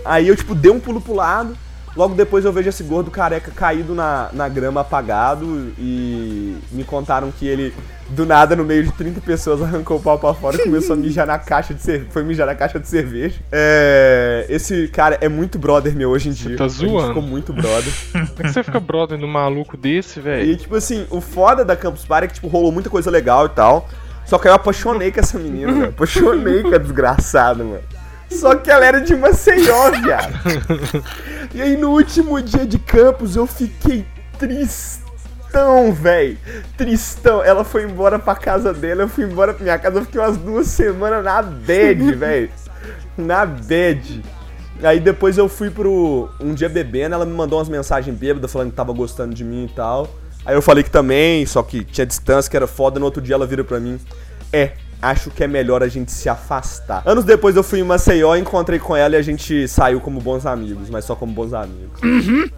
Aí 0.04 0.28
eu, 0.28 0.36
tipo, 0.36 0.54
dei 0.54 0.70
um 0.70 0.78
pulo 0.78 1.00
pro 1.00 1.14
lado. 1.14 1.58
Logo 1.96 2.14
depois 2.14 2.44
eu 2.44 2.52
vejo 2.52 2.68
esse 2.68 2.82
gordo 2.82 3.10
careca 3.10 3.50
caído 3.50 3.94
na, 3.94 4.28
na 4.32 4.48
grama 4.48 4.82
apagado 4.82 5.72
e 5.78 6.54
me 6.70 6.84
contaram 6.84 7.30
que 7.30 7.46
ele, 7.48 7.72
do 8.10 8.26
nada, 8.26 8.54
no 8.54 8.64
meio 8.64 8.84
de 8.84 8.92
30 8.92 9.20
pessoas, 9.22 9.62
arrancou 9.64 9.96
o 9.96 10.00
pau 10.02 10.18
pra 10.18 10.34
fora 10.34 10.56
e 10.56 10.64
começou 10.64 10.92
a 10.94 10.96
mijar 10.98 11.26
na 11.26 11.38
caixa 11.38 11.72
de 11.72 11.80
cerveja. 11.82 12.10
Foi 12.10 12.22
mijar 12.22 12.46
na 12.46 12.54
caixa 12.54 12.78
de 12.78 12.86
cerveja. 12.86 13.36
É. 13.50 14.44
Esse 14.48 14.88
cara 14.88 15.16
é 15.22 15.28
muito 15.28 15.58
brother 15.58 15.96
meu 15.96 16.10
hoje 16.10 16.28
em 16.28 16.32
dia. 16.32 16.56
tá 16.56 16.64
A 16.66 16.68
gente 16.68 16.86
zoando. 16.90 17.08
ficou 17.08 17.22
muito 17.22 17.52
brother. 17.54 17.92
Como 18.12 18.24
é 18.40 18.42
que 18.42 18.48
você 18.52 18.62
fica 18.62 18.78
brother 18.78 19.18
no 19.18 19.26
maluco 19.26 19.74
desse, 19.76 20.20
velho? 20.20 20.50
E, 20.50 20.56
tipo 20.56 20.76
assim, 20.76 21.06
o 21.08 21.20
foda 21.22 21.64
da 21.64 21.74
Campus 21.74 22.04
Party 22.04 22.24
é 22.26 22.28
que, 22.28 22.34
tipo, 22.34 22.48
rolou 22.48 22.70
muita 22.70 22.90
coisa 22.90 23.10
legal 23.10 23.46
e 23.46 23.50
tal. 23.50 23.88
Só 24.26 24.38
que 24.38 24.48
eu 24.48 24.52
apaixonei 24.52 25.10
com 25.10 25.20
essa 25.20 25.38
menina, 25.38 25.72
velho. 25.72 25.88
Apaixonei 25.88 26.62
com 26.62 26.74
a 26.74 26.78
desgraçada, 26.78 27.64
mano. 27.64 27.80
Só 28.30 28.54
que 28.54 28.70
ela 28.70 28.84
era 28.84 29.00
de 29.00 29.14
Maceió, 29.14 29.90
viado. 30.02 30.34
E 31.54 31.62
aí 31.62 31.76
no 31.76 31.90
último 31.90 32.40
dia 32.42 32.66
de 32.66 32.78
campus 32.78 33.36
eu 33.36 33.46
fiquei 33.46 34.04
tristão, 34.38 35.92
velho. 35.92 36.36
Tristão. 36.76 37.42
Ela 37.42 37.64
foi 37.64 37.84
embora 37.84 38.18
pra 38.18 38.34
casa 38.34 38.72
dela, 38.72 39.02
eu 39.02 39.08
fui 39.08 39.24
embora 39.24 39.54
pra 39.54 39.62
minha 39.62 39.78
casa. 39.78 39.98
Eu 39.98 40.04
fiquei 40.04 40.20
umas 40.20 40.36
duas 40.36 40.66
semanas 40.66 41.24
na 41.24 41.40
bad, 41.42 42.12
velho. 42.14 42.50
Na 43.16 43.46
bad. 43.46 44.22
Aí 44.82 45.00
depois 45.00 45.38
eu 45.38 45.48
fui 45.48 45.70
pro. 45.70 46.28
Um 46.40 46.52
dia 46.52 46.68
bebendo, 46.68 47.14
ela 47.14 47.24
me 47.24 47.32
mandou 47.32 47.58
umas 47.58 47.68
mensagens 47.68 48.14
bêbadas 48.16 48.52
falando 48.52 48.70
que 48.70 48.76
tava 48.76 48.92
gostando 48.92 49.34
de 49.34 49.44
mim 49.44 49.64
e 49.64 49.74
tal. 49.74 50.08
Aí 50.44 50.54
eu 50.54 50.62
falei 50.62 50.84
que 50.84 50.90
também, 50.90 51.44
só 51.46 51.62
que 51.62 51.82
tinha 51.82 52.06
distância, 52.06 52.50
que 52.50 52.56
era 52.56 52.66
foda. 52.66 53.00
No 53.00 53.06
outro 53.06 53.22
dia 53.22 53.34
ela 53.34 53.46
vira 53.46 53.64
pra 53.64 53.80
mim: 53.80 53.98
É, 54.52 54.72
acho 55.00 55.30
que 55.30 55.44
é 55.44 55.46
melhor 55.46 55.82
a 55.82 55.88
gente 55.88 56.10
se 56.10 56.28
afastar. 56.28 57.02
Anos 57.04 57.24
depois 57.24 57.56
eu 57.56 57.62
fui 57.62 57.80
em 57.80 57.82
Maceió, 57.82 58.34
encontrei 58.36 58.78
com 58.78 58.96
ela 58.96 59.16
e 59.16 59.18
a 59.18 59.22
gente 59.22 59.68
saiu 59.68 60.00
como 60.00 60.20
bons 60.20 60.46
amigos, 60.46 60.88
mas 60.90 61.04
só 61.04 61.14
como 61.14 61.32
bons 61.32 61.52
amigos. 61.52 62.00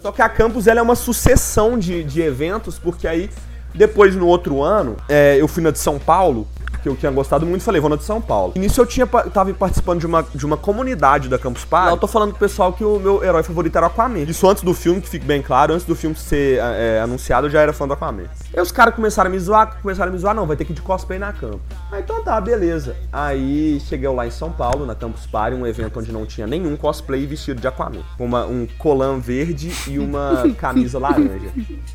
Só 0.01 0.13
que 0.13 0.23
a 0.23 0.29
Campus 0.29 0.67
ela 0.67 0.81
é 0.81 0.83
uma 0.83 0.97
sucessão 0.97 1.79
de, 1.79 2.05
de 2.05 2.21
eventos, 2.21 2.79
porque 2.79 3.07
aí 3.07 3.31
depois 3.75 4.15
no 4.17 4.27
outro 4.27 4.63
ano 4.63 4.97
é, 5.09 5.37
eu 5.39 5.47
fui 5.47 5.63
na 5.63 5.71
de 5.71 5.79
São 5.79 5.99
Paulo, 5.99 6.47
que 6.89 6.97
eu 6.97 7.01
tinha 7.01 7.13
gostado 7.13 7.45
muito, 7.47 7.63
falei, 7.63 7.81
vou 7.81 7.91
na 7.91 7.97
de 7.97 8.05
São 8.05 8.21
Paulo. 8.21 8.53
E 8.57 8.59
nisso 8.59 8.81
eu 8.81 8.87
tinha, 8.87 9.07
tava 9.07 9.53
participando 9.55 10.01
de 10.01 10.07
uma, 10.07 10.23
de 10.23 10.45
uma 10.47 10.57
comunidade 10.57 11.29
da 11.29 11.39
Campus 11.39 11.65
Party. 11.65 11.87
Lá 11.87 11.93
eu 11.93 11.97
tô 11.97 12.07
falando 12.07 12.31
com 12.31 12.37
o 12.37 12.41
pessoal 12.41 12.73
que 12.73 12.85
o 12.85 12.99
meu 12.99 13.23
herói 13.25 13.43
favorito 13.43 13.77
era 13.77 13.87
o 13.87 13.89
Aquaman. 13.89 14.21
Isso 14.23 14.49
antes 14.49 14.63
do 14.63 14.73
filme, 14.75 15.01
que 15.01 15.09
fique 15.09 15.25
bem 15.27 15.43
claro, 15.43 15.75
antes 15.75 15.85
do 15.87 15.95
filme 15.95 16.15
ser 16.17 16.59
é, 16.61 17.01
anunciado, 17.03 17.47
eu 17.47 17.51
já 17.51 17.61
era 17.61 17.73
fã 17.73 17.87
do 17.87 17.95
Aquaman. 17.95 18.25
Aí 18.55 18.63
os 18.63 18.73
caras 18.73 18.95
começaram 18.95 19.29
a 19.29 19.33
me 19.33 19.39
zoar, 19.39 19.79
começaram 19.83 20.11
a 20.11 20.13
me 20.13 20.19
zoar, 20.19 20.35
não, 20.35 20.47
vai 20.47 20.57
ter 20.57 20.65
que 20.65 20.73
ir 20.73 20.75
de 20.75 20.83
cosplay 20.83 21.19
na 21.19 21.33
Campus. 21.33 21.61
Aí 21.93 22.01
então 22.03 22.23
tá, 22.23 22.41
beleza. 22.41 22.97
Aí 23.13 23.81
cheguei 23.81 24.09
lá 24.09 24.27
em 24.27 24.31
São 24.31 24.51
Paulo, 24.51 24.87
na 24.87 24.95
Campus 24.95 25.27
Party, 25.27 25.57
um 25.57 25.67
evento 25.67 25.99
onde 26.01 26.13
não 26.13 26.25
tinha 26.27 26.47
nenhum 26.47 26.77
cosplay 26.77 27.27
vestido 27.27 27.61
de 27.61 27.67
Aquaman. 27.67 28.03
Uma- 28.19 28.47
um 28.47 28.67
colã 28.79 29.19
verde 29.19 29.73
e 29.87 29.99
uma 29.99 30.43
camisa 30.59 30.99
laranja. 30.99 31.49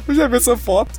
Eu 0.08 0.14
já 0.16 0.28
vi 0.28 0.38
essa 0.38 0.56
foto. 0.58 0.92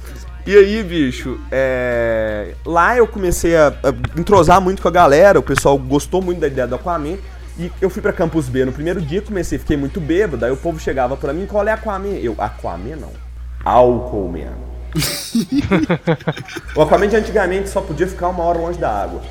E 0.46 0.54
aí, 0.54 0.82
bicho, 0.82 1.40
é... 1.50 2.54
lá 2.66 2.96
eu 2.98 3.06
comecei 3.06 3.56
a, 3.56 3.68
a 3.68 4.20
entrosar 4.20 4.60
muito 4.60 4.82
com 4.82 4.88
a 4.88 4.90
galera, 4.90 5.38
o 5.38 5.42
pessoal 5.42 5.78
gostou 5.78 6.20
muito 6.20 6.38
da 6.40 6.46
ideia 6.46 6.66
do 6.66 6.74
Aquaman. 6.74 7.16
E 7.58 7.70
eu 7.80 7.88
fui 7.88 8.02
pra 8.02 8.12
Campus 8.12 8.48
B 8.48 8.64
no 8.64 8.72
primeiro 8.72 9.00
dia, 9.00 9.22
comecei, 9.22 9.58
fiquei 9.58 9.76
muito 9.76 10.00
bêbado, 10.00 10.44
aí 10.44 10.50
o 10.50 10.56
povo 10.56 10.78
chegava 10.78 11.16
pra 11.16 11.32
mim, 11.32 11.46
qual 11.46 11.66
é 11.66 11.72
Aquaman? 11.72 12.16
Eu, 12.20 12.34
Aquaman 12.36 12.96
não. 12.96 13.12
Álcool 13.64 14.28
mesmo. 14.28 14.74
o 16.76 16.82
Aquaman 16.82 17.08
de 17.08 17.16
antigamente 17.16 17.70
só 17.70 17.80
podia 17.80 18.06
ficar 18.06 18.28
uma 18.28 18.42
hora 18.44 18.58
longe 18.58 18.78
da 18.78 18.90
água. 18.90 19.22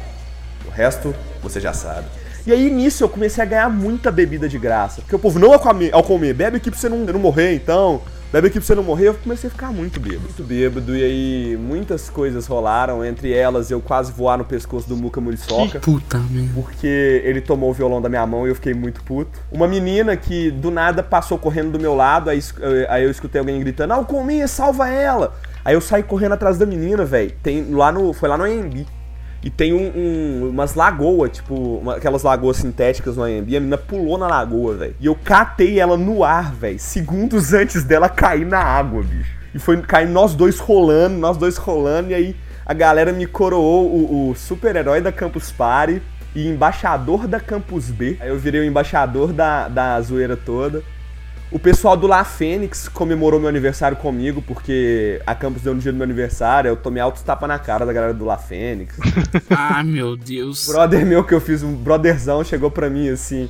O 0.66 0.72
resto, 0.72 1.14
você 1.44 1.60
já 1.60 1.74
sabe. 1.74 2.08
E 2.48 2.52
aí, 2.52 2.72
nisso, 2.72 3.04
eu 3.04 3.10
comecei 3.10 3.44
a 3.44 3.46
ganhar 3.46 3.70
muita 3.70 4.10
bebida 4.10 4.50
de 4.50 4.58
graça. 4.58 5.02
Porque 5.02 5.16
o 5.16 5.20
povo, 5.20 5.38
não 5.38 5.54
Aquaman, 5.54 5.90
Alcomer, 5.92 6.34
bebe 6.34 6.58
aqui 6.58 6.72
pra 6.72 6.80
você 6.80 6.90
não, 6.90 7.00
não 7.00 7.20
morrer, 7.20 7.54
então. 7.54 8.02
Bebe 8.34 8.48
aqui 8.48 8.58
pra 8.60 8.66
você 8.66 8.74
não 8.74 8.82
morrer. 8.82 9.10
Eu 9.10 9.14
comecei 9.14 9.48
a 9.48 9.52
ficar 9.52 9.72
muito 9.72 10.00
bêbado. 10.00 10.24
Muito 10.24 10.44
bêbado. 10.44 10.98
E 10.98 11.04
aí, 11.04 11.56
muitas 11.56 12.10
coisas 12.10 12.48
rolaram. 12.48 13.06
Entre 13.06 13.32
elas, 13.32 13.70
eu 13.70 13.80
quase 13.80 14.12
voar 14.12 14.40
no 14.40 14.44
pescoço 14.44 14.90
do 14.90 14.98
Muca 14.98 15.22
Muriçoca. 15.22 15.80
Puta 15.80 16.18
merda. 16.18 16.50
Porque 16.56 17.22
ele 17.24 17.42
tomou 17.42 17.70
o 17.70 17.74
violão 17.74 18.02
da 18.02 18.10
minha 18.10 18.26
mão 18.26 18.48
e 18.48 18.50
eu 18.50 18.56
fiquei 18.56 18.74
muito 18.74 19.04
puto. 19.04 19.40
Uma 19.52 19.68
menina 19.68 20.18
que 20.18 20.50
do 20.50 20.72
nada 20.72 21.04
passou 21.04 21.38
correndo 21.38 21.74
do 21.74 21.80
meu 21.80 21.94
lado, 21.94 22.32
aí, 22.32 22.40
eh, 22.60 22.88
aí 22.90 23.04
eu 23.04 23.12
escutei 23.12 23.38
alguém 23.38 23.60
gritando, 23.60 23.94
Alcominha, 23.94 24.48
salva 24.48 24.90
ela! 24.90 25.36
Aí 25.64 25.76
eu 25.76 25.82
saí 25.82 26.02
correndo 26.02 26.34
atrás 26.34 26.58
da 26.58 26.66
menina, 26.66 27.06
velho. 27.06 27.32
Tem 27.44 27.70
lá 27.70 27.92
no. 27.92 28.14
Foi 28.14 28.28
lá 28.28 28.36
no 28.36 28.46
AMB. 28.46 28.88
E 29.44 29.50
tem 29.50 29.74
um, 29.74 29.92
um- 29.96 30.50
umas 30.50 30.74
lagoas, 30.74 31.32
tipo, 31.32 31.54
uma- 31.56 31.96
aquelas 31.98 32.24
lagoas 32.24 32.58
sintéticas 32.58 33.18
no 33.18 33.24
AMB. 33.24 33.56
A 33.58 33.60
menina 33.60 33.78
pulou 33.78 34.18
na 34.18 34.28
lagoa, 34.28 34.76
velho. 34.76 34.96
E 35.00 35.06
eu 35.06 35.16
catei 35.22 35.80
ela 35.80 35.98
no 35.98 36.24
ar, 36.24 36.54
velho. 36.54 36.80
Segundos 36.80 37.54
antes 37.54 37.84
dela 37.84 38.08
cair 38.08 38.46
na 38.46 38.60
água, 38.60 39.04
bicho. 39.04 39.30
E 39.54 39.60
foi 39.60 39.82
cair 39.82 40.08
nós 40.08 40.34
dois 40.34 40.60
rolando, 40.60 41.18
nós 41.18 41.36
dois 41.38 41.58
rolando. 41.58 42.12
E 42.12 42.14
aí 42.14 42.36
a 42.66 42.74
galera 42.74 43.12
me 43.12 43.26
coroou 43.28 43.86
o, 43.88 44.30
o 44.32 44.36
super-herói 44.36 45.02
da 45.02 45.12
Campus 45.12 45.52
Party 45.52 46.02
e 46.34 46.48
embaixador 46.48 47.28
da 47.28 47.40
Campus 47.40 47.92
B. 47.92 48.18
Aí 48.22 48.30
eu 48.30 48.38
virei 48.40 48.62
o 48.62 48.64
embaixador 48.64 49.34
da, 49.34 49.68
da 49.68 50.00
zoeira 50.02 50.38
toda. 50.38 50.82
O 51.54 51.60
pessoal 51.60 51.96
do 51.96 52.08
La 52.08 52.24
Fênix 52.24 52.88
comemorou 52.90 53.40
meu 53.40 53.48
aniversário 53.48 53.96
comigo, 53.96 54.42
porque 54.42 55.22
a 55.24 55.36
Campus 55.36 55.62
deu 55.62 55.76
no 55.76 55.80
dia 55.80 55.92
do 55.92 55.96
meu 55.96 56.04
aniversário, 56.04 56.68
eu 56.68 56.76
tomei 56.76 57.00
altos 57.00 57.22
tapa 57.22 57.46
na 57.46 57.60
cara 57.60 57.86
da 57.86 57.94
galera 57.94 58.12
do 58.12 58.26
La 58.26 58.40
Fênix. 58.40 58.98
Ah, 59.56 59.84
meu 59.84 60.18
Deus. 60.18 60.68
brother 60.68 61.06
meu 61.06 61.24
que 61.24 61.32
eu 61.32 61.40
fiz, 61.40 61.62
um 61.62 61.76
brotherzão, 61.76 62.44
chegou 62.44 62.72
pra 62.72 62.90
mim 62.90 63.08
assim. 63.08 63.48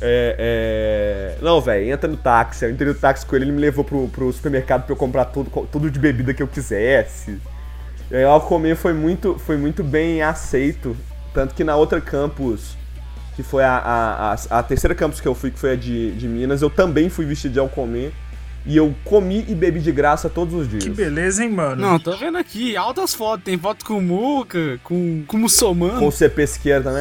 É, 0.00 1.36
é... 1.38 1.44
Não, 1.44 1.60
velho, 1.60 1.92
entra 1.92 2.10
no 2.10 2.16
táxi. 2.16 2.64
Eu 2.64 2.72
entrei 2.72 2.88
no 2.88 2.94
táxi 2.94 3.24
com 3.24 3.36
ele, 3.36 3.44
ele 3.44 3.52
me 3.52 3.60
levou 3.60 3.84
pro, 3.84 4.08
pro 4.08 4.32
supermercado 4.32 4.82
pra 4.82 4.92
eu 4.92 4.96
comprar 4.96 5.26
tudo, 5.26 5.48
tudo 5.70 5.88
de 5.88 5.98
bebida 6.00 6.34
que 6.34 6.42
eu 6.42 6.48
quisesse. 6.48 7.38
E 8.10 8.16
aí 8.16 8.24
o 8.24 8.30
Alcomer 8.30 8.74
foi 8.74 8.92
muito, 8.92 9.38
foi 9.38 9.56
muito 9.56 9.84
bem 9.84 10.22
aceito. 10.22 10.96
Tanto 11.32 11.54
que 11.54 11.62
na 11.62 11.76
outra 11.76 12.00
campus, 12.00 12.76
que 13.36 13.42
foi 13.42 13.64
a, 13.64 13.76
a, 13.76 14.32
a, 14.32 14.58
a 14.58 14.62
terceira 14.62 14.94
campus 14.94 15.20
que 15.20 15.28
eu 15.28 15.34
fui, 15.34 15.50
que 15.50 15.58
foi 15.58 15.72
a 15.72 15.76
de, 15.76 16.12
de 16.12 16.28
Minas, 16.28 16.62
eu 16.62 16.70
também 16.70 17.08
fui 17.08 17.24
vestido 17.24 17.52
de 17.52 17.58
Alcomer. 17.58 18.12
E 18.66 18.78
eu 18.78 18.94
comi 19.04 19.44
e 19.46 19.54
bebi 19.54 19.78
de 19.78 19.92
graça 19.92 20.30
todos 20.30 20.54
os 20.54 20.66
dias. 20.66 20.84
Que 20.84 20.88
beleza, 20.88 21.44
hein, 21.44 21.50
mano? 21.50 21.82
Não, 21.82 21.98
tô 21.98 22.16
vendo 22.16 22.38
aqui, 22.38 22.74
altas 22.74 23.14
fotos. 23.14 23.44
Tem 23.44 23.58
foto 23.58 23.84
com 23.84 23.98
o 23.98 24.02
Muca, 24.02 24.80
com, 24.82 25.22
com 25.26 25.36
o. 25.44 25.48
Com 25.98 26.06
o 26.06 26.10
CP 26.10 26.42
esquerda, 26.42 26.90
né? 26.90 27.00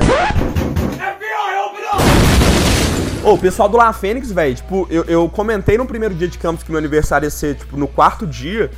Ô, 3.24 3.36
o 3.36 3.38
pessoal 3.38 3.70
do 3.70 3.78
La 3.78 3.94
Fênix, 3.94 4.30
velho, 4.34 4.54
tipo, 4.54 4.86
eu, 4.90 5.06
eu 5.06 5.30
comentei 5.30 5.78
no 5.78 5.86
primeiro 5.86 6.14
dia 6.14 6.28
de 6.28 6.38
campus 6.38 6.62
que 6.64 6.70
meu 6.70 6.78
aniversário 6.78 7.26
ia 7.26 7.30
ser, 7.30 7.56
tipo, 7.56 7.78
no 7.78 7.88
quarto 7.88 8.28
dia. 8.28 8.70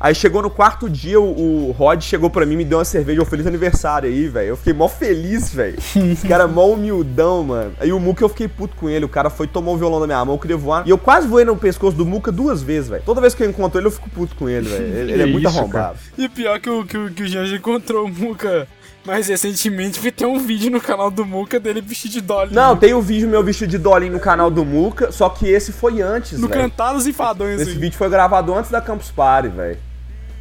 Aí 0.00 0.14
chegou 0.14 0.40
no 0.40 0.48
quarto 0.48 0.88
dia, 0.88 1.20
o, 1.20 1.68
o 1.68 1.72
Rod 1.72 2.00
chegou 2.02 2.30
pra 2.30 2.46
mim, 2.46 2.56
me 2.56 2.64
deu 2.64 2.78
uma 2.78 2.84
cerveja, 2.84 3.20
um 3.20 3.24
feliz 3.24 3.46
aniversário 3.46 4.08
aí, 4.08 4.28
velho. 4.28 4.48
Eu 4.50 4.56
fiquei 4.56 4.72
mó 4.72 4.86
feliz, 4.88 5.52
velho. 5.52 5.76
Esse 5.78 6.26
cara 6.28 6.44
é 6.44 6.46
mó 6.46 6.66
humildão, 6.66 7.42
mano. 7.42 7.72
Aí 7.80 7.92
o 7.92 7.98
Muca 7.98 8.22
eu 8.22 8.28
fiquei 8.28 8.46
puto 8.46 8.76
com 8.76 8.88
ele, 8.88 9.04
o 9.04 9.08
cara 9.08 9.28
foi, 9.28 9.48
tomou 9.48 9.74
o 9.74 9.78
violão 9.78 9.98
da 10.00 10.06
minha 10.06 10.24
mão, 10.24 10.36
eu 10.36 10.38
queria 10.38 10.56
voar. 10.56 10.86
E 10.86 10.90
eu 10.90 10.98
quase 10.98 11.26
voei 11.26 11.44
no 11.44 11.56
pescoço 11.56 11.96
do 11.96 12.06
Muca 12.06 12.30
duas 12.30 12.62
vezes, 12.62 12.88
velho. 12.88 13.02
Toda 13.04 13.20
vez 13.20 13.34
que 13.34 13.42
eu 13.42 13.50
encontro 13.50 13.80
ele, 13.80 13.88
eu 13.88 13.90
fico 13.90 14.08
puto 14.10 14.36
com 14.36 14.48
ele, 14.48 14.68
velho. 14.68 14.84
Ele, 14.84 15.12
ele 15.12 15.22
é 15.22 15.26
Que 15.26 15.32
muito 15.32 15.48
isso, 15.48 15.58
arrombado. 15.58 15.98
E 16.16 16.28
pior 16.28 16.60
que 16.60 16.70
o, 16.70 16.84
que 16.84 16.96
o, 16.96 17.10
que 17.10 17.22
o 17.24 17.26
Jean 17.26 17.46
encontrou 17.46 18.06
o 18.06 18.08
Muca 18.08 18.68
mais 19.04 19.26
recentemente, 19.26 19.98
porque 19.98 20.12
tem 20.12 20.26
um 20.26 20.38
vídeo 20.38 20.70
no 20.70 20.80
canal 20.80 21.10
do 21.10 21.24
Muca 21.24 21.58
dele 21.58 21.80
vestido 21.80 22.12
de 22.12 22.20
Dolly. 22.20 22.54
Não, 22.54 22.76
tem 22.76 22.92
o 22.94 23.00
vídeo 23.00 23.28
meu 23.28 23.42
vestido 23.42 23.70
de 23.70 23.78
Dolly 23.78 24.10
no 24.10 24.20
canal 24.20 24.50
do 24.50 24.64
Muca, 24.64 25.10
só 25.10 25.28
que 25.28 25.48
esse 25.48 25.72
foi 25.72 26.00
antes, 26.02 26.38
No 26.38 26.46
velho. 26.46 26.62
Cantados 26.62 27.06
e 27.06 27.12
Fadões. 27.12 27.60
Esse 27.60 27.72
vídeo 27.72 27.96
foi 27.96 28.08
gravado 28.08 28.54
antes 28.54 28.70
da 28.70 28.80
Campus 28.80 29.10
Party, 29.10 29.48
velho. 29.48 29.87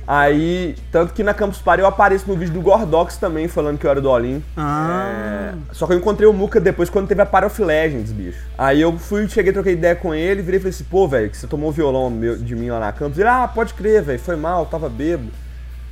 Aí, 0.07 0.73
tanto 0.89 1.13
que 1.13 1.21
na 1.21 1.33
Campus 1.33 1.59
Party 1.59 1.81
eu 1.81 1.87
apareço 1.87 2.25
no 2.29 2.35
vídeo 2.37 2.53
do 2.53 2.61
Gordox 2.61 3.17
também, 3.17 3.47
falando 3.49 3.77
que 3.77 3.85
eu 3.85 3.91
era 3.91 3.99
do 3.99 4.09
Olin. 4.09 4.41
Ah. 4.55 5.53
Só 5.73 5.85
que 5.85 5.91
eu 5.93 5.97
encontrei 5.97 6.27
o 6.27 6.31
Muca 6.33 6.61
depois, 6.61 6.89
quando 6.89 7.07
teve 7.09 7.21
a 7.21 7.25
Party 7.25 7.47
of 7.47 7.61
Legends, 7.61 8.11
bicho. 8.13 8.39
Aí 8.57 8.79
eu 8.81 8.97
fui, 8.97 9.27
cheguei, 9.27 9.51
troquei 9.51 9.73
ideia 9.73 9.95
com 9.95 10.15
ele, 10.15 10.41
virei 10.41 10.59
e 10.59 10.61
falei 10.61 10.69
assim, 10.73 10.85
pô, 10.85 11.07
velho, 11.09 11.29
que 11.29 11.35
você 11.35 11.45
tomou 11.45 11.71
violão 11.73 12.09
meu- 12.09 12.37
de 12.37 12.55
mim 12.55 12.69
lá 12.69 12.79
na 12.79 12.91
Campus. 12.93 13.19
Ele, 13.19 13.27
ah, 13.27 13.47
pode 13.53 13.73
crer, 13.73 14.01
velho, 14.01 14.19
foi 14.19 14.37
mal, 14.37 14.65
tava 14.65 14.87
bêbado. 14.87 15.29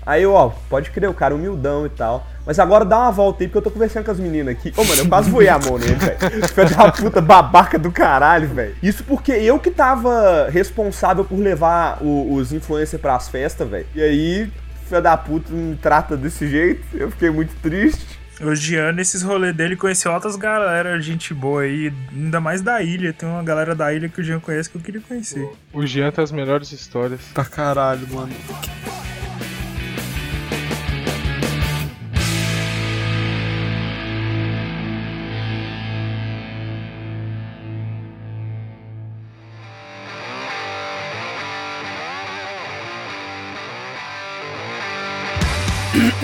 Aí 0.06 0.22
eu, 0.24 0.34
ó, 0.34 0.50
pode 0.70 0.92
crer, 0.92 1.10
o 1.10 1.14
cara 1.14 1.34
humildão 1.34 1.86
e 1.86 1.90
tal. 1.90 2.28
Mas 2.46 2.60
agora 2.60 2.86
dá 2.86 3.00
uma 3.00 3.12
volta 3.12 3.44
aí, 3.44 3.48
porque 3.48 3.58
eu 3.58 3.62
tô 3.64 3.72
conversando 3.72 4.06
com 4.06 4.12
as 4.12 4.20
meninas 4.20 4.54
aqui. 4.56 4.72
Ô, 4.78 4.84
mano, 4.84 5.02
eu 5.02 5.10
quase 5.10 5.32
voei 5.32 5.50
a 5.50 5.58
mão 5.58 5.80
nele, 5.80 5.96
velho. 5.96 6.48
Filho 6.48 6.70
da 6.78 6.92
puta 6.92 7.20
babaca 7.22 7.80
do 7.80 7.92
caralho, 7.92 8.48
velho. 8.50 8.76
Isso 8.84 9.04
porque 9.04 9.32
eu 9.32 9.58
que 9.58 9.72
tava 9.72 10.48
responsável 10.52 11.26
por 11.26 11.40
levar 11.40 11.98
o- 12.04 12.36
os 12.36 12.54
influencers 12.54 13.02
pras 13.02 13.28
festas, 13.30 13.68
velho. 13.68 13.88
E 13.96 14.02
aí, 14.04 14.52
filho 14.88 15.02
da 15.02 15.18
puta 15.18 15.52
me 15.52 15.76
trata 15.76 16.16
desse 16.16 16.48
jeito. 16.48 16.84
Eu 16.94 17.10
fiquei 17.10 17.32
muito 17.32 17.56
triste. 17.62 18.06
O 18.42 18.54
Jean, 18.54 18.92
nesses 18.92 19.24
rolês 19.24 19.56
dele, 19.56 19.76
conheceu 19.78 20.12
outras 20.12 20.36
galera, 20.36 21.00
gente 21.02 21.34
boa 21.34 21.62
aí, 21.62 21.92
ainda 22.12 22.40
mais 22.42 22.62
da 22.62 22.82
ilha. 22.82 23.12
Tem 23.14 23.28
uma 23.28 23.42
galera 23.42 23.74
da 23.74 23.92
ilha 23.94 24.08
que 24.10 24.20
o 24.22 24.24
Jean 24.24 24.40
conhece 24.42 24.70
que 24.70 24.76
eu 24.78 24.82
queria 24.82 25.02
conhecer. 25.02 25.50
O 25.74 25.84
Jean 25.88 26.12
tem 26.12 26.24
as 26.24 26.32
melhores 26.34 26.72
histórias. 26.72 27.22
Pra 27.34 27.46
caralho, 27.46 28.06
mano. 28.12 28.30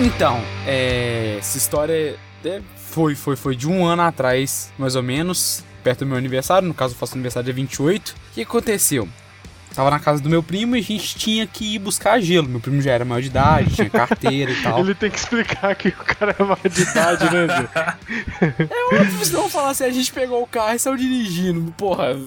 Então, 0.00 0.42
é, 0.66 1.36
essa 1.38 1.58
história 1.58 2.18
é, 2.44 2.62
foi, 2.76 3.14
foi, 3.14 3.36
foi 3.36 3.54
de 3.54 3.68
um 3.68 3.84
ano 3.84 4.02
atrás, 4.02 4.72
mais 4.78 4.96
ou 4.96 5.02
menos, 5.02 5.62
perto 5.84 6.00
do 6.00 6.06
meu 6.06 6.16
aniversário. 6.16 6.66
No 6.66 6.74
caso, 6.74 6.94
eu 6.94 6.98
faço 6.98 7.14
aniversário 7.14 7.44
dia 7.44 7.54
28. 7.54 8.10
O 8.10 8.14
que 8.34 8.42
aconteceu? 8.42 9.08
Tava 9.74 9.90
na 9.90 9.98
casa 9.98 10.22
do 10.22 10.28
meu 10.28 10.42
primo 10.42 10.76
e 10.76 10.80
a 10.80 10.82
gente 10.82 11.16
tinha 11.16 11.46
que 11.46 11.76
ir 11.76 11.78
buscar 11.78 12.20
gelo. 12.20 12.48
Meu 12.48 12.60
primo 12.60 12.80
já 12.82 12.92
era 12.92 13.04
maior 13.04 13.20
de 13.20 13.28
idade, 13.28 13.74
tinha 13.74 13.88
carteira 13.90 14.50
e 14.50 14.62
tal. 14.62 14.80
Ele 14.80 14.94
tem 14.94 15.10
que 15.10 15.18
explicar 15.18 15.74
que 15.74 15.88
o 15.88 15.92
cara 15.92 16.36
é 16.38 16.42
maior 16.42 16.68
de 16.68 16.82
idade, 16.82 17.24
né, 17.24 17.46
Zé? 17.46 17.96
É 18.70 18.94
óbvio, 19.00 19.24
se 19.24 19.32
não 19.32 19.48
falar 19.48 19.70
assim, 19.70 19.84
a 19.84 19.90
gente 19.90 20.12
pegou 20.12 20.42
o 20.42 20.46
carro 20.46 20.74
e 20.74 20.78
saiu 20.78 20.96
dirigindo. 20.96 21.72
Porra, 21.72 22.18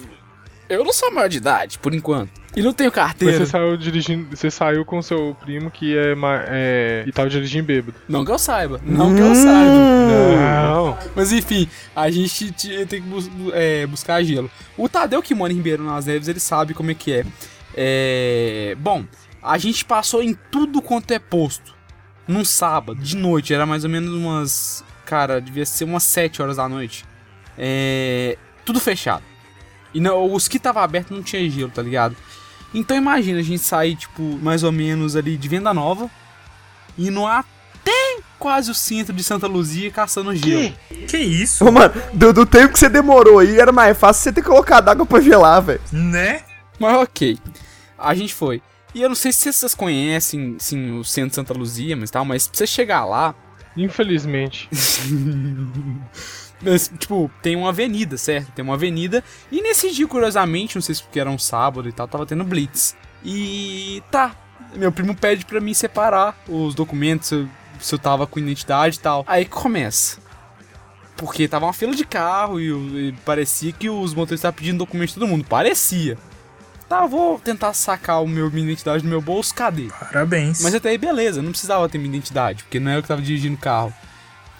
eu 0.68 0.84
não 0.84 0.94
sou 0.94 1.12
maior 1.14 1.28
de 1.28 1.38
idade, 1.38 1.78
por 1.78 1.94
enquanto. 1.94 2.32
E 2.56 2.62
não 2.62 2.72
tenho 2.74 2.90
Mas 2.90 2.96
carteira. 2.96 3.38
você 3.38 3.46
saiu 3.46 3.76
dirigindo. 3.78 4.36
Você 4.36 4.50
saiu 4.50 4.86
com 4.86 5.02
seu 5.02 5.36
primo 5.42 5.70
que 5.70 5.96
é, 5.98 6.14
é 6.48 7.04
e 7.06 7.12
tava 7.12 7.30
dirigindo 7.30 7.66
bêbado. 7.66 7.94
Não 8.08 8.24
que 8.24 8.32
eu 8.32 8.40
saiba. 8.40 8.80
Não 8.84 9.14
que 9.14 9.22
eu 9.22 9.36
saiba. 9.36 9.74
Não. 10.74 10.98
Mas 11.16 11.32
enfim, 11.32 11.68
a 11.96 12.10
gente 12.10 12.52
tem 12.88 13.02
que 13.02 13.08
bus- 13.08 13.28
bu- 13.28 13.52
é, 13.54 13.86
buscar 13.86 14.24
gelo. 14.24 14.50
O 14.78 14.88
Tadeu 14.88 15.22
que 15.22 15.36
mora 15.36 15.52
em 15.52 15.58
Ribeirão 15.58 15.86
nas 15.86 16.06
Neves, 16.06 16.28
ele 16.28 16.40
sabe 16.40 16.74
como 16.74 16.92
é 16.92 16.94
que 16.94 17.12
é. 17.12 17.26
É, 17.76 18.76
Bom, 18.80 19.04
a 19.44 19.58
gente 19.58 19.84
passou 19.84 20.24
em 20.24 20.34
tudo 20.50 20.82
quanto 20.82 21.12
é 21.12 21.20
posto. 21.20 21.76
Num 22.28 22.44
sábado, 22.46 23.00
de 23.02 23.16
noite, 23.16 23.54
era 23.54 23.66
mais 23.66 23.84
ou 23.84 23.90
menos 23.90 24.12
umas. 24.14 24.84
Cara, 25.06 25.40
devia 25.40 25.66
ser 25.66 25.84
umas 25.84 26.04
7 26.04 26.42
horas 26.42 26.58
da 26.58 26.68
noite. 26.68 27.06
É, 27.58 28.38
Tudo 28.66 28.80
fechado. 28.80 29.24
E 29.94 30.00
não, 30.00 30.34
os 30.34 30.48
que 30.48 30.58
tava 30.60 30.82
aberto 30.84 31.14
não 31.14 31.22
tinha 31.22 31.48
gelo, 31.50 31.70
tá 31.70 31.82
ligado? 31.82 32.16
Então 32.76 32.96
imagina 32.96 33.40
a 33.40 33.44
gente 33.44 33.64
sair, 33.64 33.96
tipo, 33.96 34.22
mais 34.22 34.62
ou 34.62 34.72
menos 34.72 35.16
ali 35.16 35.38
de 35.38 35.48
venda 35.48 35.74
nova, 35.74 36.10
indo 36.98 37.26
até 37.26 38.20
quase 38.38 38.70
o 38.70 38.76
centro 38.76 39.14
de 39.14 39.24
Santa 39.24 39.48
Luzia 39.48 39.90
caçando 39.90 40.36
gelo. 40.36 40.74
Que 41.08 41.18
isso? 41.18 41.66
Ô, 41.66 41.72
mano, 41.72 41.94
do, 42.14 42.34
do 42.34 42.46
tempo 42.46 42.74
que 42.74 42.80
você 42.80 42.90
demorou 42.90 43.40
aí, 43.40 43.58
era 43.60 43.72
mais 43.72 43.98
fácil 43.98 44.24
você 44.24 44.34
ter 44.34 44.44
colocado 44.44 44.90
água 44.90 45.06
pra 45.06 45.22
gelar, 45.22 45.62
velho. 45.62 45.82
Né? 45.92 46.42
Mas 46.78 46.98
ok. 46.98 47.38
A 47.98 48.14
gente 48.14 48.34
foi. 48.34 48.62
E 48.94 49.02
eu 49.02 49.10
não 49.10 49.16
sei 49.16 49.32
se 49.32 49.52
vocês 49.52 49.74
conhecem, 49.74 50.58
sim, 50.60 51.00
o 51.00 51.04
centro 51.04 51.30
de 51.30 51.36
Santa 51.36 51.54
Luzia, 51.54 51.96
mas 51.96 52.12
tal, 52.12 52.26
mas 52.26 52.48
pra 52.48 52.58
você 52.58 52.68
chegar 52.68 53.06
lá, 53.06 53.34
Infelizmente. 53.78 54.70
tipo, 56.98 57.30
tem 57.42 57.56
uma 57.56 57.70
avenida, 57.70 58.18
certo? 58.18 58.52
Tem 58.52 58.64
uma 58.64 58.76
avenida. 58.76 59.24
E 59.52 59.62
nesse 59.62 59.92
dia, 59.92 60.08
curiosamente, 60.08 60.76
não 60.76 60.82
sei 60.82 60.96
se 60.96 61.04
porque 61.04 61.20
era 61.20 61.30
um 61.30 61.38
sábado 61.38 61.88
e 61.88 61.92
tal, 61.92 62.08
tava 62.08 62.26
tendo 62.26 62.44
blitz. 62.44 62.96
E 63.24 64.02
tá. 64.12 64.36
Meu 64.76 64.92
primo 64.92 65.16
pede 65.16 65.46
pra 65.46 65.62
mim 65.62 65.74
separar 65.74 66.38
os 66.48 66.76
documentos, 66.76 67.30
se 67.30 67.36
eu, 67.36 67.50
se 67.80 67.96
eu 67.96 68.00
tava 68.00 68.28
com 68.28 68.40
identidade 68.40 68.98
e 68.98 69.00
tal. 69.00 69.24
Aí 69.28 69.46
começa. 69.46 70.20
Porque 71.16 71.48
tava 71.48 71.66
uma 71.66 71.74
fila 71.74 71.96
de 71.96 72.06
carro 72.06 72.60
e, 72.60 73.10
e 73.10 73.12
parecia 73.26 73.72
que 73.72 73.90
os 73.90 74.14
motoristas 74.14 74.40
estavam 74.40 74.58
pedindo 74.58 74.80
documento 74.80 75.10
de 75.10 75.14
todo 75.16 75.28
mundo. 75.28 75.46
Parecia. 75.46 76.18
Tá, 76.88 77.06
vou 77.06 77.40
tentar 77.40 77.74
sacar 77.74 78.22
o 78.22 78.28
meu, 78.28 78.52
minha 78.52 78.66
identidade 78.66 79.02
do 79.02 79.10
meu 79.10 79.22
bolso, 79.22 79.56
cadê? 79.56 79.88
Parabéns. 80.00 80.62
Mas 80.62 80.76
até 80.76 80.90
aí, 80.90 80.98
beleza, 80.98 81.42
não 81.42 81.50
precisava 81.50 81.90
ter 81.90 81.98
minha 81.98 82.10
identidade, 82.10 82.64
porque 82.64 82.80
não 82.80 82.92
era 82.92 83.00
eu 83.00 83.02
que 83.02 83.08
tava 83.08 83.22
dirigindo 83.22 83.56
o 83.56 83.60
carro. 83.60 83.94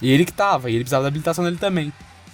E 0.02 0.10
ele 0.12 0.26
que 0.26 0.34
tava, 0.34 0.70
e 0.70 0.74
ele 0.76 0.84
precisava 0.84 1.04
da 1.04 1.08
habilitação 1.08 1.44
dele 1.44 1.58
também. 1.58 1.92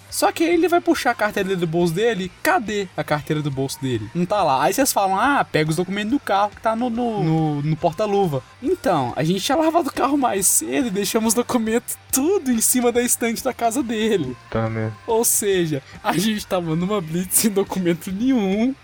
Só 0.09 0.29
que 0.29 0.43
aí 0.43 0.55
ele 0.55 0.67
vai 0.67 0.81
puxar 0.81 1.11
a 1.11 1.15
carteira 1.15 1.47
dele 1.47 1.61
do 1.61 1.67
bolso 1.67 1.93
dele, 1.93 2.29
cadê 2.43 2.85
a 2.97 3.03
carteira 3.03 3.41
do 3.41 3.49
bolso 3.49 3.81
dele? 3.81 4.11
Não 4.13 4.25
tá 4.25 4.43
lá. 4.43 4.61
Aí 4.63 4.73
vocês 4.73 4.91
falam, 4.91 5.15
ah, 5.17 5.41
pega 5.49 5.69
os 5.69 5.77
documentos 5.77 6.11
do 6.11 6.19
carro 6.19 6.49
que 6.49 6.61
tá 6.61 6.75
no, 6.75 6.89
no, 6.89 7.23
no- 7.23 7.61
no 7.61 7.75
porta-luva. 7.77 8.43
Então, 8.61 9.13
a 9.15 9.23
gente 9.23 9.39
tinha 9.41 9.57
lavado 9.57 9.87
o 9.87 9.93
carro 9.93 10.17
mais 10.17 10.45
cedo 10.47 10.87
e 10.87 10.91
deixamos 10.91 11.29
os 11.29 11.33
documentos 11.33 11.95
tudo 12.11 12.51
em 12.51 12.59
cima 12.59 12.91
da 12.91 13.01
estante 13.01 13.41
da 13.41 13.53
casa 13.53 13.81
dele. 13.81 14.35
Tá, 14.49 14.69
merda. 14.69 14.93
Ou 15.07 15.23
seja, 15.23 15.81
a 16.03 16.11
gente 16.17 16.45
tava 16.45 16.75
numa 16.75 16.99
blitz 16.99 17.37
sem 17.37 17.49
documento 17.51 18.11
nenhum, 18.11 18.75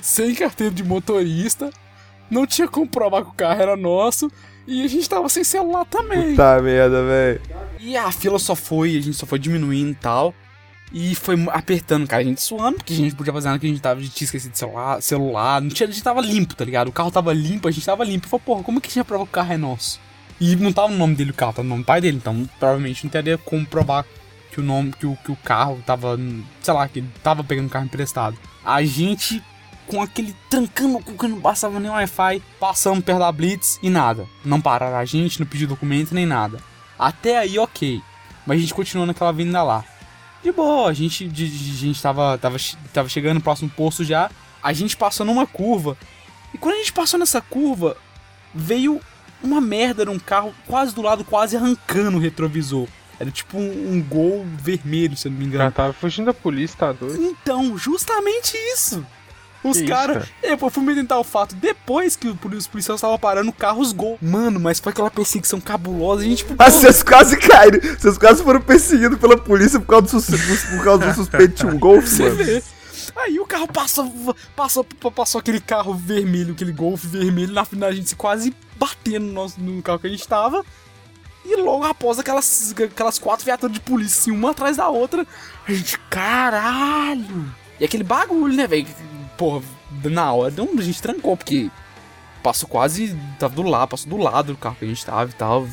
sem 0.00 0.32
carteira 0.32 0.72
de 0.72 0.84
motorista, 0.84 1.70
não 2.30 2.46
tinha 2.46 2.68
como 2.68 2.86
provar 2.86 3.22
que 3.24 3.30
o 3.30 3.34
carro 3.34 3.60
era 3.62 3.76
nosso 3.76 4.30
e 4.66 4.84
a 4.84 4.88
gente 4.88 5.08
tava 5.08 5.28
sem 5.28 5.44
celular 5.44 5.84
também. 5.84 6.34
Tá 6.34 6.60
merda, 6.60 7.04
velho. 7.04 7.40
E 7.78 7.96
a 7.96 8.10
fila 8.10 8.38
só 8.38 8.54
foi, 8.54 8.96
a 8.96 9.00
gente 9.00 9.16
só 9.16 9.26
foi 9.26 9.38
diminuindo 9.38 9.90
e 9.90 9.94
tal. 9.94 10.34
E 10.92 11.14
foi 11.14 11.36
apertando, 11.50 12.06
cara, 12.06 12.22
a 12.22 12.24
gente 12.24 12.40
suando, 12.40 12.76
porque 12.76 12.92
a 12.92 12.96
gente 12.96 13.14
podia 13.14 13.32
fazer 13.32 13.48
nada 13.48 13.58
que 13.58 13.66
a 13.66 13.68
gente 13.68 13.82
tava, 13.82 14.00
a 14.00 14.02
gente 14.02 14.14
tinha 14.14 14.26
esquecido 14.26 14.52
de 14.52 14.58
celular, 14.58 15.02
celular, 15.02 15.60
não 15.60 15.68
tinha, 15.68 15.88
a 15.88 15.92
gente 15.92 16.02
tava 16.02 16.20
limpo, 16.20 16.54
tá 16.54 16.64
ligado? 16.64 16.88
O 16.88 16.92
carro 16.92 17.10
tava 17.10 17.32
limpo, 17.32 17.68
a 17.68 17.70
gente 17.70 17.84
tava 17.84 18.04
limpo. 18.04 18.26
E 18.26 18.30
falou, 18.30 18.42
porra, 18.44 18.62
como 18.62 18.78
é 18.78 18.80
que 18.80 18.86
a 18.86 18.90
gente 18.90 18.96
ia 18.98 19.04
provar 19.04 19.24
que 19.24 19.30
o 19.30 19.32
carro 19.32 19.52
é 19.52 19.56
nosso? 19.56 20.00
E 20.40 20.54
não 20.56 20.72
tava 20.72 20.88
no 20.88 20.96
nome 20.96 21.14
dele 21.14 21.30
o 21.30 21.34
carro, 21.34 21.52
tava 21.52 21.64
no 21.64 21.70
nome 21.70 21.82
do 21.82 21.86
pai 21.86 22.00
dele, 22.00 22.18
então 22.18 22.48
provavelmente 22.58 23.04
não 23.04 23.10
teria 23.10 23.36
como 23.38 23.66
provar 23.66 24.04
que 24.50 24.60
o 24.60 24.62
nome, 24.62 24.92
que 24.92 25.06
o, 25.06 25.16
que 25.16 25.32
o 25.32 25.36
carro 25.36 25.82
tava, 25.84 26.18
sei 26.62 26.74
lá, 26.74 26.88
que 26.88 27.00
ele 27.00 27.08
tava 27.22 27.42
pegando 27.42 27.66
o 27.66 27.70
carro 27.70 27.84
emprestado. 27.84 28.38
A 28.64 28.82
gente, 28.84 29.42
com 29.86 30.02
aquele 30.02 30.34
trancando 30.50 30.96
o 30.98 31.02
cu 31.02 31.12
que 31.14 31.28
não 31.28 31.40
passava 31.40 31.78
nem 31.80 31.90
Wi-Fi, 31.90 32.42
passamos 32.60 33.04
perto 33.04 33.18
da 33.20 33.30
Blitz 33.32 33.78
e 33.82 33.88
nada. 33.90 34.26
Não 34.44 34.60
pararam 34.60 34.96
a 34.96 35.04
gente, 35.04 35.40
não 35.40 35.46
pediu 35.46 35.68
documento 35.68 36.14
nem 36.14 36.26
nada. 36.26 36.58
Até 36.98 37.38
aí, 37.38 37.58
ok. 37.58 38.00
Mas 38.46 38.58
a 38.58 38.60
gente 38.60 38.74
continuou 38.74 39.06
naquela 39.06 39.30
avenida 39.30 39.62
lá. 39.62 39.84
De 40.42 40.52
boa, 40.52 40.88
a 40.88 40.92
gente, 40.92 41.26
de- 41.26 41.48
de- 41.50 41.70
a 41.76 41.80
gente 41.88 42.00
tava, 42.00 42.38
tava, 42.38 42.56
tava 42.92 43.08
chegando 43.08 43.34
no 43.36 43.40
próximo 43.40 43.68
posto 43.70 44.04
já. 44.04 44.30
A 44.62 44.72
gente 44.72 44.96
passou 44.96 45.26
numa 45.26 45.46
curva. 45.46 45.96
E 46.54 46.58
quando 46.58 46.74
a 46.74 46.78
gente 46.78 46.92
passou 46.92 47.18
nessa 47.18 47.40
curva, 47.40 47.96
veio 48.54 49.00
uma 49.42 49.60
merda 49.60 50.04
num 50.04 50.18
carro 50.18 50.54
quase 50.66 50.94
do 50.94 51.02
lado, 51.02 51.24
quase 51.24 51.56
arrancando 51.56 52.16
o 52.16 52.20
retrovisor. 52.20 52.86
Era 53.18 53.30
tipo 53.30 53.58
um, 53.58 53.92
um 53.94 54.02
gol 54.02 54.44
vermelho, 54.58 55.16
se 55.16 55.26
eu 55.28 55.32
não 55.32 55.38
me 55.38 55.46
engano. 55.46 55.58
cara 55.64 55.70
tava 55.72 55.92
fugindo 55.92 56.26
da 56.26 56.34
polícia, 56.34 56.76
tá 56.78 56.92
doido? 56.92 57.22
Então, 57.22 57.76
justamente 57.76 58.56
isso. 58.74 59.04
Os 59.70 59.80
caras. 59.82 60.16
cara? 60.18 60.28
Eu 60.42 60.70
fui 60.70 60.82
me 60.84 60.94
tentar 60.94 61.18
o 61.18 61.24
fato 61.24 61.54
depois 61.54 62.16
que 62.16 62.28
os 62.28 62.66
policiais 62.66 62.98
estavam 62.98 63.18
parando 63.18 63.50
o 63.50 63.52
carro, 63.52 63.80
os 63.80 63.92
gol. 63.92 64.18
Mano, 64.20 64.58
mas 64.60 64.78
foi 64.80 64.92
aquela 64.92 65.10
perseguição 65.10 65.60
cabulosa. 65.60 66.22
A 66.22 66.24
gente, 66.24 66.38
tipo, 66.38 66.54
Ah, 66.58 66.70
vocês 66.70 67.02
quase 67.02 67.36
caíram. 67.36 67.80
Vocês 67.98 68.18
quase 68.18 68.42
foram 68.42 68.60
perseguidos 68.60 69.18
pela 69.18 69.36
polícia 69.36 69.78
por 69.80 69.86
causa 69.86 70.16
do, 70.18 70.76
por 70.76 70.84
causa 70.84 71.06
do 71.06 71.14
suspeito 71.16 71.54
de 71.54 71.66
um 71.66 71.78
golfe, 71.78 72.08
Você 72.08 72.22
mano. 72.22 72.36
vê. 72.36 72.62
Aí 73.16 73.38
o 73.40 73.46
carro 73.46 73.66
passou, 73.68 74.34
passou, 74.54 74.84
passou 74.84 75.38
aquele 75.38 75.60
carro 75.60 75.94
vermelho, 75.94 76.52
aquele 76.52 76.72
Golf 76.72 77.02
vermelho, 77.04 77.52
na 77.52 77.64
final 77.64 77.88
a 77.88 77.92
gente 77.92 78.14
quase 78.14 78.54
batendo 78.78 79.26
no, 79.26 79.32
nosso- 79.32 79.58
no 79.60 79.80
carro 79.80 79.98
que 79.98 80.06
a 80.06 80.10
gente 80.10 80.26
tava. 80.28 80.62
E 81.44 81.56
logo 81.56 81.84
após 81.84 82.18
aquelas, 82.18 82.74
aquelas 82.76 83.18
quatro 83.18 83.44
viaturas 83.44 83.72
de 83.72 83.80
polícia, 83.80 84.20
assim, 84.20 84.30
uma 84.32 84.50
atrás 84.50 84.76
da 84.76 84.88
outra, 84.88 85.24
a 85.66 85.72
gente, 85.72 85.96
caralho! 86.10 87.46
E 87.78 87.84
aquele 87.84 88.04
bagulho, 88.04 88.54
né, 88.54 88.66
velho? 88.66 88.86
Porra, 89.36 89.62
na 90.04 90.32
hora 90.32 90.52
a 90.52 90.82
gente 90.82 91.02
trancou, 91.02 91.36
porque 91.36 91.70
passou 92.42 92.68
quase, 92.68 93.16
tava 93.38 93.54
do 93.54 93.62
lado, 93.62 93.88
passou 93.88 94.08
do 94.08 94.16
lado 94.16 94.52
do 94.52 94.58
carro 94.58 94.76
que 94.78 94.84
a 94.84 94.88
gente 94.88 95.04
tava 95.04 95.30
e 95.30 95.34
tal. 95.34 95.66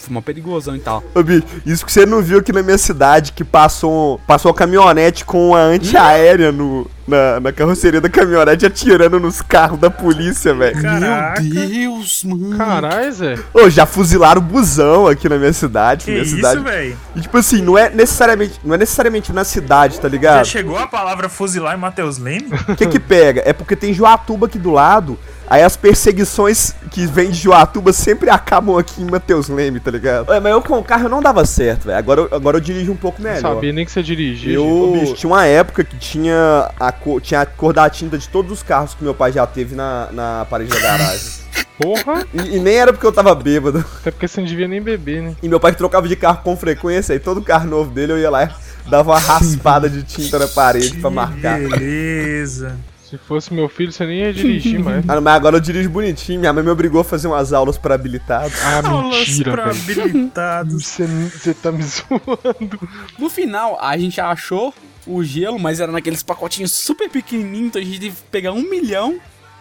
Foi 0.00 0.10
uma 0.10 0.22
perigosão 0.22 0.74
e 0.74 0.80
tal. 0.80 1.04
Ô, 1.14 1.22
bicho, 1.22 1.44
isso 1.66 1.84
que 1.84 1.92
você 1.92 2.06
não 2.06 2.22
viu 2.22 2.38
aqui 2.38 2.52
na 2.52 2.62
minha 2.62 2.78
cidade, 2.78 3.32
que 3.32 3.44
passou, 3.44 4.18
passou 4.26 4.50
a 4.50 4.54
caminhonete 4.54 5.24
com 5.24 5.54
a 5.54 5.60
antiaérea 5.60 6.50
no, 6.50 6.90
na, 7.06 7.38
na 7.40 7.52
carroceria 7.52 8.00
da 8.00 8.08
caminhonete 8.08 8.64
atirando 8.64 9.20
nos 9.20 9.42
carros 9.42 9.78
da 9.78 9.90
polícia, 9.90 10.54
velho. 10.54 10.76
Meu 10.80 11.68
Deus, 11.68 12.24
mano. 12.24 12.56
Caralho, 12.56 13.12
Zé. 13.12 13.38
Ô, 13.52 13.68
já 13.68 13.84
fuzilaram 13.84 14.40
o 14.40 14.44
busão 14.44 15.06
aqui 15.06 15.28
na 15.28 15.36
minha 15.36 15.52
cidade. 15.52 16.06
Que 16.06 16.12
minha 16.12 16.22
isso, 16.22 16.36
cidade. 16.36 16.60
velho? 16.60 16.96
E 17.14 17.20
tipo 17.20 17.36
assim, 17.36 17.60
não 17.60 17.76
é 17.76 17.90
necessariamente, 17.90 18.58
não 18.64 18.74
é 18.74 18.78
necessariamente 18.78 19.32
na 19.32 19.44
cidade, 19.44 19.96
tá 20.00 20.08
Já 20.08 20.12
ligado? 20.12 20.46
chegou 20.46 20.78
a 20.78 20.86
palavra 20.86 21.28
fuzilar 21.28 21.76
em 21.76 21.80
Matheus 21.80 22.16
Leme? 22.18 22.48
O 22.68 22.74
que 22.74 22.86
que 22.86 22.98
pega? 22.98 23.42
É 23.44 23.52
porque 23.52 23.76
tem 23.76 23.92
Joatuba 23.92 24.46
aqui 24.46 24.58
do 24.58 24.70
lado, 24.70 25.18
aí 25.50 25.62
as 25.62 25.76
perseguições 25.76 26.74
que 26.90 27.04
vêm 27.06 27.30
de 27.30 27.38
Joatuba 27.38 27.92
sempre 27.92 28.30
acabam 28.30 28.78
aqui 28.78 29.02
em 29.02 29.10
Mateus 29.10 29.48
Leme, 29.48 29.80
tá 29.80 29.90
ligado? 29.90 30.32
É, 30.32 30.38
mas 30.40 30.52
eu 30.52 30.62
com 30.62 30.78
o 30.78 30.84
carro 30.84 31.08
não 31.08 31.20
dava 31.20 31.44
certo, 31.44 31.84
velho. 31.86 31.98
Agora, 31.98 32.20
eu- 32.22 32.28
agora 32.32 32.56
eu 32.56 32.60
dirijo 32.60 32.92
um 32.92 32.96
pouco 32.96 33.20
Não 33.20 33.28
melhor. 33.30 33.54
sabia 33.54 33.72
nem 33.72 33.84
que 33.84 33.90
você 33.92 34.02
dirigia. 34.02 34.54
Eu, 34.54 34.96
bicho, 34.98 35.14
tinha 35.14 35.30
uma 35.30 35.44
época 35.44 35.82
que 35.84 35.96
tinha 35.98 36.70
a, 36.78 36.92
cor, 36.92 37.20
tinha 37.20 37.40
a 37.40 37.46
cor 37.46 37.72
da 37.72 37.90
tinta 37.90 38.16
de 38.16 38.28
todos 38.28 38.50
os 38.52 38.62
carros 38.62 38.94
que 38.94 39.02
meu 39.02 39.12
pai 39.14 39.32
já 39.32 39.46
teve 39.46 39.74
na, 39.74 40.08
na 40.12 40.46
parede 40.48 40.70
da 40.70 40.80
garagem. 40.80 41.40
Porra, 41.78 42.24
E, 42.34 42.56
e 42.56 42.60
nem 42.60 42.74
era 42.76 42.92
porque 42.92 43.06
eu 43.06 43.12
tava 43.12 43.34
bêbado. 43.34 43.78
até 44.00 44.10
porque 44.10 44.28
você 44.28 44.40
não 44.40 44.46
devia 44.46 44.68
nem 44.68 44.80
beber, 44.82 45.22
né? 45.22 45.34
E 45.42 45.48
meu 45.48 45.58
pai 45.58 45.72
trocava 45.74 46.06
de 46.06 46.14
carro 46.14 46.40
com 46.44 46.54
frequência, 46.56 47.14
e 47.14 47.18
todo 47.18 47.40
carro 47.42 47.66
novo 47.68 47.90
dele 47.90 48.12
eu 48.12 48.18
ia 48.18 48.28
lá 48.30 48.44
e 48.44 48.90
dava 48.90 49.10
uma 49.12 49.18
raspada 49.18 49.88
de 49.88 50.02
tinta 50.02 50.38
na 50.38 50.46
parede 50.46 50.98
pra 51.00 51.08
marcar. 51.10 51.58
Beleza. 51.58 52.76
Se 53.10 53.18
fosse 53.18 53.52
meu 53.52 53.68
filho, 53.68 53.90
você 53.90 54.06
nem 54.06 54.20
ia 54.20 54.32
dirigir 54.32 54.78
mais. 54.84 55.04
Ah, 55.08 55.20
mas 55.20 55.34
agora 55.34 55.56
eu 55.56 55.60
dirijo 55.60 55.90
bonitinho. 55.90 56.38
Minha 56.38 56.52
mãe 56.52 56.62
me 56.62 56.70
obrigou 56.70 57.00
a 57.00 57.04
fazer 57.04 57.26
umas 57.26 57.52
aulas 57.52 57.76
pra 57.76 57.96
habilitado. 57.96 58.52
Ah, 58.62 58.88
Aulas 58.88 59.28
mentira, 59.28 59.52
pra 59.52 59.72
velho. 59.72 60.02
habilitados. 60.04 60.84
Você, 60.86 61.06
você 61.06 61.52
tá 61.52 61.72
me 61.72 61.82
zoando. 61.82 62.88
No 63.18 63.28
final, 63.28 63.76
a 63.80 63.98
gente 63.98 64.20
achou 64.20 64.72
o 65.06 65.24
gelo, 65.24 65.58
mas 65.58 65.80
era 65.80 65.90
naqueles 65.90 66.22
pacotinhos 66.22 66.72
super 66.72 67.10
pequenininhos, 67.10 67.66
então 67.68 67.82
a 67.82 67.84
gente 67.84 67.98
teve 67.98 68.14
que 68.14 68.22
pegar 68.30 68.52
um 68.52 68.62
milhão. 68.62 69.18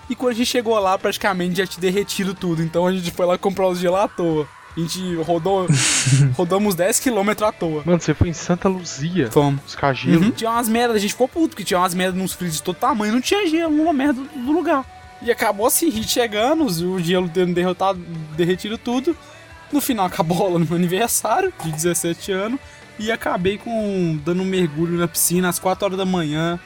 E 0.07 0.15
quando 0.15 0.31
a 0.31 0.35
gente 0.35 0.47
chegou 0.47 0.77
lá, 0.77 0.97
praticamente 0.97 1.57
já 1.57 1.65
tinha 1.65 1.81
derretido 1.81 2.33
tudo. 2.35 2.61
Então 2.61 2.85
a 2.85 2.91
gente 2.91 3.09
foi 3.09 3.25
lá 3.25 3.37
comprar 3.37 3.67
os 3.67 3.79
gelos 3.79 3.99
à 3.99 4.07
toa. 4.07 4.47
A 4.79 4.81
gente 4.81 5.15
rodou, 5.15 5.67
rodamos 6.37 6.75
10km 6.75 7.45
à 7.45 7.51
toa. 7.51 7.83
Mano, 7.85 7.99
você 7.99 8.13
foi 8.13 8.29
em 8.29 8.33
Santa 8.33 8.69
Luzia. 8.69 9.29
Fomos. 9.29 9.61
Buscar 9.61 9.93
gelo. 9.93 10.23
Uhum. 10.23 10.31
Tinha 10.31 10.51
umas 10.51 10.69
merdas, 10.69 10.95
a 10.95 10.99
gente 10.99 11.11
ficou 11.11 11.27
puto, 11.27 11.49
porque 11.49 11.65
tinha 11.65 11.79
umas 11.79 11.93
merdas 11.93 12.19
nos 12.19 12.33
freezers 12.33 12.59
de 12.59 12.63
todo 12.63 12.77
tamanho, 12.77 13.13
não 13.13 13.21
tinha 13.21 13.45
gelo 13.45 13.75
numa 13.75 13.91
merda 13.91 14.21
do 14.21 14.51
lugar. 14.51 14.85
E 15.21 15.29
acabou 15.29 15.67
assim, 15.67 15.89
a 15.89 15.91
gente 15.91 16.09
chegando, 16.09 16.65
o 16.65 16.99
gelo 16.99 17.27
tendo 17.27 17.53
derrotado, 17.53 17.99
derretido 18.37 18.77
tudo. 18.77 19.15
No 19.71 19.81
final 19.81 20.05
acabou 20.05 20.37
rolando 20.37 20.65
meu 20.65 20.77
aniversário, 20.77 21.53
de 21.63 21.71
17 21.71 22.31
anos, 22.31 22.59
e 22.97 23.11
acabei 23.11 23.57
com 23.57 24.17
dando 24.23 24.41
um 24.41 24.45
mergulho 24.45 24.97
na 24.97 25.07
piscina 25.07 25.49
às 25.49 25.59
4 25.59 25.85
horas 25.85 25.97
da 25.97 26.05
manhã 26.05 26.57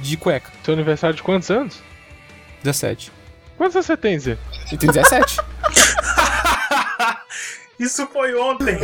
de 0.00 0.16
cueca. 0.18 0.52
Seu 0.62 0.74
aniversário 0.74 1.16
de 1.16 1.22
quantos 1.22 1.50
anos? 1.50 1.80
17. 2.62 3.10
Quantos 3.56 3.76
anos 3.76 3.86
você 3.86 3.96
tem, 3.96 4.18
Zé? 4.18 4.36
E 4.70 4.76
tem 4.76 4.90
17? 4.90 5.40
Isso 7.78 8.06
foi 8.06 8.34
ontem. 8.36 8.78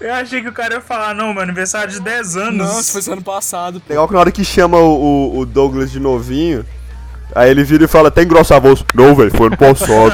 Eu 0.00 0.12
achei 0.14 0.42
que 0.42 0.48
o 0.48 0.52
cara 0.52 0.74
ia 0.74 0.80
falar, 0.80 1.14
não, 1.14 1.32
meu 1.32 1.42
aniversário 1.42 1.90
de 1.92 2.00
10 2.00 2.36
anos. 2.36 2.68
não, 2.68 2.80
isso 2.80 3.00
foi 3.02 3.12
ano 3.12 3.22
passado. 3.22 3.80
Legal 3.88 4.06
que 4.06 4.12
na 4.14 4.20
hora 4.20 4.30
que 4.32 4.44
chama 4.44 4.76
o, 4.78 4.94
o- 5.32 5.38
o 5.38 5.46
Douglas 5.46 5.90
de 5.90 5.98
novinho, 5.98 6.64
aí 7.34 7.50
ele 7.50 7.64
vira 7.64 7.84
e 7.84 7.88
fala, 7.88 8.10
tem 8.10 8.26
grossa 8.26 8.60
voz. 8.60 8.84
Não, 8.94 9.14
velho, 9.14 9.30
foi 9.30 9.48
no 9.48 9.56
passado. 9.56 10.12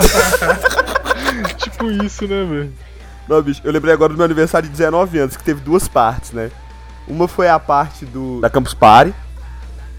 tipo 1.58 1.90
isso, 2.04 2.22
né, 2.28 2.44
velho? 2.44 2.72
Não, 3.28 3.42
bicho, 3.42 3.60
eu 3.64 3.72
lembrei 3.72 3.92
agora 3.92 4.12
do 4.12 4.16
meu 4.16 4.24
aniversário 4.24 4.68
de 4.68 4.76
19 4.76 5.18
anos, 5.18 5.36
que 5.36 5.42
teve 5.42 5.60
duas 5.60 5.88
partes, 5.88 6.30
né? 6.32 6.50
Uma 7.08 7.26
foi 7.26 7.48
a 7.48 7.58
parte 7.58 8.04
do 8.04 8.40
da 8.40 8.48
Campus 8.48 8.74
Party, 8.74 9.12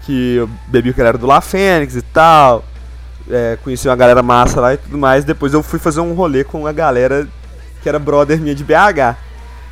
que 0.06 0.36
eu 0.36 0.48
bebi 0.68 0.90
o 0.90 0.94
que 0.94 1.00
era 1.00 1.18
do 1.18 1.26
La 1.26 1.40
Fênix 1.42 1.94
e 1.96 2.02
tal. 2.02 2.64
É, 3.30 3.58
conheci 3.62 3.88
uma 3.88 3.96
galera 3.96 4.22
massa 4.22 4.60
lá 4.60 4.74
e 4.74 4.76
tudo 4.76 4.98
mais. 4.98 5.24
Depois 5.24 5.52
eu 5.52 5.62
fui 5.62 5.78
fazer 5.78 6.00
um 6.00 6.14
rolê 6.14 6.44
com 6.44 6.66
a 6.66 6.72
galera 6.72 7.26
que 7.82 7.88
era 7.88 7.98
brother 7.98 8.40
minha 8.40 8.54
de 8.54 8.64
BH. 8.64 9.16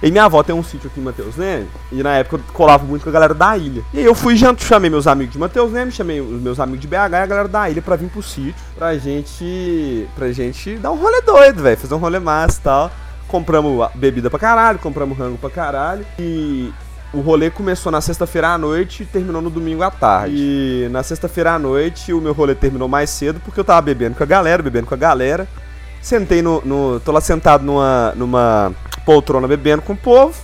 E 0.02 0.10
minha 0.10 0.24
avó 0.24 0.42
tem 0.42 0.54
um 0.54 0.62
sítio 0.62 0.88
aqui 0.90 0.98
em 0.98 1.02
Mateus 1.02 1.36
Leme, 1.36 1.68
e 1.92 2.02
na 2.02 2.16
época 2.16 2.36
eu 2.36 2.54
colava 2.54 2.84
muito 2.86 3.02
com 3.02 3.10
a 3.10 3.12
galera 3.12 3.34
da 3.34 3.54
ilha. 3.58 3.82
E 3.92 3.98
aí 3.98 4.04
eu 4.04 4.14
fui 4.14 4.34
janto, 4.34 4.64
chamei 4.64 4.88
meus 4.88 5.06
amigos 5.06 5.34
de 5.34 5.38
Mateus 5.38 5.70
Leme, 5.70 5.92
chamei 5.92 6.22
os 6.22 6.40
meus 6.40 6.58
amigos 6.58 6.80
de 6.80 6.88
BH 6.88 6.94
e 6.94 6.96
a 6.96 7.26
galera 7.26 7.48
da 7.48 7.68
ilha 7.68 7.82
pra 7.82 7.96
vir 7.96 8.08
pro 8.08 8.22
sítio, 8.22 8.54
pra 8.76 8.96
gente. 8.96 10.08
pra 10.16 10.32
gente 10.32 10.76
dar 10.76 10.90
um 10.90 10.96
rolê 10.96 11.20
doido, 11.20 11.62
velho, 11.62 11.76
fazer 11.76 11.94
um 11.94 11.98
rolê 11.98 12.18
massa 12.18 12.58
e 12.58 12.62
tal. 12.62 12.90
Compramos 13.28 13.90
bebida 13.94 14.30
pra 14.30 14.38
caralho, 14.38 14.78
compramos 14.78 15.18
rango 15.18 15.36
pra 15.36 15.50
caralho. 15.50 16.06
E 16.18 16.72
o 17.12 17.20
rolê 17.20 17.50
começou 17.50 17.90
na 17.90 18.00
sexta-feira 18.00 18.50
à 18.54 18.58
noite 18.58 19.02
e 19.02 19.06
terminou 19.06 19.42
no 19.42 19.50
domingo 19.50 19.82
à 19.82 19.90
tarde. 19.90 20.34
E 20.36 20.88
na 20.90 21.02
sexta-feira 21.02 21.52
à 21.54 21.58
noite 21.58 22.12
o 22.12 22.20
meu 22.20 22.32
rolê 22.32 22.54
terminou 22.54 22.88
mais 22.88 23.10
cedo 23.10 23.40
porque 23.44 23.58
eu 23.60 23.64
tava 23.64 23.80
bebendo 23.82 24.14
com 24.16 24.22
a 24.22 24.26
galera, 24.26 24.62
bebendo 24.62 24.86
com 24.86 24.94
a 24.94 24.98
galera. 24.98 25.46
Sentei 26.00 26.40
no. 26.40 26.62
no- 26.64 27.00
tô 27.00 27.12
lá 27.12 27.20
sentado 27.20 27.64
numa, 27.64 28.12
numa 28.16 28.72
poltrona 29.04 29.46
bebendo 29.48 29.82
com 29.82 29.92
o 29.92 29.96
povo. 29.96 30.34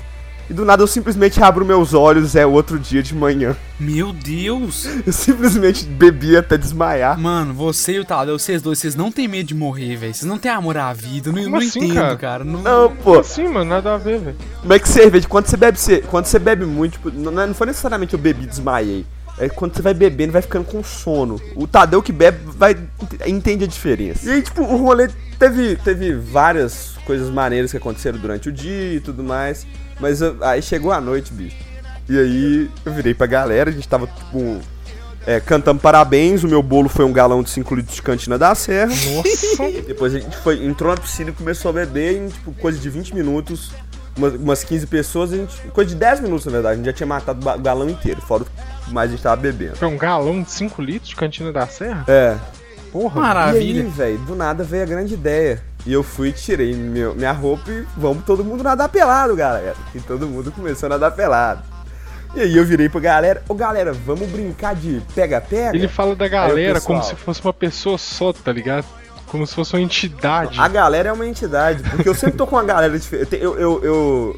E 0.48 0.54
do 0.54 0.64
nada 0.64 0.82
eu 0.82 0.86
simplesmente 0.86 1.42
abro 1.42 1.64
meus 1.64 1.92
olhos, 1.92 2.36
é 2.36 2.46
outro 2.46 2.78
dia 2.78 3.02
de 3.02 3.14
manhã. 3.14 3.56
Meu 3.80 4.12
Deus! 4.12 4.86
Eu 5.04 5.12
simplesmente 5.12 5.84
bebi 5.84 6.36
até 6.36 6.56
desmaiar. 6.56 7.18
Mano, 7.18 7.52
você 7.52 7.94
e 7.94 7.98
o 7.98 8.04
Tadeu, 8.04 8.38
vocês 8.38 8.62
dois, 8.62 8.78
vocês 8.78 8.94
não 8.94 9.10
têm 9.10 9.26
medo 9.26 9.48
de 9.48 9.54
morrer, 9.54 9.96
velho. 9.96 10.14
Vocês 10.14 10.24
não 10.24 10.38
têm 10.38 10.50
amor 10.50 10.76
à 10.76 10.92
vida. 10.92 11.30
Eu 11.30 11.32
não, 11.32 11.50
não 11.50 11.58
assim, 11.58 11.80
entendo, 11.80 11.94
cara? 11.94 12.16
cara. 12.16 12.44
Não, 12.44 12.62
Não, 12.62 12.96
pô. 12.96 13.22
Sim, 13.24 13.48
mano, 13.48 13.70
nada 13.70 13.94
a 13.94 13.98
ver, 13.98 14.20
velho. 14.20 14.36
Como 14.60 14.72
é 14.72 14.78
que 14.78 14.88
cerveja? 14.88 15.26
Quando 15.28 15.46
você 15.46 15.56
bebe, 15.56 15.78
você, 15.78 15.98
quando 16.00 16.26
você 16.26 16.38
bebe 16.38 16.64
muito, 16.64 16.92
tipo, 16.92 17.10
não, 17.10 17.32
não 17.32 17.54
foi 17.54 17.66
necessariamente 17.66 18.14
eu 18.14 18.18
bebi 18.20 18.44
e 18.44 18.46
desmaiei. 18.46 19.04
É 19.38 19.48
quando 19.48 19.74
você 19.74 19.82
vai 19.82 19.92
bebendo, 19.92 20.32
vai 20.32 20.42
ficando 20.42 20.64
com 20.64 20.82
sono. 20.82 21.40
O 21.54 21.66
Tadeu 21.66 22.02
que 22.02 22.12
bebe 22.12 22.38
vai 22.46 22.76
entende 23.26 23.64
a 23.64 23.66
diferença. 23.66 24.26
E 24.26 24.32
aí, 24.32 24.42
tipo, 24.42 24.62
o 24.62 24.76
rolê 24.76 25.08
teve, 25.38 25.76
teve 25.76 26.14
várias 26.14 26.94
coisas 27.04 27.28
maneiras 27.30 27.70
que 27.70 27.76
aconteceram 27.76 28.18
durante 28.18 28.48
o 28.48 28.52
dia 28.52 28.94
e 28.94 29.00
tudo 29.00 29.22
mais. 29.22 29.66
Mas 30.00 30.20
eu- 30.20 30.36
aí 30.42 30.60
chegou 30.62 30.92
a 30.92 31.00
noite, 31.00 31.32
bicho. 31.32 31.56
E 32.08 32.18
aí 32.18 32.70
eu 32.84 32.92
virei 32.92 33.14
pra 33.14 33.26
galera, 33.26 33.70
a 33.70 33.72
gente 33.72 33.88
tava, 33.88 34.06
tipo, 34.06 34.60
é, 35.26 35.40
cantando 35.40 35.80
parabéns. 35.80 36.44
O 36.44 36.48
meu 36.48 36.62
bolo 36.62 36.88
foi 36.88 37.04
um 37.04 37.12
galão 37.12 37.42
de 37.42 37.50
5 37.50 37.74
litros 37.74 37.96
de 37.96 38.02
cantina 38.02 38.38
da 38.38 38.54
Serra. 38.54 38.92
Nossa. 38.92 39.82
Depois 39.86 40.14
a 40.14 40.20
gente 40.20 40.36
foi, 40.38 40.64
entrou 40.64 40.94
na 40.94 41.00
piscina 41.00 41.30
e 41.30 41.32
começou 41.32 41.70
a 41.70 41.72
beber 41.72 42.16
em 42.16 42.28
tipo, 42.28 42.52
coisa 42.54 42.78
de 42.78 42.88
20 42.88 43.14
minutos, 43.14 43.72
umas, 44.16 44.34
umas 44.34 44.62
15 44.64 44.86
pessoas, 44.86 45.32
a 45.32 45.36
gente, 45.36 45.56
coisa 45.72 45.90
de 45.90 45.96
10 45.96 46.20
minutos 46.20 46.46
na 46.46 46.52
verdade, 46.52 46.74
a 46.74 46.76
gente 46.76 46.86
já 46.86 46.92
tinha 46.92 47.06
matado 47.06 47.40
o 47.48 47.58
galão 47.60 47.88
inteiro, 47.90 48.20
fora 48.20 48.44
o 48.44 48.46
que 48.46 48.92
mais 48.94 49.10
a 49.10 49.14
gente 49.14 49.22
tava 49.22 49.36
bebendo. 49.36 49.72
É 49.80 49.86
um 49.86 49.96
galão 49.98 50.42
de 50.42 50.50
5 50.50 50.80
litros 50.80 51.08
de 51.08 51.16
cantina 51.16 51.50
da 51.52 51.66
Serra? 51.66 52.04
É. 52.06 52.36
Porra. 52.92 53.20
Maravilha. 53.20 53.80
E 53.80 53.84
aí, 53.84 53.88
velho, 53.90 54.18
do 54.18 54.36
nada 54.36 54.62
veio 54.62 54.84
a 54.84 54.86
grande 54.86 55.14
ideia. 55.14 55.60
E 55.86 55.92
eu 55.92 56.02
fui, 56.02 56.32
tirei 56.32 56.74
meu, 56.74 57.14
minha 57.14 57.30
roupa 57.30 57.70
e 57.70 57.86
vamos 57.96 58.24
todo 58.24 58.44
mundo 58.44 58.64
nadar 58.64 58.88
pelado, 58.88 59.36
galera. 59.36 59.76
E 59.94 60.00
todo 60.00 60.26
mundo 60.26 60.50
começou 60.50 60.88
a 60.88 60.90
nadar 60.90 61.12
pelado. 61.12 61.62
E 62.34 62.40
aí 62.40 62.56
eu 62.56 62.64
virei 62.64 62.88
pra 62.88 63.00
galera, 63.00 63.42
ô 63.48 63.54
galera, 63.54 63.92
vamos 63.92 64.28
brincar 64.28 64.74
de 64.74 65.00
pega-pega? 65.14 65.76
Ele 65.76 65.86
fala 65.86 66.16
da 66.16 66.26
galera 66.26 66.74
pessoal. 66.74 67.00
como 67.00 67.08
se 67.08 67.14
fosse 67.14 67.40
uma 67.40 67.52
pessoa 67.52 67.96
só, 67.96 68.32
tá 68.32 68.52
ligado? 68.52 68.84
Como 69.26 69.46
se 69.46 69.54
fosse 69.54 69.74
uma 69.74 69.80
entidade. 69.80 70.60
A 70.60 70.68
galera 70.68 71.08
é 71.08 71.12
uma 71.12 71.26
entidade, 71.26 71.82
porque 71.88 72.08
eu 72.08 72.14
sempre 72.14 72.36
tô 72.36 72.46
com 72.46 72.56
uma 72.56 72.64
galera 72.64 72.98
diferente. 72.98 73.36
Eu, 73.40 73.58
eu, 73.58 73.84
eu, 73.84 74.36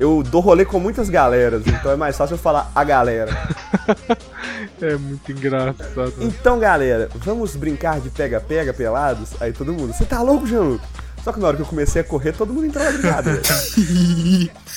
eu 0.00 0.22
dou 0.22 0.40
rolê 0.40 0.64
com 0.64 0.78
muitas 0.78 1.08
galeras, 1.08 1.62
então 1.66 1.90
é 1.90 1.96
mais 1.96 2.16
fácil 2.16 2.34
eu 2.34 2.38
falar 2.38 2.70
a 2.74 2.84
galera. 2.84 3.30
É 4.80 4.96
muito 4.96 5.32
engraçado. 5.32 6.14
Então, 6.20 6.58
galera, 6.58 7.08
vamos 7.16 7.56
brincar 7.56 8.00
de 8.00 8.10
pega-pega 8.10 8.72
pelados? 8.72 9.30
Aí 9.40 9.52
todo 9.52 9.72
mundo, 9.72 9.92
você 9.92 10.04
tá 10.04 10.22
louco, 10.22 10.46
Jean-Luc? 10.46 10.80
Só 11.24 11.32
que 11.32 11.40
na 11.40 11.48
hora 11.48 11.56
que 11.56 11.62
eu 11.62 11.66
comecei 11.66 12.00
a 12.00 12.04
correr, 12.04 12.32
todo 12.32 12.52
mundo 12.52 12.66
entrou 12.66 12.84
na 12.84 12.92
brincadeira. 12.92 13.42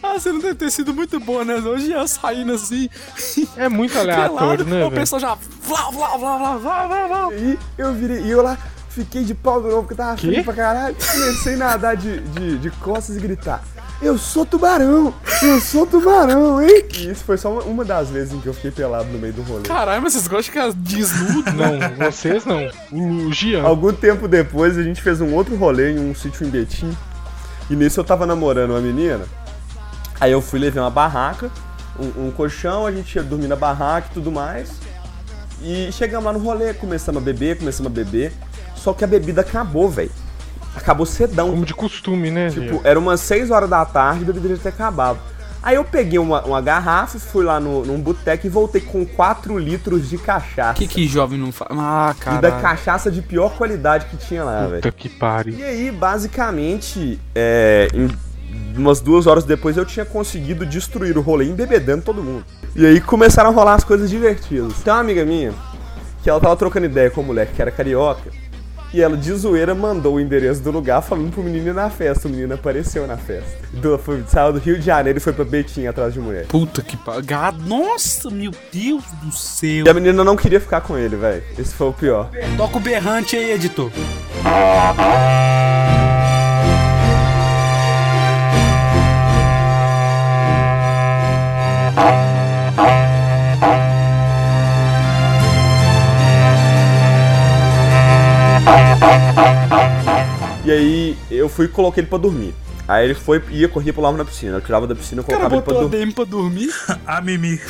Ah, 0.00 0.14
você 0.14 0.32
não 0.32 0.40
deve 0.40 0.54
ter 0.54 0.70
sido 0.70 0.94
muito 0.94 1.18
boa, 1.18 1.44
né? 1.44 1.56
Hoje 1.56 1.90
ia 1.90 2.06
saindo 2.06 2.54
assim, 2.54 2.88
É 3.56 3.68
muito 3.68 3.98
aleatório, 3.98 4.64
pelado, 4.64 4.64
né, 4.64 4.84
o 4.84 4.90
pessoal 4.92 5.20
já. 5.20 5.36
Vlá, 5.62 5.90
vlá, 5.90 6.16
vlá, 6.16 6.38
vlá, 6.38 6.58
vlá, 6.58 6.86
vlá, 6.86 7.06
vlá. 7.08 7.34
E 7.34 7.36
aí 7.36 7.58
eu 7.76 7.92
virei, 7.92 8.22
e 8.22 8.30
eu 8.30 8.42
lá 8.42 8.56
fiquei 9.04 9.24
de 9.24 9.34
pau 9.34 9.60
de 9.62 9.68
novo, 9.68 9.82
porque 9.82 9.94
tava 9.94 10.16
frio 10.16 10.44
pra 10.44 10.54
caralho. 10.54 10.96
Comecei 11.12 11.54
a 11.54 11.56
nadar 11.56 11.96
de, 11.96 12.20
de, 12.20 12.58
de 12.58 12.70
costas 12.70 13.16
e 13.16 13.20
gritar. 13.20 13.62
Eu 14.00 14.16
sou 14.16 14.46
tubarão! 14.46 15.12
Eu 15.42 15.60
sou 15.60 15.84
tubarão, 15.84 16.62
hein? 16.62 16.84
E 16.94 17.10
isso 17.10 17.24
foi 17.24 17.36
só 17.36 17.52
uma, 17.52 17.62
uma 17.62 17.84
das 17.84 18.08
vezes 18.08 18.32
em 18.32 18.40
que 18.40 18.46
eu 18.46 18.54
fiquei 18.54 18.70
pelado 18.70 19.08
no 19.08 19.18
meio 19.18 19.32
do 19.32 19.42
rolê. 19.42 19.64
Caralho, 19.64 20.00
mas 20.00 20.12
vocês 20.12 20.28
gostam 20.28 20.42
de 20.42 20.50
ficar 20.50 20.72
desnudo? 20.72 21.50
Não, 21.52 22.06
vocês 22.06 22.44
não. 22.44 22.70
O 22.92 23.32
Gian. 23.32 23.62
Algum 23.64 23.92
tempo 23.92 24.28
depois 24.28 24.78
a 24.78 24.82
gente 24.84 25.02
fez 25.02 25.20
um 25.20 25.34
outro 25.34 25.56
rolê 25.56 25.92
em 25.92 25.98
um 25.98 26.14
sítio 26.14 26.46
em 26.46 26.50
Betim. 26.50 26.96
E 27.68 27.74
nisso 27.74 27.98
eu 27.98 28.04
tava 28.04 28.24
namorando 28.24 28.70
uma 28.70 28.80
menina. 28.80 29.24
Aí 30.20 30.30
eu 30.30 30.40
fui 30.40 30.60
levar 30.60 30.82
uma 30.82 30.90
barraca, 30.90 31.50
um, 31.98 32.28
um 32.28 32.30
colchão, 32.30 32.86
a 32.86 32.92
gente 32.92 33.16
ia 33.16 33.22
dormir 33.22 33.48
na 33.48 33.56
barraca 33.56 34.08
e 34.10 34.14
tudo 34.14 34.30
mais. 34.30 34.70
E 35.60 35.90
chegamos 35.90 36.24
lá 36.24 36.32
no 36.32 36.38
rolê, 36.38 36.72
começamos 36.72 37.20
a 37.20 37.24
beber, 37.24 37.58
começamos 37.58 37.90
a 37.90 37.94
beber. 37.94 38.32
Só 38.78 38.92
que 38.92 39.04
a 39.04 39.06
bebida 39.06 39.40
acabou, 39.42 39.88
velho. 39.90 40.10
Acabou 40.74 41.04
cedão. 41.04 41.50
Como 41.50 41.64
de 41.66 41.74
costume, 41.74 42.30
né, 42.30 42.50
Tipo, 42.50 42.80
era 42.84 42.98
umas 42.98 43.20
6 43.20 43.50
horas 43.50 43.68
da 43.68 43.84
tarde 43.84 44.20
e 44.20 44.22
a 44.22 44.32
bebida 44.32 44.48
já 44.54 44.56
tinha 44.62 44.72
acabado. 44.72 45.18
Aí 45.60 45.74
eu 45.74 45.84
peguei 45.84 46.20
uma, 46.20 46.40
uma 46.44 46.60
garrafa, 46.60 47.18
fui 47.18 47.44
lá 47.44 47.58
no, 47.58 47.84
num 47.84 48.00
boteco 48.00 48.46
e 48.46 48.48
voltei 48.48 48.80
com 48.80 49.04
4 49.04 49.58
litros 49.58 50.08
de 50.08 50.16
cachaça. 50.16 50.72
O 50.72 50.74
que 50.76 50.86
que 50.86 51.08
jovem 51.08 51.36
não 51.38 51.50
faz? 51.50 51.70
Ah, 51.72 52.14
E 52.20 52.40
da 52.40 52.50
cara. 52.50 52.62
cachaça 52.62 53.10
de 53.10 53.20
pior 53.20 53.50
qualidade 53.56 54.06
que 54.06 54.16
tinha 54.16 54.44
lá, 54.44 54.60
velho. 54.66 54.74
Puta 54.76 54.92
que 54.92 55.08
pariu. 55.08 55.58
E 55.58 55.64
aí, 55.64 55.90
basicamente, 55.90 57.20
é, 57.34 57.88
em 57.92 58.08
umas 58.76 59.00
duas 59.00 59.26
horas 59.26 59.42
depois 59.44 59.76
eu 59.76 59.84
tinha 59.84 60.06
conseguido 60.06 60.64
destruir 60.64 61.18
o 61.18 61.20
rolê 61.20 61.46
embebedando 61.46 62.02
todo 62.04 62.22
mundo. 62.22 62.44
E 62.76 62.86
aí 62.86 63.00
começaram 63.00 63.50
a 63.50 63.52
rolar 63.52 63.74
as 63.74 63.84
coisas 63.84 64.08
divertidas. 64.08 64.74
Tem 64.84 64.92
uma 64.92 65.00
amiga 65.00 65.24
minha 65.24 65.52
que 66.22 66.30
ela 66.30 66.38
tava 66.40 66.54
trocando 66.56 66.86
ideia 66.86 67.10
com 67.10 67.20
a 67.20 67.24
mulher 67.24 67.48
que 67.48 67.60
era 67.60 67.70
carioca. 67.72 68.30
E 68.92 69.02
ela, 69.02 69.16
de 69.16 69.32
zoeira, 69.34 69.74
mandou 69.74 70.14
o 70.14 70.20
endereço 70.20 70.62
do 70.62 70.70
lugar 70.70 71.02
falando 71.02 71.30
pro 71.30 71.42
menino 71.42 71.68
ir 71.68 71.74
na 71.74 71.90
festa. 71.90 72.26
O 72.26 72.30
menino 72.30 72.54
apareceu 72.54 73.06
na 73.06 73.16
festa. 73.16 73.50
Do, 73.72 73.98
foi, 73.98 74.24
saiu 74.26 74.52
do 74.52 74.58
Rio 74.58 74.78
de 74.78 74.86
Janeiro 74.86 75.18
e 75.18 75.20
foi 75.20 75.32
pra 75.32 75.44
Betim 75.44 75.86
atrás 75.86 76.14
de 76.14 76.20
mulher. 76.20 76.46
Puta 76.46 76.80
que 76.80 76.96
pariu. 76.96 77.22
Nossa, 77.66 78.30
meu 78.30 78.50
Deus 78.72 79.04
do 79.22 79.30
céu. 79.30 79.84
E 79.86 79.88
a 79.88 79.94
menina 79.94 80.24
não 80.24 80.36
queria 80.36 80.60
ficar 80.60 80.80
com 80.80 80.96
ele, 80.96 81.16
velho. 81.16 81.42
Esse 81.58 81.74
foi 81.74 81.88
o 81.88 81.92
pior. 81.92 82.30
Toca 82.56 82.78
o 82.78 82.80
berrante 82.80 83.36
aí, 83.36 83.52
editor. 83.52 83.90
E 100.64 100.70
aí 100.70 101.16
eu 101.30 101.48
fui 101.48 101.66
e 101.66 101.68
coloquei 101.68 102.02
ele 102.02 102.08
pra 102.08 102.18
dormir. 102.18 102.54
Aí 102.86 103.04
ele 103.04 103.14
foi, 103.14 103.42
ia, 103.50 103.68
corria 103.68 103.92
pro 103.92 104.02
lado 104.02 104.16
na 104.16 104.24
piscina. 104.24 104.56
Eu 104.56 104.60
tirava 104.60 104.86
da 104.86 104.94
piscina 104.94 105.20
e 105.20 105.24
colocava 105.24 105.54
ele 105.54 105.62
pra 105.62 105.72
botou 105.74 105.86
a 105.86 105.90
dormir. 105.90 106.04
DM 106.06 106.12
pra 106.14 106.24
dormir. 106.24 106.74
A 107.06 107.20
Mimi. 107.22 107.60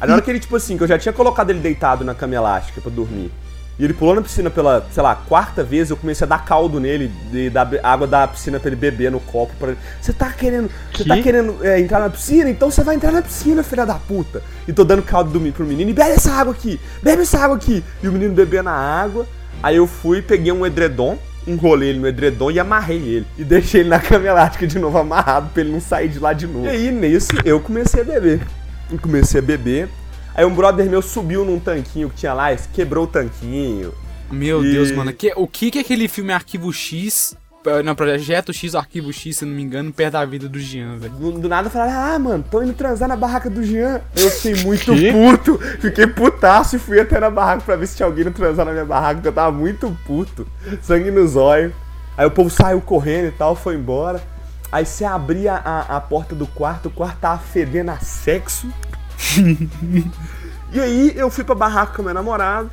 Aí 0.00 0.08
na 0.08 0.14
hora 0.14 0.22
que 0.22 0.30
ele, 0.30 0.40
tipo 0.40 0.56
assim, 0.56 0.76
que 0.76 0.82
eu 0.82 0.88
já 0.88 0.98
tinha 0.98 1.12
colocado 1.12 1.50
ele 1.50 1.60
deitado 1.60 2.04
na 2.04 2.14
cama 2.14 2.34
elástica 2.34 2.80
pra 2.80 2.90
dormir. 2.90 3.30
E 3.78 3.84
ele 3.84 3.94
pulou 3.94 4.14
na 4.14 4.20
piscina 4.20 4.50
pela, 4.50 4.86
sei 4.92 5.02
lá, 5.02 5.14
quarta 5.14 5.64
vez, 5.64 5.88
eu 5.88 5.96
comecei 5.96 6.24
a 6.26 6.28
dar 6.28 6.44
caldo 6.44 6.78
nele, 6.78 7.10
e 7.32 7.48
dar 7.48 7.66
água 7.82 8.06
da 8.06 8.28
piscina 8.28 8.60
pra 8.60 8.68
ele 8.68 8.76
beber 8.76 9.10
no 9.10 9.20
copo. 9.20 9.54
Pra 9.58 9.68
ele. 9.70 9.78
Você 10.00 10.12
tá 10.12 10.30
querendo. 10.30 10.70
Você 10.92 11.04
Que? 11.04 11.08
tá 11.08 11.22
querendo 11.22 11.56
é, 11.64 11.80
entrar 11.80 12.00
na 12.00 12.10
piscina? 12.10 12.50
Então 12.50 12.70
você 12.70 12.82
vai 12.82 12.96
entrar 12.96 13.10
na 13.10 13.22
piscina, 13.22 13.62
filha 13.62 13.86
da 13.86 13.94
puta. 13.94 14.42
E 14.68 14.72
tô 14.72 14.84
dando 14.84 15.02
caldo 15.02 15.30
do, 15.30 15.52
pro 15.52 15.64
menino 15.64 15.90
e 15.90 15.94
bebe 15.94 16.10
essa 16.10 16.32
água 16.32 16.52
aqui, 16.52 16.78
bebe 17.02 17.22
essa 17.22 17.38
água 17.38 17.56
aqui. 17.56 17.82
E 18.02 18.08
o 18.08 18.12
menino 18.12 18.34
bebendo 18.34 18.68
a 18.68 18.72
água. 18.74 19.26
Aí 19.62 19.76
eu 19.76 19.86
fui, 19.86 20.22
peguei 20.22 20.52
um 20.52 20.64
edredom, 20.64 21.18
enrolei 21.46 21.90
ele 21.90 21.98
no 21.98 22.06
edredom 22.08 22.50
e 22.50 22.58
amarrei 22.58 22.96
ele. 22.98 23.26
E 23.38 23.44
deixei 23.44 23.80
ele 23.80 23.88
na 23.90 23.98
cama 24.00 24.26
elástica 24.26 24.66
de 24.66 24.78
novo 24.78 24.98
amarrado 24.98 25.50
pra 25.52 25.62
ele 25.62 25.72
não 25.72 25.80
sair 25.80 26.08
de 26.08 26.18
lá 26.18 26.32
de 26.32 26.46
novo. 26.46 26.66
E 26.66 26.68
aí, 26.68 26.90
nisso, 26.90 27.32
eu 27.44 27.60
comecei 27.60 28.00
a 28.02 28.04
beber. 28.04 28.40
Eu 28.90 28.98
comecei 28.98 29.38
a 29.40 29.42
beber. 29.42 29.88
Aí 30.34 30.44
um 30.44 30.54
brother 30.54 30.88
meu 30.88 31.02
subiu 31.02 31.44
num 31.44 31.58
tanquinho 31.58 32.08
que 32.08 32.16
tinha 32.16 32.32
lá, 32.32 32.54
quebrou 32.72 33.04
o 33.04 33.06
tanquinho. 33.06 33.92
Meu 34.30 34.64
E- 34.64 34.72
Deus, 34.72 34.92
mano. 34.92 35.12
Que, 35.12 35.32
o 35.36 35.46
que 35.46 35.70
que 35.70 35.78
é 35.78 35.80
aquele 35.80 36.06
filme 36.08 36.32
Arquivo 36.32 36.72
X? 36.72 37.36
Eh, 37.66 37.82
Não, 37.82 37.94
Projeto 37.94 38.52
X, 38.52 38.74
Arquivo 38.74 39.12
X, 39.12 39.38
se 39.38 39.44
não 39.44 39.54
me 39.54 39.62
engano, 39.62 39.92
perto 39.92 40.12
da 40.12 40.24
vida 40.24 40.48
do 40.48 40.58
Jean, 40.58 40.96
velho. 40.98 41.12
Do, 41.14 41.32
do 41.32 41.48
nada 41.48 41.68
falaram, 41.70 42.14
ah, 42.14 42.18
mano, 42.18 42.44
tô 42.50 42.62
indo 42.62 42.72
transar 42.72 43.08
na 43.08 43.16
barraca 43.16 43.50
do 43.50 43.62
Jean. 43.62 44.00
Eu 44.16 44.30
fiquei 44.30 44.64
muito 44.64 44.94
Que? 44.94 45.12
puto, 45.12 45.58
fiquei 45.80 46.06
putaço 46.06 46.76
e 46.76 46.78
fui 46.78 47.00
até 47.00 47.18
na 47.20 47.30
barraca 47.30 47.62
pra 47.62 47.76
ver 47.76 47.86
se 47.86 47.96
tinha 47.96 48.06
alguém 48.06 48.22
indo 48.22 48.32
transar 48.32 48.64
na 48.66 48.72
minha 48.72 48.84
barraca, 48.84 49.14
porque 49.16 49.28
eu 49.28 49.32
tava 49.32 49.52
muito 49.52 49.96
puto. 50.06 50.46
Sangue 50.82 51.10
nos 51.10 51.36
olhos. 51.36 51.72
Aí 52.16 52.26
o 52.26 52.30
povo 52.30 52.50
saiu 52.50 52.80
correndo 52.80 53.28
e 53.28 53.32
tal, 53.32 53.54
foi 53.56 53.74
embora. 53.76 54.22
Aí 54.72 54.86
você 54.86 55.04
abria 55.04 55.54
a, 55.54 55.96
a 55.96 56.00
porta 56.00 56.34
do 56.34 56.46
quarto, 56.46 56.86
o 56.86 56.90
quarto 56.90 57.18
tava 57.18 57.38
fedendo 57.38 57.90
a 57.90 57.98
sexo. 57.98 58.68
e 60.72 60.80
aí 60.80 61.12
eu 61.16 61.28
fui 61.30 61.44
pra 61.44 61.54
barraca 61.54 61.94
com 61.94 62.02
meu 62.02 62.14
namorado. 62.14 62.70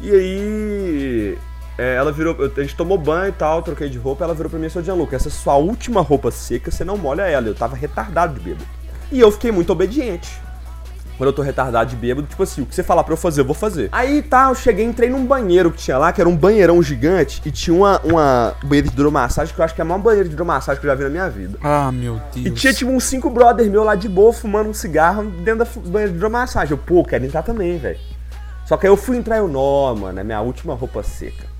E 0.00 0.10
aí. 0.10 1.38
É, 1.76 1.96
ela 1.96 2.12
virou. 2.12 2.36
A 2.56 2.60
gente 2.60 2.76
tomou 2.76 2.96
banho 2.96 3.28
e 3.28 3.32
tal, 3.32 3.62
troquei 3.62 3.88
de 3.88 3.98
roupa. 3.98 4.24
Ela 4.24 4.34
virou 4.34 4.50
pra 4.50 4.58
mim 4.58 4.66
e 4.66 4.70
falou: 4.70 4.84
Gianluca, 4.84 5.16
essa 5.16 5.30
sua 5.30 5.56
última 5.56 6.00
roupa 6.00 6.30
seca, 6.30 6.70
você 6.70 6.84
não 6.84 6.96
molha 6.96 7.22
ela. 7.22 7.46
Eu 7.46 7.54
tava 7.54 7.76
retardado 7.76 8.34
de 8.34 8.40
bêbado. 8.40 8.64
E 9.10 9.20
eu 9.20 9.30
fiquei 9.30 9.50
muito 9.50 9.70
obediente. 9.70 10.40
Quando 11.16 11.28
eu 11.28 11.32
tô 11.32 11.42
retardado 11.42 11.90
de 11.90 11.96
bêbado, 11.96 12.26
tipo 12.26 12.42
assim, 12.42 12.62
o 12.62 12.66
que 12.66 12.74
você 12.74 12.82
falar 12.82 13.04
pra 13.04 13.12
eu 13.12 13.16
fazer, 13.16 13.40
eu 13.40 13.44
vou 13.44 13.54
fazer. 13.54 13.88
Aí 13.92 14.20
tá, 14.20 14.48
eu 14.48 14.54
cheguei, 14.54 14.84
entrei 14.84 15.08
num 15.08 15.24
banheiro 15.24 15.70
que 15.70 15.78
tinha 15.78 15.96
lá, 15.96 16.12
que 16.12 16.20
era 16.20 16.28
um 16.28 16.36
banheirão 16.36 16.82
gigante, 16.82 17.40
e 17.44 17.52
tinha 17.52 17.74
uma, 17.74 18.00
uma 18.00 18.54
banheira 18.64 18.88
de 18.88 18.94
hidromassagem, 18.94 19.54
que 19.54 19.60
eu 19.60 19.64
acho 19.64 19.74
que 19.76 19.80
é 19.80 19.82
a 19.82 19.84
maior 19.84 20.00
banheira 20.00 20.28
de 20.28 20.34
hidromassagem 20.34 20.80
que 20.80 20.86
eu 20.86 20.90
já 20.90 20.96
vi 20.96 21.04
na 21.04 21.10
minha 21.10 21.30
vida. 21.30 21.56
Ah, 21.62 21.92
meu 21.92 22.20
Deus. 22.34 22.46
E 22.46 22.50
tinha 22.50 22.72
tipo 22.72 22.90
uns 22.90 23.04
cinco 23.04 23.30
brother 23.30 23.70
meu 23.70 23.84
lá 23.84 23.94
de 23.94 24.08
boa, 24.08 24.32
fumando 24.32 24.70
um 24.70 24.74
cigarro 24.74 25.22
dentro 25.22 25.64
da 25.64 25.70
banheira 25.88 26.10
de 26.10 26.16
hidromassagem. 26.16 26.72
Eu, 26.72 26.78
pô, 26.78 27.04
quero 27.04 27.24
entrar 27.24 27.42
também, 27.42 27.78
velho. 27.78 27.98
Só 28.66 28.76
que 28.76 28.86
aí 28.86 28.92
eu 28.92 28.96
fui 28.96 29.16
entrar 29.16 29.36
e 29.36 29.38
eu, 29.38 29.46
nó, 29.46 29.94
mano, 29.94 30.18
é 30.18 30.24
minha 30.24 30.40
última 30.40 30.74
roupa 30.74 31.02
seca. 31.04 31.53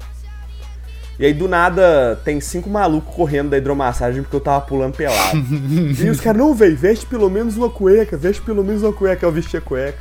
E 1.19 1.27
aí 1.27 1.33
do 1.33 1.47
nada 1.47 2.21
tem 2.25 2.41
cinco 2.41 2.69
malucos 2.69 3.15
correndo 3.15 3.51
da 3.51 3.59
hidromassagem 3.59 4.23
porque 4.23 4.35
eu 4.35 4.41
tava 4.41 4.61
pulando 4.63 4.97
pelado. 4.97 5.39
e 5.99 6.11
os 6.11 6.21
caras, 6.21 6.41
não, 6.41 6.53
velho, 6.55 6.77
veste 6.77 7.07
pelo 7.07 7.31
menos 7.31 7.57
uma 7.57 7.71
cueca, 7.71 8.17
veste 8.17 8.43
pelo 8.43 8.65
menos 8.65 8.83
uma 8.83 8.93
cueca. 8.93 9.25
Eu 9.25 9.33
vesti 9.33 9.57
a 9.57 9.61
cueca. 9.61 9.99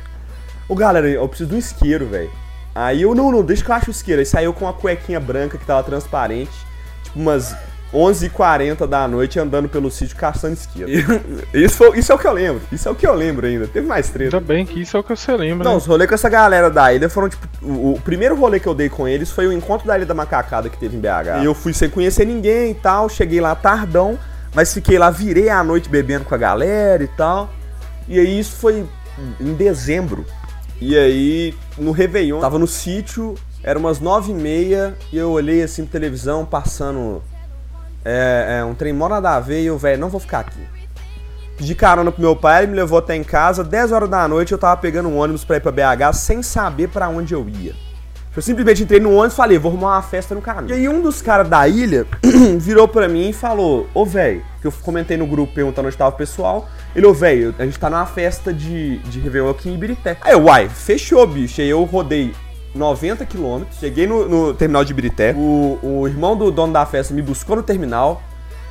Ô 0.68 0.74
galera, 0.74 1.08
eu 1.08 1.28
preciso 1.28 1.50
de 1.50 1.56
um 1.56 1.58
isqueiro, 1.58 2.06
velho. 2.06 2.30
Aí 2.74 3.02
eu, 3.02 3.14
não, 3.14 3.30
não, 3.30 3.44
deixa 3.44 3.64
que 3.64 3.70
eu 3.70 3.74
acho 3.74 3.88
o 3.88 3.90
isqueiro. 3.92 4.20
Aí 4.20 4.26
saiu 4.26 4.52
com 4.52 4.64
uma 4.64 4.72
cuequinha 4.72 5.20
branca 5.20 5.56
que 5.56 5.64
tava 5.64 5.82
transparente, 5.84 6.50
tipo 7.04 7.20
umas 7.20 7.54
11h40 7.94 8.86
da 8.88 9.06
noite 9.06 9.38
andando 9.38 9.68
pelo 9.68 9.90
sítio 9.90 10.16
caçando 10.16 10.54
isqueiro. 10.54 10.90
E 11.54 11.62
isso, 11.64 11.76
foi- 11.76 11.98
isso 11.98 12.10
é 12.10 12.14
o 12.14 12.18
que 12.18 12.26
eu 12.26 12.32
lembro. 12.32 12.60
Isso 12.72 12.88
é 12.88 12.90
o 12.90 12.94
que 12.94 13.06
eu 13.06 13.14
lembro 13.14 13.46
ainda. 13.46 13.66
Teve 13.68 13.86
mais 13.86 14.08
treta. 14.10 14.36
Ainda 14.36 14.46
bem 14.46 14.66
que 14.66 14.80
isso 14.80 14.96
é 14.96 15.00
o 15.00 15.02
que 15.04 15.14
você 15.14 15.36
lembra. 15.36 15.64
Não, 15.64 15.72
né? 15.72 15.78
os 15.78 15.86
rolês 15.86 16.08
com 16.08 16.14
essa 16.14 16.28
galera 16.28 16.68
da 16.70 16.92
ilha 16.92 17.08
foram, 17.08 17.28
tipo, 17.28 17.46
o, 17.62 17.92
o 17.94 18.00
primeiro 18.00 18.34
rolê 18.34 18.58
que 18.58 18.66
eu 18.66 18.74
dei 18.74 18.88
com 18.88 19.06
eles 19.06 19.30
foi 19.30 19.46
o 19.46 19.52
encontro 19.52 19.86
da 19.86 19.96
Ilha 19.96 20.06
da 20.06 20.14
Macacada 20.14 20.68
que 20.68 20.76
teve 20.76 20.96
em 20.96 21.00
BH. 21.00 21.42
E 21.42 21.44
eu 21.44 21.54
fui 21.54 21.72
sem 21.72 21.88
conhecer 21.88 22.26
ninguém 22.26 22.72
e 22.72 22.74
tal, 22.74 23.08
cheguei 23.08 23.40
lá 23.40 23.54
tardão, 23.54 24.18
mas 24.54 24.74
fiquei 24.74 24.98
lá, 24.98 25.10
virei 25.10 25.48
a 25.48 25.62
noite 25.62 25.88
bebendo 25.88 26.24
com 26.24 26.34
a 26.34 26.38
galera 26.38 27.02
e 27.02 27.08
tal. 27.08 27.50
E 28.08 28.18
aí 28.18 28.38
isso 28.38 28.56
foi 28.56 28.84
em 29.40 29.54
dezembro. 29.54 30.24
E 30.80 30.98
aí, 30.98 31.54
no 31.78 31.92
Réveillon, 31.92 32.40
tava 32.40 32.58
no 32.58 32.66
sítio, 32.66 33.34
era 33.62 33.78
umas 33.78 34.00
nove 34.00 34.32
e 34.32 34.34
meia, 34.34 34.94
e 35.12 35.16
eu 35.16 35.30
olhei 35.30 35.62
assim 35.62 35.84
pra 35.84 35.92
televisão, 35.92 36.44
passando 36.44 37.22
é, 38.04 38.58
é, 38.58 38.64
um 38.64 38.74
trem 38.74 38.92
mó 38.92 39.08
nada 39.08 39.34
a 39.34 39.40
ver, 39.40 39.62
e 39.62 39.66
eu, 39.66 39.78
velho, 39.78 40.00
não 40.00 40.08
vou 40.08 40.20
ficar 40.20 40.40
aqui. 40.40 40.60
Pedi 41.56 41.74
carona 41.74 42.10
pro 42.10 42.20
meu 42.20 42.34
pai, 42.34 42.64
ele 42.64 42.72
me 42.72 42.76
levou 42.76 42.98
até 42.98 43.14
em 43.14 43.22
casa. 43.22 43.62
10 43.62 43.92
horas 43.92 44.08
da 44.08 44.26
noite 44.26 44.52
eu 44.52 44.58
tava 44.58 44.76
pegando 44.76 45.08
um 45.08 45.18
ônibus 45.18 45.44
pra 45.44 45.56
ir 45.56 45.60
pra 45.60 45.70
BH 45.70 46.12
sem 46.14 46.42
saber 46.42 46.88
pra 46.88 47.08
onde 47.08 47.32
eu 47.32 47.48
ia. 47.48 47.74
Eu 48.36 48.42
simplesmente 48.42 48.82
entrei 48.82 48.98
no 48.98 49.12
ônibus 49.12 49.34
e 49.34 49.36
falei, 49.36 49.58
vou 49.58 49.70
arrumar 49.70 49.94
uma 49.94 50.02
festa 50.02 50.34
no 50.34 50.42
caminho. 50.42 50.74
E 50.74 50.80
aí 50.80 50.88
um 50.88 51.00
dos 51.00 51.22
caras 51.22 51.48
da 51.48 51.68
ilha 51.68 52.04
virou 52.58 52.88
pra 52.88 53.06
mim 53.06 53.28
e 53.28 53.32
falou, 53.32 53.86
ô 53.94 54.04
velho, 54.04 54.42
que 54.60 54.66
eu 54.66 54.72
comentei 54.82 55.16
no 55.16 55.26
grupo 55.26 55.54
perguntando 55.54 55.86
onde 55.86 55.96
tava 55.96 56.12
o 56.12 56.18
pessoal. 56.18 56.68
Ele, 56.96 57.06
ô 57.06 57.14
velho, 57.14 57.54
a 57.56 57.64
gente 57.64 57.78
tá 57.78 57.88
numa 57.88 58.06
festa 58.06 58.52
de, 58.52 58.98
de 58.98 59.20
Réveillon 59.20 59.50
aqui 59.50 59.68
em 59.68 59.74
Ibirité. 59.74 60.16
Aí 60.20 60.32
eu, 60.32 60.44
uai, 60.46 60.68
fechou, 60.68 61.24
bicho. 61.24 61.60
Aí 61.60 61.70
eu 61.70 61.84
rodei 61.84 62.34
90 62.74 63.24
quilômetros, 63.26 63.78
cheguei 63.78 64.06
no, 64.06 64.28
no 64.28 64.54
terminal 64.54 64.84
de 64.84 64.92
Ibirité. 64.92 65.34
O, 65.36 65.78
o 65.82 66.08
irmão 66.08 66.36
do 66.36 66.50
dono 66.50 66.72
da 66.72 66.84
festa 66.84 67.14
me 67.14 67.22
buscou 67.22 67.56
no 67.56 67.62
terminal. 67.62 68.22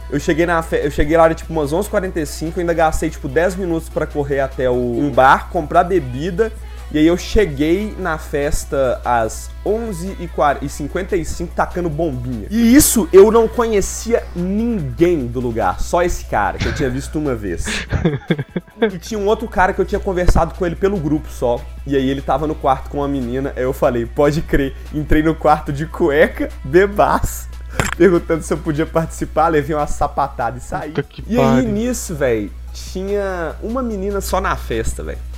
Eu 0.10 0.20
cheguei, 0.20 0.46
na 0.46 0.62
fe... 0.62 0.82
eu 0.84 0.92
cheguei 0.92 1.18
lá, 1.18 1.26
era, 1.26 1.34
tipo, 1.34 1.52
umas 1.52 1.72
11h45, 1.72 2.54
eu 2.56 2.60
ainda 2.60 2.74
gastei, 2.74 3.10
tipo, 3.10 3.28
10 3.28 3.56
minutos 3.56 3.90
pra 3.90 4.06
correr 4.06 4.42
até 4.42 4.70
o... 4.70 4.74
um 4.74 5.10
bar, 5.10 5.50
comprar 5.50 5.84
bebida, 5.84 6.52
e 6.94 7.00
aí 7.00 7.08
eu 7.08 7.18
cheguei 7.18 7.96
na 7.98 8.20
festa 8.20 9.02
às 9.04 9.50
11h55 9.66 11.50
tacando 11.56 11.90
bombinha. 11.90 12.46
E 12.52 12.76
isso 12.76 13.10
eu 13.12 13.32
não 13.32 13.48
conhecia 13.48 14.24
ninguém 14.36 15.26
do 15.26 15.40
lugar, 15.40 15.80
só 15.80 16.04
esse 16.04 16.26
cara, 16.26 16.60
que 16.60 16.68
eu 16.68 16.76
tinha 16.76 16.92
visto 16.92 17.18
uma 17.18 17.34
vez. 17.34 17.66
E 18.92 19.00
tinha 19.00 19.20
um 19.20 19.26
outro 19.26 19.48
cara 19.48 19.74
que 19.74 19.80
eu 19.80 19.86
tinha 19.86 20.00
conversado 20.00 20.54
com 20.56 20.66
ele 20.66 20.76
pelo 20.76 20.98
grupo 20.98 21.30
só. 21.30 21.60
E 21.88 21.96
aí 21.96 22.10
ele 22.10 22.22
tava 22.22 22.46
no 22.46 22.54
quarto 22.54 22.90
com 22.90 22.98
uma 22.98 23.08
menina. 23.08 23.54
Aí 23.56 23.64
eu 23.64 23.74
falei, 23.74 24.06
pode 24.06 24.42
crer. 24.42 24.76
Entrei 24.94 25.24
no 25.24 25.34
quarto 25.34 25.72
de 25.72 25.86
cueca, 25.86 26.50
bebaço. 26.64 27.48
Perguntando 27.98 28.44
se 28.44 28.54
eu 28.54 28.58
podia 28.58 28.86
participar, 28.86 29.48
levei 29.48 29.76
uma 29.76 29.88
sapatada 29.88 30.58
e 30.58 30.62
saí. 30.62 30.94
E 31.26 31.40
aí 31.40 31.66
nisso, 31.66 32.14
velho, 32.14 32.52
tinha 32.72 33.56
uma 33.64 33.82
menina 33.82 34.22
só 34.22 34.40
na 34.40 34.56
festa, 34.56 35.02
velho. 35.02 35.33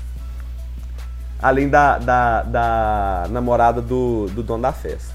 Além 1.42 1.70
da, 1.70 1.98
da, 1.98 2.44
da 2.44 3.28
namorada 3.30 3.82
do, 3.82 4.28
do 4.28 4.42
dono 4.42 4.64
da 4.64 4.72
festa. 4.72 5.14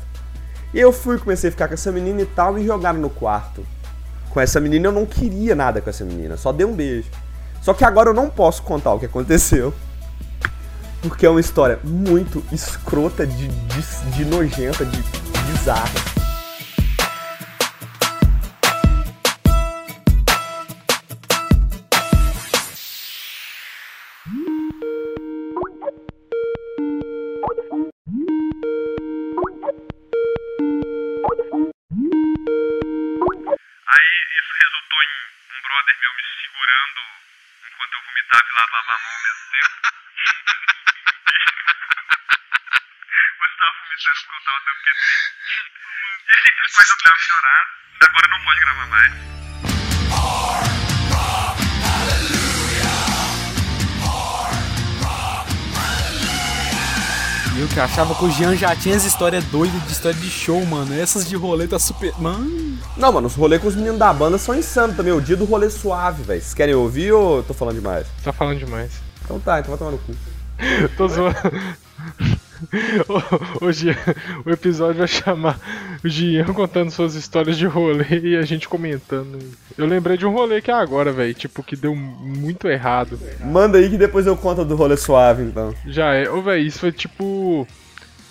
E 0.72 0.78
eu 0.78 0.92
fui, 0.92 1.18
comecei 1.18 1.48
a 1.48 1.50
ficar 1.50 1.66
com 1.66 1.74
essa 1.74 1.90
menina 1.90 2.22
e 2.22 2.26
tal, 2.26 2.52
me 2.52 2.64
jogaram 2.64 3.00
no 3.00 3.10
quarto. 3.10 3.66
Com 4.28 4.40
essa 4.40 4.60
menina 4.60 4.88
eu 4.88 4.92
não 4.92 5.04
queria 5.04 5.54
nada 5.54 5.80
com 5.80 5.90
essa 5.90 6.04
menina, 6.04 6.36
só 6.36 6.52
dei 6.52 6.64
um 6.64 6.74
beijo. 6.74 7.08
Só 7.60 7.74
que 7.74 7.84
agora 7.84 8.10
eu 8.10 8.14
não 8.14 8.30
posso 8.30 8.62
contar 8.62 8.94
o 8.94 8.98
que 8.98 9.06
aconteceu. 9.06 9.74
Porque 11.02 11.24
é 11.24 11.30
uma 11.30 11.40
história 11.40 11.78
muito 11.82 12.44
escrota, 12.52 13.26
de, 13.26 13.48
de, 13.48 14.10
de 14.12 14.24
nojenta, 14.24 14.84
de 14.84 15.02
bizarra. 15.50 16.09
Segurando 36.80 37.00
enquanto 37.66 37.92
eu 37.92 38.00
vomitava 38.06 38.44
e 38.48 38.52
lavava 38.56 38.92
a 38.92 38.98
mão 39.00 39.12
ao 39.12 39.22
mesmo 39.22 39.44
tempo. 39.50 39.76
Você 43.40 43.54
tava 43.60 43.72
vomitando 43.80 44.20
porque 44.20 44.36
eu 44.36 44.44
tava 44.44 44.60
dando 44.64 44.80
PT. 44.80 45.02
E 46.30 46.48
depois 46.62 46.88
eu 46.88 46.96
uma 47.04 47.16
melhorada. 47.20 47.70
Agora 48.00 48.26
não 48.28 48.40
pode 48.44 48.60
gravar 48.60 48.86
mais. 48.86 49.12
Eu 57.58 57.68
que 57.68 57.78
achava 57.80 58.14
que 58.14 58.24
o 58.24 58.30
Jean 58.30 58.56
já 58.56 58.74
tinha 58.74 58.96
essa 58.96 59.06
história 59.06 59.42
doida 59.42 59.78
de 59.80 59.92
história 59.92 60.18
de 60.18 60.30
show, 60.30 60.64
mano. 60.64 60.98
Essas 60.98 61.28
de 61.28 61.36
rolê 61.36 61.68
tá 61.68 61.78
super. 61.78 62.18
Mano. 62.18 62.79
Não, 63.00 63.10
mano, 63.10 63.28
os 63.28 63.34
rolês 63.34 63.62
com 63.62 63.68
os 63.68 63.74
meninos 63.74 63.98
da 63.98 64.12
banda 64.12 64.36
são 64.36 64.54
insanos 64.54 64.94
também. 64.94 65.12
O 65.12 65.22
dia 65.22 65.36
do 65.36 65.46
rolê 65.46 65.70
suave, 65.70 66.22
velho. 66.22 66.40
Vocês 66.40 66.52
querem 66.52 66.74
ouvir 66.74 67.12
ou 67.12 67.38
eu 67.38 67.42
tô 67.42 67.54
falando 67.54 67.76
demais? 67.76 68.06
Tá 68.22 68.30
falando 68.30 68.58
demais. 68.58 68.92
Então 69.24 69.40
tá, 69.40 69.58
então 69.58 69.70
vai 69.70 69.78
tomar 69.78 69.92
no 69.92 69.98
cu. 69.98 70.14
Tô 70.98 71.08
zoando. 71.08 71.34
Gian, 73.72 73.96
o 74.44 74.50
episódio 74.50 74.98
vai 74.98 75.08
chamar 75.08 75.58
o 76.04 76.08
Gian 76.08 76.44
contando 76.52 76.90
suas 76.90 77.14
histórias 77.14 77.56
de 77.56 77.66
rolê 77.66 78.20
e 78.22 78.36
a 78.36 78.42
gente 78.42 78.68
comentando. 78.68 79.38
Eu 79.78 79.86
lembrei 79.86 80.18
de 80.18 80.26
um 80.26 80.32
rolê 80.32 80.60
que 80.60 80.70
é 80.70 80.74
agora, 80.74 81.10
velho. 81.10 81.32
Tipo, 81.32 81.62
que 81.62 81.76
deu 81.76 81.94
muito 81.96 82.68
errado. 82.68 83.18
Manda 83.42 83.78
aí 83.78 83.88
que 83.88 83.96
depois 83.96 84.26
eu 84.26 84.36
conto 84.36 84.62
do 84.64 84.76
rolê 84.76 84.98
suave, 84.98 85.42
então. 85.42 85.74
Já 85.86 86.12
é. 86.12 86.28
Ô, 86.28 86.42
velho, 86.42 86.62
isso 86.62 86.80
foi 86.80 86.92
tipo. 86.92 87.66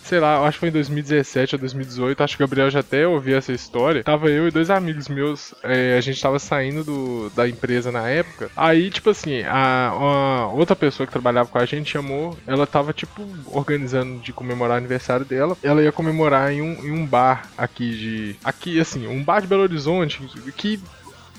Sei 0.09 0.19
lá, 0.19 0.39
acho 0.39 0.53
que 0.53 0.61
foi 0.61 0.69
em 0.69 0.71
2017 0.71 1.53
ou 1.53 1.59
2018, 1.59 2.23
acho 2.23 2.35
que 2.35 2.43
o 2.43 2.47
Gabriel 2.47 2.71
já 2.71 2.79
até 2.79 3.07
ouviu 3.07 3.37
essa 3.37 3.51
história. 3.51 4.03
Tava 4.03 4.27
eu 4.27 4.47
e 4.47 4.51
dois 4.51 4.71
amigos 4.71 5.07
meus, 5.07 5.53
é, 5.61 5.95
a 5.99 6.01
gente 6.01 6.19
tava 6.19 6.39
saindo 6.39 6.83
do, 6.83 7.29
da 7.35 7.47
empresa 7.47 7.91
na 7.91 8.09
época. 8.09 8.49
Aí, 8.57 8.89
tipo 8.89 9.11
assim, 9.11 9.43
a, 9.43 9.93
uma 9.95 10.47
outra 10.53 10.75
pessoa 10.75 11.05
que 11.05 11.13
trabalhava 11.13 11.47
com 11.47 11.59
a 11.59 11.65
gente 11.65 11.91
chamou, 11.91 12.35
ela 12.47 12.65
tava, 12.65 12.91
tipo, 12.91 13.23
organizando 13.51 14.17
de 14.17 14.33
comemorar 14.33 14.77
o 14.77 14.77
aniversário 14.79 15.23
dela. 15.23 15.55
Ela 15.61 15.83
ia 15.83 15.91
comemorar 15.91 16.51
em 16.51 16.63
um, 16.63 16.83
em 16.83 16.91
um 16.91 17.05
bar 17.05 17.47
aqui 17.55 17.91
de. 17.91 18.35
Aqui, 18.43 18.79
assim, 18.79 19.05
um 19.05 19.23
bar 19.23 19.41
de 19.41 19.47
Belo 19.47 19.61
Horizonte 19.61 20.23
que 20.57 20.81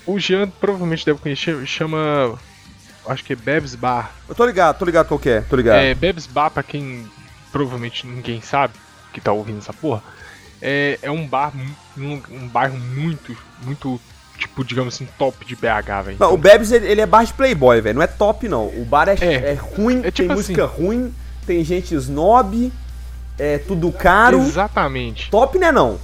o 0.05 0.17
Jean 0.17 0.47
provavelmente 0.47 1.05
deve 1.05 1.19
conhecer, 1.19 1.67
chama. 1.67 2.39
Acho 3.05 3.21
que 3.25 3.33
é 3.33 3.35
Bebs 3.35 3.75
Bar. 3.75 4.11
Eu 4.29 4.35
tô 4.35 4.45
ligado, 4.45 4.77
tô 4.77 4.85
ligado 4.85 5.07
qual 5.09 5.19
que 5.19 5.27
é, 5.27 5.41
tô 5.41 5.57
ligado. 5.57 5.75
É, 5.75 5.93
Bebs 5.93 6.25
Bar, 6.25 6.51
pra 6.51 6.63
quem 6.63 7.05
provavelmente 7.51 8.05
ninguém 8.07 8.41
sabe 8.41 8.73
que 9.13 9.19
tá 9.21 9.31
ouvindo 9.31 9.59
essa 9.59 9.73
porra, 9.73 10.01
é, 10.61 10.97
é 11.01 11.11
um 11.11 11.27
bar, 11.27 11.51
um, 11.97 12.21
um 12.29 12.47
bairro 12.47 12.77
muito, 12.79 13.35
muito, 13.63 13.99
tipo, 14.37 14.63
digamos 14.63 14.93
assim, 14.95 15.07
top 15.17 15.43
de 15.45 15.55
BH, 15.55 16.03
velho. 16.05 16.17
Não, 16.19 16.33
o 16.33 16.37
Bebs, 16.37 16.71
ele, 16.71 16.87
ele 16.87 17.01
é 17.01 17.05
bar 17.05 17.25
de 17.25 17.33
playboy, 17.33 17.81
velho. 17.81 17.95
Não 17.95 18.03
é 18.03 18.07
top, 18.07 18.47
não. 18.47 18.67
O 18.67 18.85
bar 18.85 19.09
é, 19.09 19.15
É. 19.19 19.33
é 19.51 19.53
ruim, 19.53 19.99
É 20.03 20.11
tipo 20.11 20.27
tem 20.27 20.35
música 20.35 20.65
ruim, 20.65 21.13
tem 21.45 21.63
gente 21.63 21.95
snob, 21.95 22.71
é 23.37 23.57
tudo 23.57 23.91
caro. 23.91 24.39
Exatamente. 24.39 25.29
Top, 25.31 25.57
né, 25.57 25.71
não? 25.71 25.99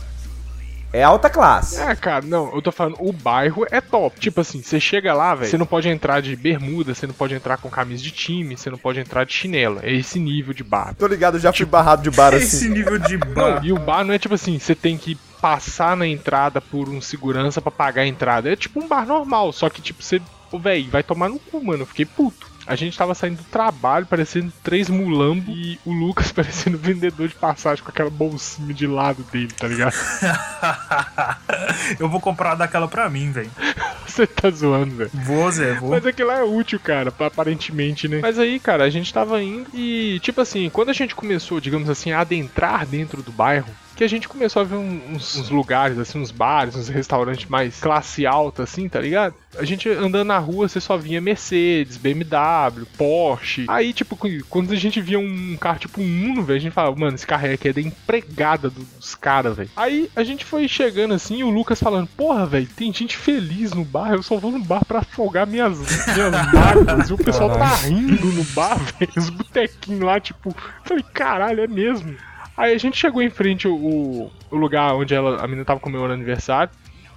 É 0.93 1.03
alta 1.03 1.29
classe. 1.29 1.79
É, 1.81 1.93
cara, 1.95 2.25
não, 2.25 2.53
eu 2.55 2.61
tô 2.61 2.71
falando, 2.71 2.95
o 2.99 3.11
bairro 3.11 3.65
é 3.69 3.81
top. 3.81 4.19
Tipo 4.19 4.41
assim, 4.41 4.61
você 4.61 4.79
chega 4.79 5.13
lá, 5.13 5.35
velho, 5.35 5.49
você 5.49 5.57
não 5.57 5.65
pode 5.65 5.89
entrar 5.89 6.21
de 6.21 6.35
bermuda, 6.35 6.95
você 6.95 7.05
não 7.05 7.13
pode 7.13 7.33
entrar 7.33 7.57
com 7.57 7.69
camisa 7.69 8.01
de 8.01 8.11
time, 8.11 8.55
você 8.57 8.69
não 8.69 8.77
pode 8.77 8.99
entrar 8.99 9.25
de 9.25 9.33
chinela. 9.33 9.81
É 9.83 9.91
esse 9.93 10.19
nível 10.19 10.53
de 10.53 10.63
bar. 10.63 10.95
Tô 10.97 11.05
ligado, 11.07 11.39
já 11.39 11.51
fui 11.51 11.65
barrado 11.65 12.01
de 12.03 12.09
bar 12.09 12.33
Esse 12.35 12.65
assim. 12.65 12.69
nível 12.69 12.97
de 12.97 13.17
Não, 13.17 13.33
bar. 13.33 13.65
e 13.65 13.71
o 13.73 13.77
bar 13.77 14.03
não 14.05 14.13
é 14.13 14.19
tipo 14.19 14.35
assim, 14.35 14.57
você 14.57 14.73
tem 14.73 14.97
que 14.97 15.15
passar 15.41 15.95
na 15.95 16.07
entrada 16.07 16.59
por 16.61 16.89
um 16.89 16.99
segurança 17.01 17.61
pra 17.61 17.69
pagar 17.71 18.03
a 18.03 18.07
entrada. 18.07 18.51
É 18.51 18.55
tipo 18.55 18.81
um 18.81 18.87
bar 18.87 19.05
normal, 19.05 19.51
só 19.51 19.69
que 19.69 19.81
tipo, 19.81 20.01
você. 20.01 20.21
Véi, 20.61 20.83
vai 20.89 21.03
tomar 21.03 21.27
no 21.27 21.37
cu, 21.37 21.61
mano. 21.63 21.83
Eu 21.83 21.87
fiquei 21.87 22.05
puto. 22.05 22.47
A 22.67 22.75
gente 22.75 22.97
tava 22.97 23.15
saindo 23.15 23.37
do 23.37 23.43
trabalho, 23.45 24.05
parecendo 24.05 24.51
três 24.61 24.89
mulambos, 24.89 25.45
e 25.47 25.79
o 25.85 25.93
Lucas 25.93 26.31
parecendo 26.33 26.77
vendedor 26.77 27.27
de 27.27 27.35
passagem 27.35 27.83
com 27.83 27.89
aquela 27.89 28.09
bolsinha 28.09 28.73
de 28.73 28.85
lado 28.85 29.23
dele, 29.31 29.47
tá 29.47 29.67
ligado? 29.67 29.95
Eu 31.97 32.09
vou 32.09 32.19
comprar 32.19 32.55
daquela 32.55 32.87
pra 32.87 33.09
mim, 33.09 33.31
velho. 33.31 33.49
Você 34.05 34.27
tá 34.27 34.49
zoando, 34.49 34.95
velho. 34.95 35.11
Vou, 35.13 35.49
Zé, 35.51 35.75
vou. 35.75 35.91
Mas 35.91 36.05
aquilo 36.05 36.31
é 36.31 36.43
útil, 36.43 36.79
cara, 36.79 37.13
aparentemente, 37.19 38.07
né? 38.07 38.19
Mas 38.21 38.39
aí, 38.39 38.59
cara, 38.59 38.83
a 38.83 38.89
gente 38.89 39.13
tava 39.13 39.41
indo 39.41 39.69
e, 39.73 40.19
tipo 40.21 40.41
assim, 40.41 40.69
quando 40.69 40.89
a 40.89 40.93
gente 40.93 41.15
começou, 41.15 41.59
digamos 41.59 41.89
assim, 41.89 42.11
a 42.11 42.21
adentrar 42.21 42.85
dentro 42.85 43.21
do 43.21 43.31
bairro, 43.31 43.69
que 43.97 44.03
a 44.03 44.07
gente 44.07 44.27
começou 44.29 44.61
a 44.61 44.65
ver 44.65 44.75
uns, 44.75 45.35
uns 45.35 45.49
lugares, 45.49 45.97
assim, 45.97 46.19
uns 46.21 46.31
bares, 46.31 46.75
uns 46.75 46.87
restaurantes 46.87 47.49
mais 47.49 47.79
classe 47.79 48.25
alta, 48.25 48.63
assim, 48.63 48.87
tá 48.87 49.01
ligado? 49.01 49.33
A 49.57 49.65
gente 49.65 49.89
andando 49.89 50.27
na 50.27 50.37
rua, 50.37 50.67
você 50.69 50.79
só 50.79 50.95
via 50.95 51.19
Mercedes, 51.19 51.97
BMW, 51.97 52.85
Porsche. 52.97 53.65
Aí, 53.67 53.91
tipo, 53.91 54.17
quando 54.49 54.71
a 54.71 54.75
gente 54.75 55.01
via 55.01 55.17
um 55.19 55.57
carro 55.59 55.79
tipo 55.79 55.99
um 55.99 56.25
Uno, 56.31 56.43
velho, 56.43 56.57
a 56.57 56.61
gente 56.61 56.73
falava, 56.73 56.95
mano, 56.95 57.15
esse 57.15 57.25
carro 57.25 57.51
aqui 57.51 57.69
é 57.69 57.73
da 57.73 57.81
empregada 57.81 58.69
do- 58.69 58.83
dos 58.97 59.15
caras, 59.15 59.57
velho. 59.57 59.69
Aí 59.75 60.09
a 60.15 60.23
gente 60.23 60.45
foi 60.45 60.67
chegando 60.67 61.13
assim 61.13 61.37
e 61.39 61.43
o 61.43 61.49
Lucas 61.49 61.79
falando, 61.79 62.07
porra, 62.07 62.45
velho, 62.45 62.67
tem 62.75 62.93
gente 62.93 63.17
feliz 63.17 63.73
no 63.73 63.83
bar, 63.83 64.13
eu 64.13 64.21
só 64.21 64.37
vou 64.37 64.51
no 64.51 64.59
bar 64.63 64.85
pra 64.85 64.99
afogar 64.99 65.47
minhas, 65.47 65.77
minhas 65.79 66.31
mágoas. 66.53 67.09
E 67.09 67.13
o 67.13 67.17
pessoal 67.17 67.49
tá 67.57 67.73
rindo 67.75 68.27
no 68.27 68.43
bar, 68.45 68.77
velho, 68.99 69.11
os 69.17 69.29
botequinhos 69.29 70.01
lá, 70.01 70.19
tipo, 70.19 70.55
falei, 70.85 71.03
caralho, 71.13 71.61
é 71.61 71.67
mesmo. 71.67 72.15
Aí 72.57 72.73
a 72.73 72.77
gente 72.79 72.97
chegou 72.97 73.21
em 73.21 73.29
frente 73.29 73.67
o, 73.67 74.31
o, 74.49 74.55
lugar 74.55 74.95
onde 74.95 75.13
ela, 75.13 75.39
a 75.39 75.47
menina 75.47 75.63
tava 75.63 75.79
comemorando 75.79 76.15
aniversário. 76.15 76.73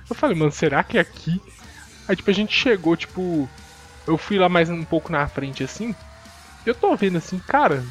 Eu 0.09 0.14
falei, 0.14 0.36
mano, 0.36 0.53
será 0.53 0.84
que 0.84 0.99
é 0.99 1.01
aqui? 1.01 1.41
Aí, 2.07 2.14
tipo, 2.14 2.30
a 2.30 2.34
gente 2.34 2.53
chegou, 2.53 2.95
tipo. 2.95 3.49
Eu 4.07 4.18
fui 4.18 4.38
lá 4.38 4.49
mais 4.49 4.68
um 4.68 4.84
pouco 4.84 5.11
na 5.11 5.26
frente 5.26 5.62
assim. 5.62 5.95
Eu 6.66 6.74
tô 6.74 6.95
vendo 6.95 7.16
assim, 7.16 7.38
cara. 7.38 7.82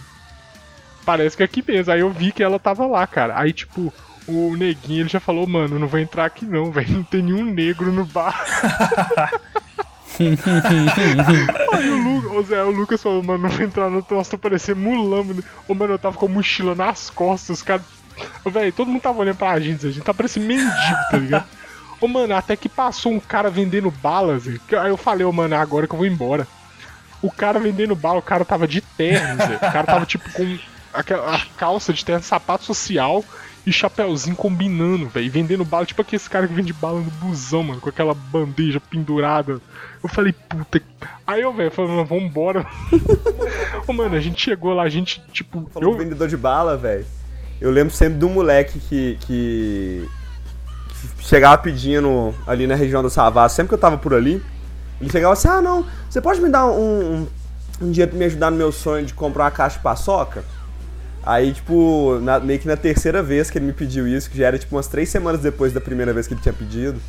Parece 1.04 1.36
que 1.36 1.42
é 1.42 1.46
aqui 1.46 1.64
mesmo. 1.68 1.92
Aí 1.92 2.02
eu 2.02 2.12
vi 2.12 2.32
que 2.32 2.44
ela 2.44 2.60
tava 2.60 2.86
lá, 2.86 3.08
cara. 3.08 3.40
Aí, 3.40 3.52
tipo, 3.52 3.92
o 4.28 4.56
neguinho 4.56 5.02
ele 5.02 5.10
já 5.10 5.20
falou, 5.20 5.48
mano, 5.48 5.80
não 5.80 5.88
vou 5.88 6.00
entrar 6.00 6.26
aqui 6.26 6.46
não, 6.46 6.72
velho. 6.72 6.98
Não 6.98 7.04
tem 7.04 7.24
nenhum 7.24 7.46
negro 7.46 7.92
no 7.92 8.06
bar. 8.06 8.46
Aí 11.74 11.90
o, 11.90 12.38
o, 12.40 12.44
Zé, 12.44 12.64
o 12.64 12.72
Lucas 12.72 13.02
falou, 13.02 13.24
mano, 13.24 13.44
não 13.44 13.50
vou 13.50 13.66
entrar 13.66 13.90
no 13.90 14.02
troço, 14.04 14.38
parecendo 14.38 14.80
mulambo. 14.82 15.44
Ô, 15.68 15.74
mano, 15.74 15.94
eu 15.94 16.00
tava 16.00 16.18
com 16.18 16.26
a 16.26 16.30
mochila 16.30 16.76
nas 16.76 17.10
costas, 17.10 17.58
os 17.58 17.64
caras. 17.64 17.84
Ô, 18.44 18.50
velho, 18.50 18.72
todo 18.74 18.88
mundo 18.90 19.02
tava 19.02 19.20
olhando 19.20 19.38
pra 19.38 19.60
gente, 19.60 19.86
a 19.88 19.92
gente 19.92 20.04
tá 20.04 20.14
parecendo 20.14 20.46
mendigo, 20.46 20.70
tá 21.10 21.18
ligado? 21.18 21.46
Ô, 22.02 22.08
mano, 22.08 22.36
até 22.36 22.56
que 22.56 22.68
passou 22.70 23.12
um 23.14 23.20
cara 23.20 23.50
vendendo 23.50 23.90
balas, 23.92 24.44
que- 24.68 24.76
aí 24.76 24.90
eu 24.90 24.98
falei, 24.98 25.26
ô, 25.26 25.32
mano, 25.32 25.54
é 25.56 25.58
agora 25.58 25.88
que 25.88 25.94
eu 25.94 25.98
vou 25.98 26.08
embora. 26.08 26.48
O 27.22 27.30
cara 27.32 27.60
vendendo 27.60 27.96
bala, 27.96 28.20
o 28.20 28.24
cara 28.24 28.46
tava 28.46 28.68
de 28.68 28.80
terno, 28.82 29.38
Zé. 29.46 29.56
O 29.56 29.60
cara 29.60 29.84
tava, 29.84 30.06
tipo, 30.06 30.30
com 30.32 30.58
a 30.94 31.40
calça 31.58 31.94
de 31.94 32.04
terno, 32.04 32.24
sapato 32.24 32.64
social 32.64 33.24
e 33.70 33.74
chapéuzinho 33.74 34.36
combinando, 34.36 35.08
velho. 35.08 35.32
Vendendo 35.32 35.64
bala, 35.64 35.86
tipo 35.86 36.02
aquele 36.02 36.22
cara 36.24 36.48
que 36.48 36.54
vende 36.54 36.74
bala 36.74 37.00
no 37.00 37.12
busão, 37.12 37.64
mano, 37.64 37.80
com 37.80 37.90
aquela 37.90 38.14
bandeja 38.14 38.80
pendurada. 38.80 39.62
Eu 40.04 40.10
falei, 40.10 40.34
puta. 40.34 40.82
Aí 41.26 41.42
eu, 41.42 41.54
velho, 41.54 41.72
falei, 41.72 41.92
mano, 41.92 42.06
vambora. 42.06 42.66
Ô, 43.88 43.94
mano, 43.94 44.16
a 44.16 44.20
gente 44.20 44.42
chegou 44.42 44.74
lá, 44.74 44.84
a 44.84 44.90
gente, 44.90 45.22
tipo. 45.32 45.70
Falou 45.72 45.94
Eu, 45.94 45.98
vendedor 45.98 46.28
de 46.28 46.38
bala, 46.38 46.76
velho. 46.76 47.06
Eu 47.62 47.72
lembro 47.72 47.94
sempre 47.94 48.18
de 48.18 48.26
um 48.26 48.34
moleque 48.34 48.80
que, 48.80 49.18
que 49.22 50.10
que 51.18 51.26
chegava 51.26 51.58
pedindo 51.58 52.34
ali 52.46 52.68
na 52.68 52.76
região 52.76 53.02
do 53.02 53.10
Savassi, 53.10 53.56
sempre 53.56 53.70
que 53.70 53.74
eu 53.76 53.80
tava 53.80 53.98
por 53.98 54.14
ali, 54.14 54.44
ele 55.00 55.10
chegava 55.10 55.34
assim, 55.34 55.48
ah 55.48 55.62
não, 55.62 55.86
você 56.10 56.20
pode 56.20 56.42
me 56.42 56.50
dar 56.50 56.66
um, 56.66 56.72
um, 56.72 57.28
um 57.82 57.92
dinheiro 57.92 58.12
pra 58.12 58.20
me 58.20 58.26
ajudar 58.26 58.52
no 58.52 58.58
meu 58.58 58.72
sonho 58.72 59.06
de 59.06 59.14
comprar 59.14 59.46
uma 59.46 59.52
caixa 59.52 59.78
de 59.78 59.84
paçoca? 59.84 60.44
Aí, 61.26 61.54
tipo, 61.54 62.20
na- 62.22 62.40
meio 62.40 62.60
que 62.60 62.68
na 62.68 62.78
terceira 62.78 63.22
vez 63.22 63.50
que 63.50 63.58
ele 63.58 63.66
me 63.66 63.74
pediu 63.74 64.08
isso, 64.08 64.30
que 64.30 64.38
já 64.38 64.48
era 64.48 64.58
tipo 64.58 64.76
umas 64.76 64.88
três 64.88 65.10
semanas 65.10 65.42
depois 65.42 65.74
da 65.74 65.82
primeira 65.82 66.14
vez 66.14 66.28
que 66.28 66.34
ele 66.34 66.42
tinha 66.42 66.54
pedido, 66.54 67.00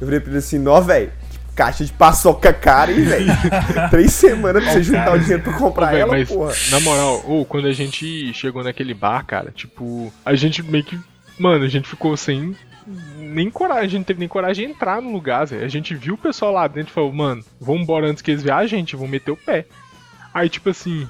eu 0.00 0.06
virei 0.06 0.20
pra 0.20 0.30
ele 0.30 0.38
assim, 0.38 0.58
nó, 0.58 0.80
velho, 0.80 1.10
caixa 1.54 1.84
de 1.84 1.92
paçoca 1.92 2.52
cara, 2.52 2.90
hein, 2.92 3.02
velho? 3.02 3.26
três 3.90 4.12
semanas 4.12 4.62
pra 4.64 4.72
você 4.72 4.82
juntar 4.82 5.12
o 5.14 5.18
dinheiro 5.18 5.42
pra 5.42 5.52
comprar 5.54 5.86
velho, 5.90 6.00
ela, 6.02 6.12
mas, 6.12 6.28
porra. 6.28 6.52
na 6.70 6.80
moral, 6.80 7.22
ou 7.26 7.44
quando 7.44 7.68
a 7.68 7.72
gente 7.72 8.32
chegou 8.34 8.62
naquele 8.64 8.92
bar, 8.94 9.24
cara, 9.24 9.50
tipo, 9.50 10.12
a 10.24 10.34
gente 10.34 10.62
meio 10.62 10.84
que. 10.84 10.98
Mano, 11.38 11.64
a 11.64 11.68
gente 11.68 11.88
ficou 11.88 12.16
sem 12.16 12.54
nem 13.18 13.50
coragem, 13.50 13.84
a 13.84 13.88
gente 13.88 14.04
teve 14.06 14.18
nem 14.18 14.28
coragem 14.28 14.66
de 14.66 14.72
entrar 14.72 15.00
no 15.00 15.12
lugar, 15.12 15.46
Zé. 15.46 15.64
A 15.64 15.68
gente 15.68 15.94
viu 15.94 16.14
o 16.14 16.18
pessoal 16.18 16.52
lá 16.52 16.66
dentro 16.66 16.90
e 16.90 16.94
falou, 16.94 17.12
mano, 17.12 17.42
vamos 17.60 17.82
embora 17.82 18.08
antes 18.08 18.20
que 18.20 18.30
eles 18.32 18.42
vejam 18.42 18.58
a 18.58 18.66
gente, 18.66 18.96
vão 18.96 19.06
meter 19.06 19.30
o 19.30 19.36
pé. 19.36 19.64
Aí, 20.34 20.48
tipo 20.48 20.68
assim, 20.70 21.08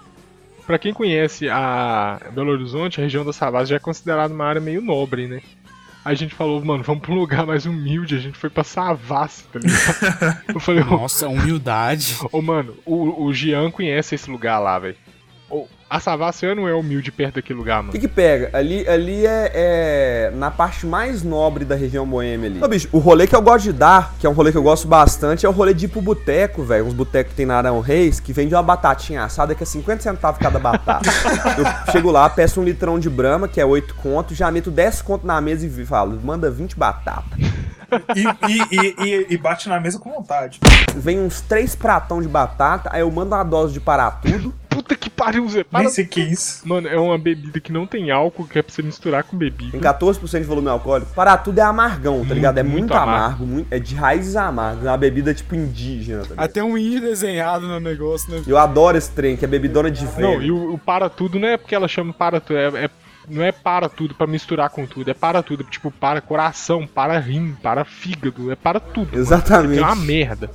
pra 0.71 0.79
quem 0.79 0.95
conhece 0.95 1.49
a 1.49 2.21
Belo 2.33 2.53
Horizonte, 2.53 3.01
a 3.01 3.03
região 3.03 3.25
da 3.25 3.33
Savassi 3.33 3.71
já 3.71 3.77
é 3.77 3.81
considerada 3.81 4.33
uma 4.33 4.45
área 4.45 4.61
meio 4.61 4.81
nobre, 4.81 5.27
né? 5.27 5.43
Aí 6.05 6.13
a 6.13 6.17
gente 6.17 6.33
falou, 6.33 6.65
mano, 6.65 6.85
vamos 6.85 7.03
pra 7.03 7.11
um 7.11 7.19
lugar 7.19 7.45
mais 7.45 7.67
humilde, 7.67 8.15
a 8.15 8.21
gente 8.21 8.39
foi 8.39 8.49
pra 8.49 8.63
Savassi, 8.63 9.49
tá 9.49 9.59
ligado? 9.59 10.43
Eu 10.55 10.61
falei, 10.61 10.85
Nossa, 10.85 11.27
humildade. 11.27 12.17
Ô, 12.31 12.41
mano, 12.41 12.77
o, 12.87 13.25
o 13.25 13.35
Jean 13.35 13.69
conhece 13.73 14.15
esse 14.15 14.31
lugar 14.31 14.61
lá, 14.61 14.79
velho. 14.79 14.97
A 15.91 15.99
Savassi 15.99 16.47
não 16.55 16.69
é 16.69 16.73
humilde 16.73 17.11
perto 17.11 17.35
daquele 17.35 17.59
lugar, 17.59 17.81
O 17.81 17.83
mano. 17.83 17.93
que 17.93 17.99
que 17.99 18.07
pega? 18.07 18.49
Ali, 18.53 18.89
ali 18.89 19.27
é, 19.27 19.51
é 19.53 20.33
na 20.37 20.49
parte 20.49 20.87
mais 20.87 21.25
nobre 21.25 21.65
da 21.65 21.75
região 21.75 22.07
boêmia 22.07 22.49
ali. 22.49 22.63
Ô, 22.63 22.69
bicho, 22.69 22.89
o 22.93 22.99
rolê 23.01 23.27
que 23.27 23.35
eu 23.35 23.43
gosto 23.43 23.65
de 23.65 23.73
dar, 23.73 24.15
que 24.21 24.25
é 24.25 24.31
um 24.31 24.33
rolê 24.33 24.53
que 24.53 24.59
eu 24.59 24.63
gosto 24.63 24.87
bastante, 24.87 25.45
é 25.45 25.49
o 25.49 25.53
rolê 25.53 25.75
de 25.75 25.87
ir 25.87 25.89
pro 25.89 26.01
boteco, 26.01 26.63
velho. 26.63 26.87
Uns 26.87 26.95
botecos 26.95 27.33
que 27.33 27.37
tem 27.37 27.45
na 27.45 27.57
Arão 27.57 27.81
Reis, 27.81 28.21
que 28.21 28.33
vende 28.33 28.55
uma 28.55 28.63
batatinha 28.63 29.25
assada 29.25 29.53
que 29.53 29.65
é 29.65 29.67
50 29.67 30.01
centavos 30.01 30.41
cada 30.41 30.61
batata. 30.61 31.11
eu 31.59 31.93
chego 31.93 32.13
lá, 32.13 32.31
peço 32.31 32.61
um 32.61 32.65
litrão 32.65 32.97
de 32.97 33.11
brama, 33.11 33.49
que 33.49 33.61
é 33.61 33.67
8 33.67 33.93
conto, 33.97 34.33
já 34.33 34.49
meto 34.49 34.71
10 34.71 35.03
conto 35.03 35.27
na 35.27 35.41
mesa 35.41 35.67
e 35.67 35.85
falo, 35.85 36.21
manda 36.23 36.49
20 36.53 36.77
batata. 36.77 37.37
E, 38.15 38.23
e, 38.53 38.77
e, 38.77 39.05
e- 39.09 39.27
e 39.31 39.37
bate 39.39 39.69
na 39.69 39.81
mesa 39.81 39.99
com 39.99 40.11
vontade. 40.11 40.59
Vem 40.97 41.21
uns 41.21 41.41
3 41.41 41.75
pratão 41.75 42.21
de 42.23 42.29
batata, 42.29 42.91
aí 42.93 43.01
eu 43.01 43.11
mando 43.11 43.35
uma 43.35 43.45
dose 43.45 43.73
de 43.73 43.81
parar 43.81 44.11
tudo. 44.23 44.55
Puta 44.69 44.95
que 44.95 45.11
pariu, 45.11 45.49
Zé. 45.49 45.65
Para. 45.65 45.81
Nem 45.83 45.89
sei 45.91 46.05
o 46.05 46.09
que 46.09 46.21
é 46.21 46.25
isso. 46.25 46.67
Mano, 46.67 46.87
é 46.89 46.97
uma 46.99 47.19
bebida 47.19 47.59
que 47.59 47.73
não 47.73 47.87
tem 47.89 48.11
álcool, 48.13 48.47
que 48.47 48.57
é 48.59 48.63
pra 48.63 48.73
você 48.73 48.83
misturar 48.83 49.25
com 49.25 49.37
bebida. 49.37 49.73
Tem 49.73 49.81
14% 49.81 50.41
de 50.41 50.47
volume 50.47 50.69
alcoólico. 50.69 51.13
Parar 51.13 51.39
tudo 51.39 51.59
é 51.59 51.63
amargão, 51.63 52.25
tá 52.25 52.33
ligado? 52.35 52.59
É 52.59 52.63
muito 52.63 52.79
muito, 52.81 52.95
amargo. 52.95 53.13
amargo, 53.25 53.47
muito- 53.47 53.67
é 53.73 53.79
de 53.81 53.95
raízes 53.97 54.37
amargas. 54.37 54.85
É 54.87 54.89
uma 54.91 54.97
bebida 54.97 55.35
tipo 55.35 55.57
indígena, 55.57 56.23
tá? 56.25 56.35
Até 56.37 56.63
um 56.63 56.79
índio 56.79 57.01
desenhado 57.01 57.67
no 57.67 57.81
negócio, 57.81 58.33
né? 58.33 58.43
Eu 58.47 58.57
adoro 58.57 58.97
esse 58.97 59.11
trem, 59.11 59.37
que 59.37 59.45
é 59.45 59.49
bebidona 59.49 59.91
de 59.91 60.07
velho. 60.07 60.21
Não, 60.39 60.43
e 60.43 60.51
o, 60.53 60.75
o 60.75 60.79
para 60.79 61.09
tudo 61.09 61.39
não 61.41 61.49
é 61.49 61.57
porque 61.57 61.75
ela 61.75 61.89
chama 61.89 62.13
para 62.13 62.41
tudo, 62.41 62.57
é, 62.57 62.85
é- 62.85 62.91
não 63.29 63.43
é 63.43 63.53
para 63.53 63.89
tudo 63.89 64.15
pra 64.15 64.27
misturar 64.27 64.71
com 64.71 64.87
tudo, 64.87 65.11
é 65.11 65.15
para 65.15 65.43
tudo, 65.43 65.65
tipo, 65.65 65.91
para 65.91 66.21
coração, 66.21 66.87
para 66.87 67.19
rim, 67.19 67.57
para 67.63 67.85
fígado, 67.85 68.51
é 68.51 68.57
para 68.57 68.81
tudo. 68.81 69.19
Exatamente. 69.19 69.81
É 69.81 69.85
uma 69.85 69.95
merda. 69.95 70.51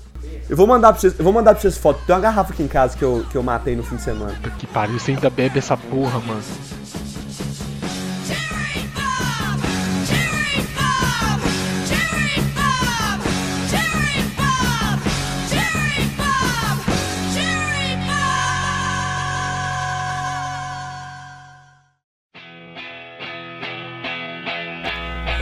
Eu 0.49 0.57
vou 0.57 0.67
mandar 0.67 0.91
pra 0.91 1.01
vocês, 1.01 1.17
eu 1.17 1.23
vou 1.23 1.33
mandar 1.33 1.53
pra 1.53 1.61
vocês 1.61 1.77
fotos. 1.77 2.05
Tem 2.05 2.15
uma 2.15 2.21
garrafa 2.21 2.53
aqui 2.53 2.63
em 2.63 2.67
casa 2.67 2.97
que 2.97 3.03
eu, 3.03 3.25
que 3.31 3.35
eu 3.35 3.43
matei 3.43 3.75
no 3.75 3.83
fim 3.83 3.95
de 3.95 4.01
semana. 4.01 4.33
Que 4.59 4.67
pariu, 4.67 4.99
você 4.99 5.11
ainda 5.11 5.29
bebe 5.29 5.57
essa 5.57 5.75
porra, 5.75 6.19
mano. 6.19 6.43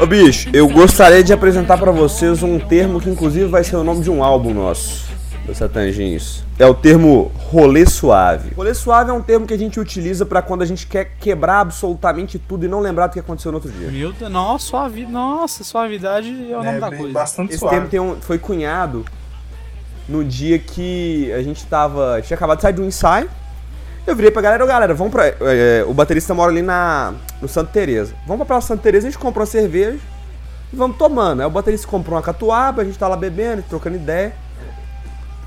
Ô 0.04 0.06
bicho, 0.06 0.50
eu 0.52 0.68
gostaria 0.68 1.24
de 1.24 1.32
apresentar 1.32 1.78
pra 1.78 1.90
vocês 1.90 2.44
um 2.44 2.60
termo 2.60 3.00
que 3.00 3.10
inclusive 3.10 3.46
vai 3.46 3.64
ser 3.64 3.78
o 3.78 3.86
nome 3.86 4.02
de 4.02 4.12
um 4.12 4.22
álbum 4.22 4.54
nosso, 4.54 5.06
do 5.46 5.56
Satanjinhos. 5.56 6.44
É 6.60 6.66
o 6.68 6.74
termo 6.74 7.32
rolê 7.38 7.86
suave. 7.86 8.52
Rolê 8.54 8.74
suave 8.74 9.12
é 9.12 9.14
um 9.14 9.22
termo 9.22 9.48
que 9.48 9.54
a 9.54 9.58
gente 9.58 9.80
utiliza 9.80 10.26
pra 10.26 10.42
quando 10.42 10.62
a 10.62 10.66
gente 10.66 10.86
quer 10.88 11.12
quebrar 11.22 11.62
absolutamente 11.62 12.38
tudo 12.38 12.66
e 12.66 12.68
não 12.68 12.82
lembrar 12.82 13.08
do 13.08 13.14
que 13.14 13.20
aconteceu 13.22 13.50
no 13.54 13.60
outro 13.60 13.72
dia. 13.72 13.90
Meu 13.90 14.12
Deus, 14.12 14.30
nossa, 14.30 14.66
suavi... 14.66 15.06
nossa, 15.06 15.64
suavidade 15.64 16.28
é 16.52 16.58
o 16.58 16.64
nome 16.64 16.78
É 16.78 16.80
da 16.82 16.90
bem- 16.90 17.00
coisa. 17.00 17.14
bastante 17.14 17.52
Esse 17.52 17.60
suave. 17.60 17.76
termo 17.76 17.90
tem 17.90 18.00
um- 18.02 18.18
foi 18.20 18.38
cunhado 18.38 19.06
no 20.10 20.22
dia 20.22 20.60
que 20.60 21.32
a 21.32 21.42
gente 21.42 21.66
tava. 21.66 22.22
Tinha 22.22 22.36
acabado 22.36 22.58
de 22.58 22.64
sair 22.64 22.74
de 22.74 22.82
um 22.82 22.86
ensaio. 22.88 23.30
Eu 24.06 24.16
virei 24.16 24.32
pra 24.32 24.42
galera, 24.42 24.66
galera, 24.66 24.94
vamos 24.94 25.12
pra. 25.12 25.28
é, 25.28 25.86
o 25.88 25.94
baterista 25.94 26.34
mora 26.34 26.52
ali 26.52 26.62
na. 26.62 27.14
no 27.42 27.48
Santa 27.48 27.72
Teresa. 27.72 28.14
Vamos 28.28 28.46
pra 28.46 28.56
Praça 28.56 28.68
Santa 28.68 28.84
Teresa, 28.84 29.08
a 29.08 29.10
gente 29.10 29.20
compra 29.20 29.42
uma 29.42 29.46
cerveja 29.46 29.98
e 30.72 30.76
vamos 30.76 30.98
tomando. 30.98 31.42
Aí 31.42 31.48
o 31.48 31.50
baterista 31.50 31.88
comprou 31.88 32.16
uma 32.18 32.22
catuaba, 32.22 32.82
a 32.82 32.86
gente 32.86 32.98
tá 32.98 33.08
lá 33.08 33.16
bebendo, 33.16 33.64
trocando 33.64 33.96
ideia. 33.96 34.34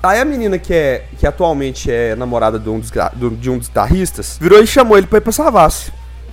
Aí 0.01 0.19
a 0.19 0.25
menina 0.25 0.57
que 0.57 0.73
é 0.73 1.05
que 1.17 1.27
atualmente 1.27 1.91
é 1.91 2.15
namorada 2.15 2.57
de 2.57 2.69
um 2.69 2.79
dos, 2.79 2.91
de 3.37 3.49
um 3.49 3.57
dos 3.57 3.67
guitarristas, 3.67 4.37
virou 4.39 4.61
e 4.61 4.67
chamou 4.67 4.97
ele 4.97 5.07
pra 5.07 5.17
ir 5.17 5.21
pra 5.21 5.31
Savassi. 5.31 5.91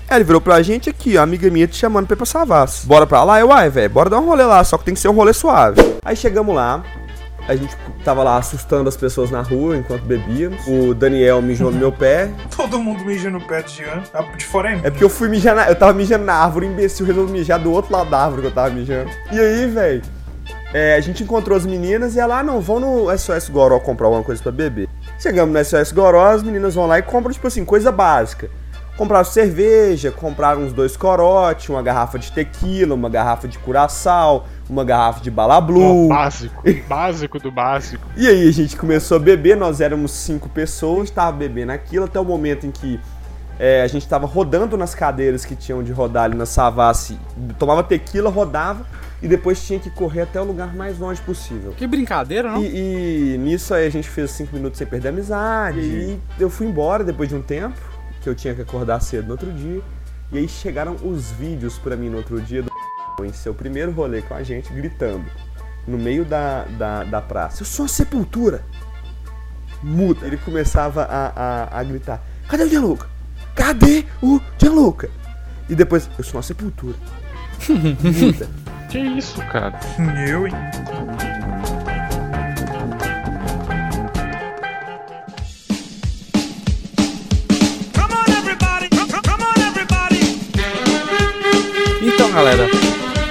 Aí 0.09 0.19
ele 0.19 0.25
virou 0.25 0.41
pra 0.41 0.63
gente 0.63 0.89
aqui, 0.91 1.17
ó, 1.17 1.23
amiga 1.23 1.51
minha 1.51 1.67
te 1.67 1.77
chamando 1.77 2.07
pra 2.07 2.15
ir 2.15 2.17
pra 2.17 2.27
Savassi. 2.27 2.87
Bora 2.87 3.07
pra 3.07 3.25
lá? 3.25 3.41
Eu, 3.41 3.53
ai, 3.53 3.69
velho, 3.71 3.91
bora 3.91 4.11
dar 4.11 4.19
um 4.19 4.27
rolê 4.27 4.45
lá, 4.45 4.63
só 4.65 4.79
que 4.79 4.85
tem 4.85 4.95
que 4.95 5.01
ser 5.01 5.09
um 5.09 5.15
rolê 5.15 5.33
suave. 5.33 5.81
Aí 6.05 6.15
chegamos 6.15 6.55
lá, 6.55 6.83
a 7.47 7.55
gente 7.57 7.77
tava 8.05 8.23
lá 8.23 8.37
assustando 8.37 8.89
as 8.89 8.97
pessoas 8.97 9.31
na 9.31 9.43
rua 9.43 9.77
enquanto 9.77 10.03
bebíamos. 10.03 10.67
O 10.67 10.95
Daniel 10.95 11.43
mijou 11.43 11.71
no 11.71 11.79
meu 11.79 11.93
pé. 11.93 12.31
Todo 12.57 12.79
mundo 12.79 13.05
mija 13.05 13.31
no 13.31 13.41
pé 13.41 13.63
do 13.63 13.71
Jean. 13.71 14.03
Ah, 14.13 14.23
De 14.23 14.45
fora 14.45 14.73
é 14.73 14.75
É 14.85 14.91
porque 14.91 15.05
eu 15.05 15.11
fui 15.11 15.29
mijar 15.29 15.55
na, 15.55 15.69
Eu 15.69 15.77
tava 15.77 15.93
mijando 15.93 16.25
na 16.25 16.35
árvore, 16.35 16.67
imbecil 16.67 17.07
resolveu 17.07 17.33
mijar 17.33 17.59
do 17.59 17.71
outro 17.71 17.93
lado 17.93 18.11
da 18.11 18.19
árvore 18.19 18.43
que 18.43 18.49
eu 18.49 18.53
tava 18.53 18.71
mijando. 18.71 19.11
E 19.31 19.39
aí, 19.39 19.67
velho, 19.67 20.03
é, 20.73 20.97
a 20.97 21.01
gente 21.01 21.23
encontrou 21.23 21.57
as 21.57 21.65
meninas 21.65 22.17
e 22.17 22.21
ela, 22.21 22.41
ah, 22.41 22.43
não, 22.43 22.61
vão 22.61 22.81
no 22.81 23.19
SOS 23.19 23.49
Goró 23.49 23.79
comprar 23.79 24.07
alguma 24.07 24.25
coisa 24.25 24.43
pra 24.43 24.51
beber. 24.51 24.89
Chegamos 25.19 25.55
no 25.55 25.65
SOS 25.65 25.93
Goró, 25.93 26.27
as 26.27 26.43
meninas 26.43 26.75
vão 26.75 26.87
lá 26.87 26.99
e 26.99 27.03
compram, 27.03 27.33
tipo 27.33 27.47
assim, 27.47 27.65
coisa 27.65 27.93
básica. 27.93 28.51
Compraram 28.97 29.25
cerveja, 29.25 30.13
compraram 30.13 30.63
uns 30.63 30.73
dois 30.73 30.97
corote, 30.97 31.71
uma 31.71 31.83
garrafa 31.83 32.17
de 32.17 32.31
tequila, 32.31 32.95
uma 32.95 33.11
garrafa 33.11 33.49
de 33.49 33.59
curaçao, 33.59 34.47
uma 34.71 34.85
garrafa 34.85 35.21
de 35.21 35.31
bala 35.33 35.59
Ó, 35.59 35.61
blue. 35.61 36.09
básico. 36.09 36.63
básico 36.89 37.39
do 37.41 37.51
básico. 37.51 38.07
E 38.17 38.29
aí 38.29 38.49
a 38.49 38.53
gente 38.53 38.77
começou 38.77 39.17
a 39.17 39.21
beber, 39.21 39.57
nós 39.57 39.81
éramos 39.81 40.13
cinco 40.13 40.49
pessoas, 40.49 41.11
tava 41.11 41.33
bebendo 41.37 41.73
aquilo 41.73 42.05
até 42.05 42.21
o 42.21 42.25
momento 42.25 42.67
em 42.67 42.71
que 42.71 43.01
é, 43.59 43.83
a 43.83 43.87
gente 43.89 44.07
tava 44.07 44.27
rodando 44.27 44.77
nas 44.77 44.95
cadeiras 44.95 45.45
que 45.45 45.57
tinham 45.57 45.83
de 45.83 45.93
rodar 45.93 46.25
ali 46.25 46.37
na 46.37 46.47
Savassi, 46.47 47.19
tomava 47.59 47.83
tequila, 47.83 48.31
rodava 48.31 48.87
e 49.23 49.29
depois 49.29 49.65
tinha 49.65 49.79
que 49.79 49.91
correr 49.91 50.23
até 50.23 50.41
o 50.41 50.45
lugar 50.45 50.75
mais 50.75 50.99
longe 50.99 51.21
possível. 51.21 51.73
Que 51.77 51.87
brincadeira, 51.87 52.53
não? 52.53 52.63
E, 52.63 53.35
e 53.35 53.39
nisso 53.39 53.73
aí 53.75 53.87
a 53.87 53.91
gente 53.91 54.09
fez 54.09 54.31
cinco 54.33 54.55
minutos 54.55 54.79
sem 54.79 54.87
perder 54.87 55.09
a 55.09 55.11
amizade. 55.11 55.81
E 55.81 56.21
eu 56.39 56.51
fui 56.51 56.67
embora 56.67 57.03
depois 57.03 57.29
de 57.29 57.35
um 57.35 57.43
tempo, 57.43 57.81
que 58.25 58.29
eu 58.31 58.35
tinha 58.35 58.55
que 58.55 58.63
acordar 58.63 59.01
cedo 59.01 59.27
no 59.27 59.33
outro 59.33 59.53
dia. 59.53 59.83
E 60.33 60.39
aí 60.39 60.49
chegaram 60.49 60.97
os 61.03 61.31
vídeos 61.33 61.79
pra 61.79 61.95
mim 61.95 62.09
no 62.09 62.17
outro 62.17 62.41
dia 62.41 62.63
do 62.63 62.73
em 63.23 63.33
seu 63.33 63.55
primeiro 63.55 63.93
rolê 63.93 64.23
com 64.23 64.35
a 64.35 64.43
gente, 64.43 64.73
gritando 64.73 65.25
no 65.87 65.97
meio 65.97 66.25
da, 66.25 66.65
da, 66.65 67.05
da 67.05 67.21
praça. 67.21 67.63
Eu 67.63 67.67
sou 67.67 67.85
uma 67.85 67.89
sepultura! 67.89 68.65
Muda. 69.83 70.27
Ele 70.27 70.39
começava 70.39 71.05
a, 71.05 71.27
a, 71.27 71.81
a 71.81 71.85
gritar: 71.85 72.21
Cadê 72.49 72.65
o 72.65 72.69
Gianluca? 72.69 73.07
Cadê 73.55 74.07
o 74.23 74.41
Gianluca? 74.59 75.11
E 75.69 75.75
depois, 75.75 76.09
eu 76.17 76.25
sou 76.25 76.37
uma 76.37 76.43
sepultura. 76.43 76.97
Muda. 77.69 78.49
Que 78.91 78.99
isso, 78.99 79.41
cara? 79.53 79.79
Eu, 80.27 80.47
hein? 80.47 80.55
Galera, 92.35 92.67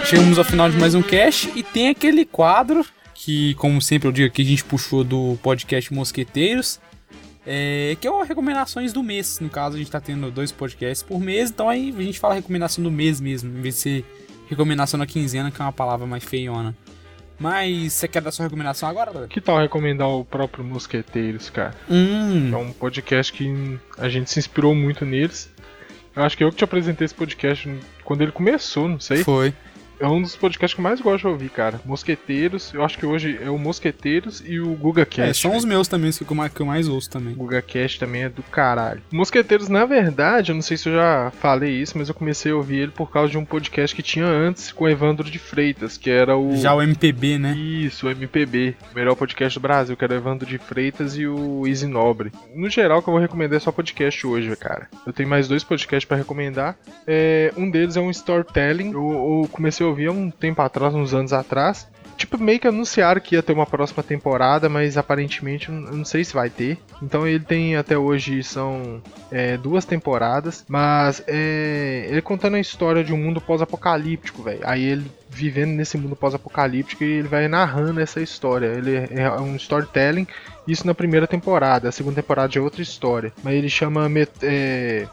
chegamos 0.05 0.37
ao 0.37 0.43
final 0.45 0.69
de 0.69 0.77
mais 0.77 0.95
um 0.95 1.01
cast 1.01 1.51
e 1.55 1.63
tem 1.63 1.89
aquele 1.89 2.25
quadro 2.25 2.85
que, 3.13 3.53
como 3.55 3.81
sempre 3.81 4.07
eu 4.07 4.11
digo 4.11 4.27
aqui, 4.27 4.41
a 4.41 4.45
gente 4.45 4.63
puxou 4.63 5.03
do 5.03 5.37
podcast 5.41 5.93
Mosqueteiros, 5.93 6.79
é, 7.45 7.95
que 7.99 8.07
é 8.07 8.11
o 8.11 8.21
recomendações 8.23 8.91
do 8.93 9.03
mês. 9.03 9.39
No 9.39 9.49
caso, 9.49 9.75
a 9.75 9.79
gente 9.79 9.91
tá 9.91 9.99
tendo 9.99 10.29
dois 10.31 10.51
podcasts 10.51 11.03
por 11.03 11.19
mês, 11.19 11.49
então 11.49 11.69
aí 11.69 11.93
a 11.97 12.01
gente 12.01 12.19
fala 12.19 12.33
recomendação 12.33 12.83
do 12.83 12.91
mês 12.91 13.19
mesmo, 13.21 13.49
em 13.57 13.61
vez 13.61 13.75
de 13.75 13.81
ser 13.81 14.05
recomendação 14.49 14.97
na 14.97 15.05
quinzena, 15.05 15.51
que 15.51 15.61
é 15.61 15.65
uma 15.65 15.73
palavra 15.73 16.05
mais 16.07 16.23
feiona. 16.23 16.75
Mas 17.39 17.93
você 17.93 18.07
quer 18.07 18.21
dar 18.21 18.31
sua 18.31 18.45
recomendação 18.45 18.87
agora, 18.87 19.11
Léo? 19.11 19.27
Que 19.27 19.41
tal 19.41 19.57
recomendar 19.59 20.07
o 20.07 20.23
próprio 20.23 20.63
Mosqueteiros, 20.63 21.49
cara? 21.49 21.73
Hum, 21.89 22.51
É 22.53 22.57
um 22.57 22.71
podcast 22.71 23.33
que 23.33 23.77
a 23.97 24.07
gente 24.07 24.29
se 24.29 24.39
inspirou 24.39 24.73
muito 24.75 25.03
neles. 25.03 25.51
Eu 26.15 26.23
acho 26.23 26.37
que 26.37 26.43
eu 26.43 26.51
que 26.51 26.57
te 26.57 26.63
apresentei 26.63 27.05
esse 27.05 27.15
podcast 27.15 27.69
quando 28.03 28.21
ele 28.21 28.31
começou, 28.31 28.87
não 28.87 28.99
sei. 28.99 29.23
foi. 29.23 29.53
É 30.03 30.07
um 30.07 30.21
dos 30.21 30.35
podcasts 30.35 30.73
que 30.75 30.81
eu 30.81 30.83
mais 30.83 30.99
gosto 30.99 31.21
de 31.21 31.27
ouvir, 31.27 31.49
cara. 31.49 31.79
Mosqueteiros, 31.85 32.73
eu 32.73 32.83
acho 32.83 32.97
que 32.97 33.05
hoje 33.05 33.39
é 33.41 33.49
o 33.49 33.57
Mosqueteiros 33.57 34.43
e 34.45 34.59
o 34.59 34.75
Guga 34.75 35.05
Cast. 35.05 35.29
É, 35.29 35.33
são 35.33 35.55
os 35.55 35.63
meus 35.63 35.87
também, 35.87 36.09
os 36.09 36.19
que 36.19 36.29
eu 36.29 36.35
mais, 36.35 36.51
que 36.51 36.59
eu 36.59 36.65
mais 36.65 36.89
ouço 36.89 37.09
também. 37.09 37.31
O 37.31 37.37
Guga 37.37 37.61
Cast 37.61 38.01
também 38.01 38.23
é 38.23 38.29
do 38.29 38.43
caralho. 38.43 39.01
Mosqueteiros, 39.09 39.69
na 39.69 39.85
verdade, 39.85 40.51
eu 40.51 40.55
não 40.55 40.61
sei 40.61 40.75
se 40.75 40.89
eu 40.89 40.95
já 40.95 41.31
falei 41.39 41.71
isso, 41.71 41.97
mas 41.97 42.09
eu 42.09 42.15
comecei 42.15 42.51
a 42.51 42.55
ouvir 42.57 42.79
ele 42.79 42.91
por 42.91 43.09
causa 43.09 43.31
de 43.31 43.37
um 43.37 43.45
podcast 43.45 43.95
que 43.95 44.03
tinha 44.03 44.25
antes 44.25 44.73
com 44.73 44.83
o 44.83 44.89
Evandro 44.89 45.31
de 45.31 45.39
Freitas, 45.39 45.97
que 45.97 46.09
era 46.09 46.35
o. 46.35 46.57
Já 46.57 46.73
o 46.73 46.81
MPB, 46.81 47.39
né? 47.39 47.55
Isso, 47.55 48.05
o 48.05 48.09
MPB, 48.09 48.75
o 48.91 48.95
melhor 48.95 49.15
podcast 49.15 49.57
do 49.57 49.61
Brasil, 49.61 49.95
que 49.95 50.03
era 50.03 50.15
o 50.15 50.17
Evandro 50.17 50.45
de 50.45 50.57
Freitas 50.57 51.17
e 51.17 51.25
o 51.25 51.65
Easy 51.65 51.87
Nobre. 51.87 52.29
No 52.53 52.69
geral, 52.69 52.99
o 52.99 53.01
que 53.01 53.07
eu 53.07 53.13
vou 53.13 53.21
recomendar 53.21 53.55
é 53.55 53.59
só 53.61 53.71
podcast 53.71 54.27
hoje, 54.27 54.53
cara. 54.57 54.89
Eu 55.07 55.13
tenho 55.13 55.29
mais 55.29 55.47
dois 55.47 55.63
podcasts 55.63 56.05
pra 56.05 56.17
recomendar. 56.17 56.75
É, 57.07 57.53
um 57.55 57.71
deles 57.71 57.95
é 57.95 58.01
um 58.01 58.11
storytelling. 58.11 58.91
Eu, 58.91 59.43
eu 59.43 59.49
comecei 59.49 59.85
a 59.85 59.92
ouvir 59.93 60.07
há 60.07 60.11
um 60.11 60.29
tempo 60.29 60.61
atrás, 60.61 60.93
uns 60.93 61.13
anos 61.13 61.33
atrás. 61.33 61.87
Tipo, 62.15 62.37
meio 62.37 62.59
que 62.59 62.67
anunciaram 62.67 63.19
que 63.19 63.35
ia 63.35 63.43
ter 63.43 63.53
uma 63.53 63.65
próxima 63.65 64.03
temporada, 64.03 64.69
mas 64.69 64.97
aparentemente 64.97 65.69
eu 65.69 65.75
não 65.75 66.05
sei 66.05 66.23
se 66.23 66.33
vai 66.33 66.49
ter. 66.49 66.77
Então 67.01 67.27
ele 67.27 67.43
tem 67.43 67.75
até 67.75 67.97
hoje 67.97 68.43
são 68.43 69.01
é, 69.31 69.57
duas 69.57 69.83
temporadas, 69.83 70.63
mas 70.67 71.23
é, 71.27 72.07
ele 72.09 72.21
contando 72.21 72.55
a 72.55 72.59
história 72.59 73.03
de 73.03 73.13
um 73.13 73.17
mundo 73.17 73.41
pós-apocalíptico, 73.41 74.43
velho. 74.43 74.59
Aí 74.63 74.83
ele 74.83 75.11
vivendo 75.29 75.71
nesse 75.71 75.97
mundo 75.97 76.15
pós-apocalíptico 76.15 77.03
e 77.03 77.13
ele 77.13 77.27
vai 77.27 77.47
narrando 77.47 77.99
essa 77.99 78.21
história. 78.21 78.67
Ele 78.67 78.95
é 78.95 79.23
é 79.23 79.41
um 79.41 79.55
storytelling, 79.55 80.27
isso 80.67 80.85
na 80.85 80.93
primeira 80.93 81.25
temporada. 81.25 81.89
A 81.89 81.91
segunda 81.91 82.21
temporada 82.21 82.57
é 82.57 82.61
outra 82.61 82.81
história. 82.81 83.33
Mas 83.43 83.55
ele 83.55 83.69
chama 83.69 84.07
é, 84.41 85.07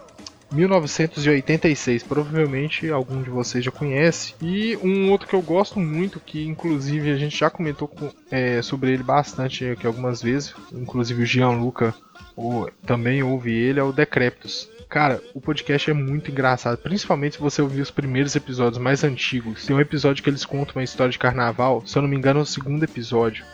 1986, 0.53 2.03
provavelmente 2.03 2.91
algum 2.91 3.23
de 3.23 3.31
vocês 3.31 3.65
já 3.65 3.71
conhece. 3.71 4.35
E 4.43 4.77
um 4.83 5.11
outro 5.11 5.29
que 5.29 5.35
eu 5.35 5.43
gosto 5.43 5.79
muito, 5.79 6.21
que 6.21 6.45
inclusive 6.47 7.11
a 7.11 7.17
gente 7.17 7.37
já 7.39 7.49
comentou 7.51 7.89
com- 7.89 8.11
é, 8.31 8.61
sobre 8.63 8.93
ele 8.93 9.03
bastante 9.03 9.65
aqui 9.67 9.87
algumas 9.87 10.23
vezes, 10.23 10.55
inclusive 10.73 11.23
o 11.23 11.27
Gianluca 11.27 11.95
ou, 12.37 12.71
também 12.87 13.23
ouve 13.23 13.53
ele, 13.53 13.81
é 13.81 13.83
o 13.83 13.93
Decreptus. 13.93 14.69
Cara, 14.89 15.23
o 15.35 15.41
podcast 15.41 15.89
é 15.89 15.95
muito 15.95 16.33
engraçado, 16.33 16.77
principalmente 16.79 17.37
se 17.37 17.41
você 17.41 17.63
ouvir 17.63 17.81
os 17.81 17.93
primeiros 17.93 18.35
episódios 18.35 18.83
mais 18.83 19.05
antigos. 19.05 19.65
Tem 19.65 19.77
um 19.77 19.81
episódio 19.81 20.23
que 20.23 20.29
eles 20.29 20.45
contam 20.45 20.75
uma 20.77 20.83
história 20.85 21.13
de 21.13 21.19
carnaval, 21.19 21.83
se 21.87 21.97
eu 21.97 22.03
não 22.03 22.09
me 22.09 22.17
engano 22.17 22.41
é 22.41 22.43
o 22.43 22.47
segundo 22.47 22.83
episódio, 22.83 23.45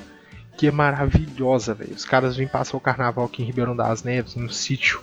que 0.56 0.66
é 0.66 0.70
maravilhosa, 0.70 1.74
velho. 1.74 1.92
Os 1.94 2.06
caras 2.06 2.36
vêm 2.36 2.48
passar 2.48 2.78
o 2.78 2.80
carnaval 2.80 3.26
aqui 3.26 3.42
em 3.42 3.44
Ribeirão 3.46 3.76
das 3.76 4.02
Neves, 4.02 4.34
no 4.34 4.48
sítio, 4.50 4.98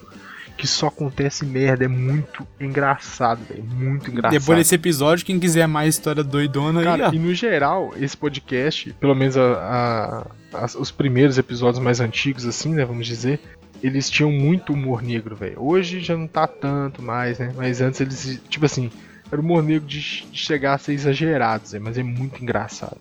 que 0.57 0.67
só 0.67 0.87
acontece 0.87 1.45
merda, 1.45 1.85
é 1.85 1.87
muito 1.87 2.47
engraçado, 2.59 3.41
velho, 3.49 3.63
muito 3.63 4.09
engraçado. 4.11 4.39
Depois 4.39 4.57
desse 4.59 4.75
episódio, 4.75 5.25
quem 5.25 5.39
quiser 5.39 5.67
mais 5.67 5.95
história 5.95 6.23
doidona 6.23 6.79
aí, 6.79 6.85
Cara, 6.85 7.09
ó. 7.09 7.13
e 7.13 7.19
no 7.19 7.33
geral, 7.33 7.93
esse 7.99 8.15
podcast, 8.15 8.93
pelo 8.99 9.15
menos 9.15 9.35
a- 9.37 10.27
a- 10.53 10.65
os 10.79 10.91
primeiros 10.91 11.37
episódios 11.37 11.83
mais 11.83 11.99
antigos, 11.99 12.45
assim, 12.45 12.73
né, 12.73 12.85
vamos 12.85 13.07
dizer, 13.07 13.39
eles 13.81 14.09
tinham 14.09 14.31
muito 14.31 14.71
humor 14.73 15.01
negro, 15.01 15.35
velho. 15.35 15.55
Hoje 15.57 15.99
já 15.99 16.15
não 16.15 16.27
tá 16.27 16.47
tanto 16.47 17.01
mais, 17.01 17.39
né? 17.39 17.51
Mas 17.57 17.81
antes 17.81 17.99
eles, 17.99 18.39
tipo 18.47 18.65
assim, 18.65 18.89
era 19.31 19.41
humor 19.41 19.61
negro 19.63 19.85
de, 19.87 19.99
de 20.31 20.37
chegar 20.37 20.75
a 20.75 20.77
ser 20.77 20.93
exagerado, 20.93 21.67
Zé, 21.67 21.79
mas 21.79 21.97
é 21.97 22.03
muito 22.03 22.41
engraçado. 22.41 22.97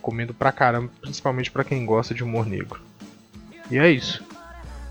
Comendo 0.00 0.32
pra 0.34 0.52
caramba, 0.52 0.90
principalmente 1.00 1.50
pra 1.50 1.64
quem 1.64 1.84
gosta 1.86 2.14
de 2.14 2.22
humor 2.22 2.46
negro. 2.46 2.80
E 3.70 3.78
é 3.78 3.90
isso. 3.90 4.22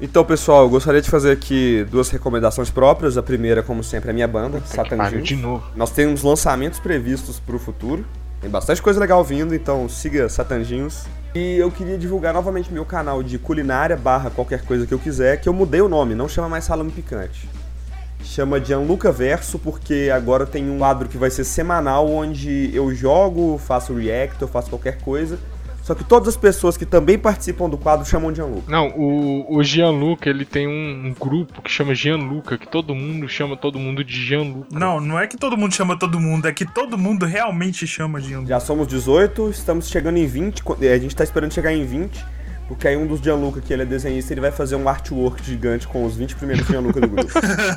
Então, 0.01 0.25
pessoal, 0.25 0.63
eu 0.63 0.69
gostaria 0.69 1.01
de 1.01 1.09
fazer 1.09 1.31
aqui 1.31 1.85
duas 1.89 2.09
recomendações 2.09 2.69
próprias. 2.69 3.17
A 3.17 3.23
primeira, 3.23 3.63
como 3.63 3.83
sempre, 3.83 4.09
é 4.09 4.11
a 4.11 4.13
minha 4.13 4.27
banda, 4.27 4.61
Satan 4.65 4.97
de 5.21 5.35
novo. 5.35 5.63
Nós 5.75 5.91
temos 5.91 6.23
lançamentos 6.23 6.79
previstos 6.79 7.39
pro 7.39 7.59
futuro. 7.59 8.05
Tem 8.41 8.49
bastante 8.49 8.81
coisa 8.81 8.99
legal 8.99 9.23
vindo, 9.23 9.55
então 9.55 9.87
siga 9.87 10.27
Satanjinhos. 10.27 11.05
E 11.33 11.55
eu 11.57 11.71
queria 11.71 11.97
divulgar 11.97 12.33
novamente 12.33 12.73
meu 12.73 12.83
canal 12.83 13.23
de 13.23 13.39
culinária 13.39 13.95
barra 13.95 14.29
qualquer 14.29 14.63
coisa 14.65 14.85
que 14.85 14.93
eu 14.93 14.99
quiser, 14.99 15.39
que 15.39 15.47
eu 15.47 15.53
mudei 15.53 15.81
o 15.81 15.87
nome, 15.87 16.13
não 16.13 16.27
chama 16.27 16.49
mais 16.49 16.65
Salame 16.65 16.91
Picante. 16.91 17.49
Chama 18.21 18.59
Gianluca 18.59 19.11
Verso, 19.11 19.57
porque 19.57 20.11
agora 20.13 20.45
tem 20.45 20.69
um 20.69 20.79
quadro 20.79 21.07
que 21.07 21.17
vai 21.17 21.29
ser 21.29 21.43
semanal, 21.43 22.09
onde 22.09 22.69
eu 22.73 22.93
jogo, 22.93 23.57
faço 23.57 23.93
react, 23.93 24.41
eu 24.41 24.47
faço 24.47 24.69
qualquer 24.69 24.99
coisa. 24.99 25.39
Só 25.83 25.93
que 25.93 26.03
todas 26.03 26.29
as 26.29 26.37
pessoas 26.37 26.77
que 26.77 26.85
também 26.85 27.19
participam 27.19 27.69
do 27.69 27.77
quadro 27.77 28.05
chamam 28.05 28.31
de 28.31 28.37
Gianluca. 28.37 28.71
Não, 28.71 28.87
o, 28.95 29.57
o 29.57 29.61
Gianluca, 29.63 30.29
ele 30.29 30.45
tem 30.45 30.65
um, 30.65 31.07
um 31.09 31.13
grupo 31.13 31.61
que 31.61 31.69
chama 31.69 31.93
Gianluca, 31.93 32.57
que 32.57 32.65
todo 32.67 32.95
mundo 32.95 33.27
chama 33.27 33.57
todo 33.57 33.77
mundo 33.77 34.01
de 34.01 34.13
Gianluca. 34.25 34.67
Não, 34.71 35.01
não 35.01 35.19
é 35.19 35.27
que 35.27 35.35
todo 35.35 35.57
mundo 35.57 35.75
chama 35.75 35.99
todo 35.99 36.17
mundo, 36.21 36.47
é 36.47 36.53
que 36.53 36.65
todo 36.65 36.97
mundo 36.97 37.25
realmente 37.25 37.85
chama 37.85 38.21
de 38.21 38.33
um. 38.35 38.45
Já 38.47 38.61
somos 38.61 38.87
18, 38.87 39.49
estamos 39.49 39.89
chegando 39.89 40.17
em 40.17 40.25
20, 40.25 40.63
co- 40.63 40.77
eh, 40.81 40.93
a 40.93 40.97
gente 40.97 41.13
tá 41.13 41.23
esperando 41.25 41.53
chegar 41.53 41.73
em 41.73 41.85
20. 41.85 42.25
Porque 42.65 42.87
aí 42.87 42.95
um 42.95 43.05
dos 43.05 43.19
Gianluca, 43.19 43.59
que 43.59 43.73
ele 43.73 43.81
é 43.81 43.85
desenhista, 43.85 44.33
ele 44.33 44.39
vai 44.39 44.49
fazer 44.51 44.77
um 44.77 44.87
artwork 44.87 45.43
gigante 45.43 45.85
com 45.85 46.05
os 46.05 46.15
20 46.15 46.35
primeiros 46.37 46.65
Gianluca 46.65 47.01
do 47.01 47.09
grupo. 47.09 47.29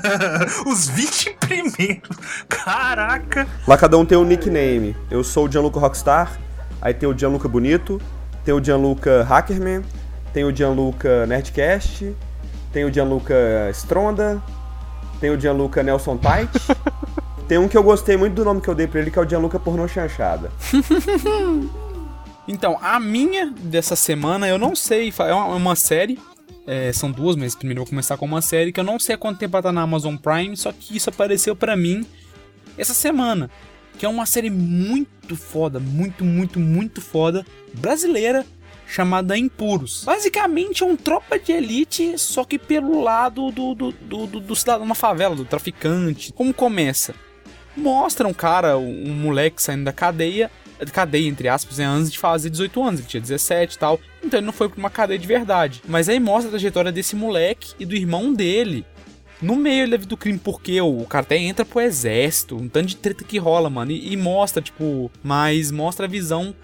Os 0.65 0.89
20 0.89 1.37
primeiros. 1.41 2.09
Caraca. 2.49 3.49
Lá 3.67 3.77
cada 3.77 3.99
um 3.99 4.07
tem 4.07 4.17
um 4.17 4.25
nickname. 4.25 4.97
Eu 5.11 5.25
sou 5.25 5.47
o 5.49 5.51
Gianluca 5.51 5.81
Rockstar, 5.81 6.39
aí 6.87 6.95
tem 6.95 7.09
o 7.09 7.19
Gianluca 7.19 7.49
Bonito, 7.49 8.01
tem 8.45 8.55
o 8.55 8.63
Gianluca 8.63 9.25
Hackerman, 9.25 9.83
tem 10.33 10.45
o 10.45 10.55
Gianluca 10.55 11.27
Nerdcast, 11.27 12.15
tem 12.73 12.85
o 12.85 12.93
Gianluca 12.93 13.35
Stronda, 13.73 14.41
tem 15.21 15.31
o 15.31 15.41
Gianluca 15.41 15.83
Nelson 15.83 16.17
Tait. 16.17 16.49
tem 17.49 17.59
um 17.59 17.67
que 17.67 17.77
eu 17.77 17.83
gostei 17.83 18.17
muito 18.17 18.35
do 18.35 18.45
nome 18.45 18.61
que 18.61 18.69
eu 18.69 18.75
dei 18.75 18.87
pra 18.87 19.01
ele, 19.01 19.11
que 19.11 19.19
é 19.19 19.23
o 19.23 19.29
Gianluca 19.29 19.59
Pornô 19.59 19.87
Chanchada. 19.89 20.51
Então, 22.49 22.79
a 22.81 23.01
minha 23.01 23.51
dessa 23.51 23.97
semana, 23.97 24.47
eu 24.47 24.57
não 24.57 24.77
sei, 24.77 25.13
é 25.19 25.35
uma, 25.35 25.47
uma 25.47 25.75
série. 25.75 26.17
é, 26.65 26.93
são 26.93 27.11
duas, 27.11 27.35
mas 27.35 27.57
primeiro 27.57 27.81
eu 27.81 27.85
vou 27.85 27.91
começar 27.91 28.17
com 28.17 28.25
uma 28.25 28.41
série 28.41 28.71
que 28.71 28.79
eu 28.79 28.85
não 28.85 29.01
sei 29.01 29.17
há 29.17 29.19
quanto 29.19 29.41
tempo 29.41 29.57
ela 29.57 29.65
tá 29.65 29.73
na 29.73 29.83
Amazon 29.83 30.15
Prime, 30.15 30.57
só 30.57 30.71
que 30.71 30.97
isso 30.97 31.11
apareceu 31.11 31.57
pra 31.57 31.77
mim 31.77 32.07
essa 32.79 32.95
semana. 32.95 33.51
Que 33.99 34.07
é 34.07 34.09
uma 34.09 34.27
série 34.27 34.51
muito 34.51 35.37
foda, 35.37 35.81
muito, 35.81 36.25
muito, 36.25 36.61
muito 36.61 37.01
foda, 37.01 37.47
brasileira, 37.75 38.45
chamada 38.87 39.37
Impuros. 39.37 40.05
Basicamente 40.05 40.83
é 40.83 40.87
um 40.87 40.97
tropa 40.97 41.39
de 41.39 41.53
elite, 41.53 42.19
só 42.19 42.45
que 42.45 42.59
pelo 42.59 43.03
lado 43.03 43.51
do, 43.51 43.75
do, 43.75 43.93
do, 43.93 44.27
do, 44.27 44.41
do 44.41 44.57
cidadão 44.57 44.87
na 44.87 44.95
favela, 44.95 45.35
do 45.35 45.45
traficante. 45.45 46.33
Como 46.33 46.53
começa? 46.55 47.15
Mostra 47.77 48.27
um 48.27 48.33
cara, 48.33 48.79
um 48.79 49.13
moleque 49.13 49.63
saindo 49.63 49.85
da 49.85 49.93
cadeia, 49.93 50.51
cadeia, 50.93 51.29
entre 51.29 51.49
aspas, 51.49 51.79
né, 51.79 51.85
antes 51.85 52.13
de 52.13 52.19
fazer 52.19 52.51
18 52.51 52.83
anos, 52.83 53.01
ele 53.01 53.09
tinha 53.09 53.21
17 53.21 53.75
e 53.75 53.79
tal, 53.79 54.01
então 54.23 54.39
ele 54.39 54.47
não 54.47 54.53
foi 54.53 54.69
pra 54.69 54.79
uma 54.79 54.91
cadeia 54.91 55.19
de 55.19 55.27
verdade. 55.27 55.83
Mas 55.87 56.09
aí 56.09 56.21
mostra 56.21 56.49
a 56.49 56.51
trajetória 56.51 56.93
desse 56.93 57.17
moleque 57.17 57.75
e 57.79 57.87
do 57.87 57.95
irmão 57.95 58.33
dele. 58.33 58.85
No 59.41 59.55
meio 59.57 59.99
do 59.99 60.17
crime, 60.17 60.39
porque 60.39 60.81
o 60.81 61.05
cara 61.05 61.23
até 61.25 61.37
entra 61.37 61.65
pro 61.65 61.81
exército, 61.81 62.57
um 62.57 62.69
tanto 62.69 62.87
de 62.89 62.97
treta 62.97 63.23
que 63.25 63.39
rola, 63.39 63.69
mano, 63.69 63.93
e, 63.93 64.13
e 64.13 64.17
mostra, 64.17 64.63
tipo, 64.63 65.11
mas 65.23 65.71
mostra 65.71 66.07
a 66.07 66.09
visão 66.09 66.55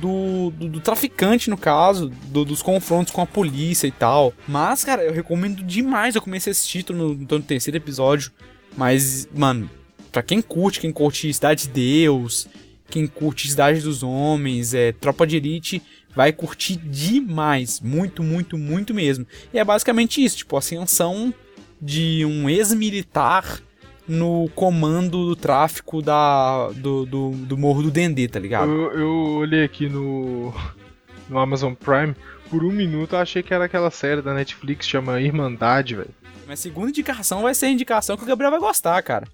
do, 0.00 0.50
do, 0.50 0.68
do 0.68 0.80
traficante, 0.80 1.50
no 1.50 1.56
caso, 1.56 2.10
do- 2.26 2.44
dos 2.44 2.62
confrontos 2.62 3.12
com 3.12 3.20
a 3.20 3.26
polícia 3.26 3.86
e 3.86 3.92
tal. 3.92 4.32
Mas, 4.48 4.82
cara, 4.84 5.02
eu 5.04 5.12
recomendo 5.12 5.62
demais. 5.62 6.14
Eu 6.14 6.22
comecei 6.22 6.50
assistir, 6.50 6.82
tô 6.82 6.92
no, 6.94 7.14
no 7.14 7.42
terceiro 7.42 7.76
episódio. 7.76 8.32
Mas, 8.76 9.28
mano, 9.32 9.70
pra 10.10 10.22
quem 10.22 10.40
curte, 10.42 10.80
quem 10.80 10.90
curte 10.90 11.32
Cidade 11.32 11.64
de 11.64 11.68
Deus, 11.68 12.48
quem 12.90 13.06
curte 13.06 13.48
Cidade 13.48 13.80
dos 13.82 14.02
Homens, 14.02 14.74
é, 14.74 14.92
Tropa 14.92 15.26
de 15.26 15.36
Elite, 15.36 15.80
vai 16.16 16.32
curtir 16.32 16.76
demais. 16.76 17.80
Muito, 17.80 18.22
muito, 18.22 18.56
muito 18.58 18.92
mesmo. 18.94 19.26
E 19.52 19.58
é 19.58 19.64
basicamente 19.64 20.24
isso, 20.24 20.38
tipo, 20.38 20.56
a 20.56 20.58
ascensão 20.58 21.32
de 21.80 22.24
um 22.24 22.48
ex-militar 22.48 23.60
no 24.06 24.48
comando 24.54 25.26
do 25.26 25.36
tráfico 25.36 26.02
da, 26.02 26.70
do, 26.74 27.06
do, 27.06 27.30
do 27.30 27.56
Morro 27.56 27.82
do 27.82 27.90
Dendê, 27.90 28.28
tá 28.28 28.38
ligado? 28.38 28.70
Eu, 28.70 28.92
eu 28.92 29.10
olhei 29.38 29.64
aqui 29.64 29.88
no, 29.88 30.52
no 31.28 31.38
Amazon 31.38 31.74
Prime, 31.74 32.14
por 32.50 32.64
um 32.64 32.70
minuto 32.70 33.14
eu 33.14 33.18
achei 33.20 33.42
que 33.42 33.54
era 33.54 33.64
aquela 33.64 33.90
série 33.90 34.22
da 34.22 34.34
Netflix 34.34 34.86
chama 34.86 35.20
Irmandade, 35.20 35.94
velho. 35.94 36.14
Minha 36.44 36.56
segunda 36.56 36.90
indicação 36.90 37.42
vai 37.42 37.54
ser 37.54 37.66
a 37.66 37.70
indicação 37.70 38.16
que 38.16 38.22
o 38.22 38.26
Gabriel 38.26 38.50
vai 38.50 38.60
gostar, 38.60 39.00
cara. 39.02 39.26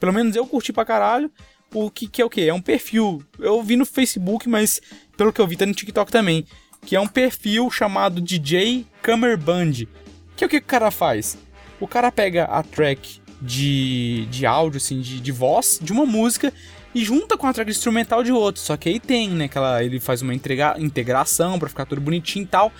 Pelo 0.00 0.12
menos 0.12 0.34
eu 0.34 0.46
curti 0.46 0.72
pra 0.72 0.84
caralho. 0.84 1.30
O 1.72 1.90
que, 1.90 2.06
que 2.06 2.22
é 2.22 2.24
o 2.24 2.30
quê? 2.30 2.42
É 2.42 2.54
um 2.54 2.60
perfil. 2.60 3.22
Eu 3.38 3.62
vi 3.62 3.76
no 3.76 3.84
Facebook, 3.84 4.48
mas 4.48 4.80
pelo 5.16 5.32
que 5.32 5.40
eu 5.40 5.46
vi, 5.46 5.56
tá 5.56 5.66
no 5.66 5.74
TikTok 5.74 6.10
também. 6.10 6.46
Que 6.82 6.96
é 6.96 7.00
um 7.00 7.06
perfil 7.06 7.70
chamado 7.70 8.20
DJ 8.20 8.86
Band. 9.42 9.86
Que 10.36 10.44
é 10.44 10.46
o 10.46 10.50
que 10.50 10.56
o 10.56 10.62
cara 10.62 10.90
faz? 10.90 11.36
O 11.80 11.86
cara 11.86 12.10
pega 12.10 12.44
a 12.44 12.62
track 12.62 13.20
de, 13.40 14.26
de 14.30 14.46
áudio, 14.46 14.78
assim, 14.78 15.00
de, 15.00 15.20
de 15.20 15.32
voz, 15.32 15.78
de 15.80 15.92
uma 15.92 16.06
música, 16.06 16.52
e 16.94 17.04
junta 17.04 17.36
com 17.36 17.46
a 17.46 17.52
track 17.52 17.70
instrumental 17.70 18.22
de 18.22 18.32
outro. 18.32 18.62
Só 18.62 18.76
que 18.76 18.88
aí 18.88 19.00
tem, 19.00 19.28
né? 19.30 19.44
Aquela, 19.46 19.82
ele 19.82 20.00
faz 20.00 20.22
uma 20.22 20.34
entrega, 20.34 20.76
integração 20.78 21.58
pra 21.58 21.68
ficar 21.68 21.86
tudo 21.86 22.00
bonitinho 22.00 22.44
e 22.44 22.46
tal. 22.46 22.72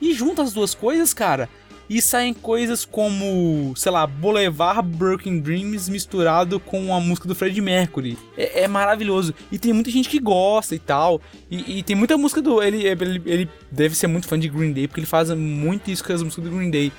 E 0.00 0.12
junta 0.12 0.42
as 0.42 0.52
duas 0.52 0.74
coisas, 0.74 1.14
cara. 1.14 1.48
E 1.88 2.00
saem 2.00 2.32
coisas 2.32 2.84
como, 2.84 3.74
sei 3.76 3.92
lá, 3.92 4.06
Boulevard 4.06 4.82
Broken 4.82 5.40
Dreams 5.40 5.88
misturado 5.88 6.58
com 6.58 6.94
a 6.94 7.00
música 7.00 7.28
do 7.28 7.34
Fred 7.34 7.60
Mercury. 7.60 8.16
É, 8.36 8.62
é 8.62 8.68
maravilhoso. 8.68 9.34
E 9.50 9.58
tem 9.58 9.72
muita 9.72 9.90
gente 9.90 10.08
que 10.08 10.18
gosta 10.18 10.74
e 10.74 10.78
tal. 10.78 11.20
E, 11.50 11.78
e 11.78 11.82
tem 11.82 11.94
muita 11.94 12.16
música 12.16 12.40
do. 12.40 12.62
Ele, 12.62 12.86
ele, 12.86 13.22
ele 13.26 13.50
deve 13.70 13.94
ser 13.94 14.06
muito 14.06 14.26
fã 14.26 14.38
de 14.38 14.48
Green 14.48 14.72
Day, 14.72 14.86
porque 14.86 15.00
ele 15.00 15.06
faz 15.06 15.30
muito 15.30 15.90
isso 15.90 16.04
com 16.04 16.12
as 16.12 16.22
músicas 16.22 16.44
do 16.44 16.56
Green 16.56 16.70
Day. 16.70 16.92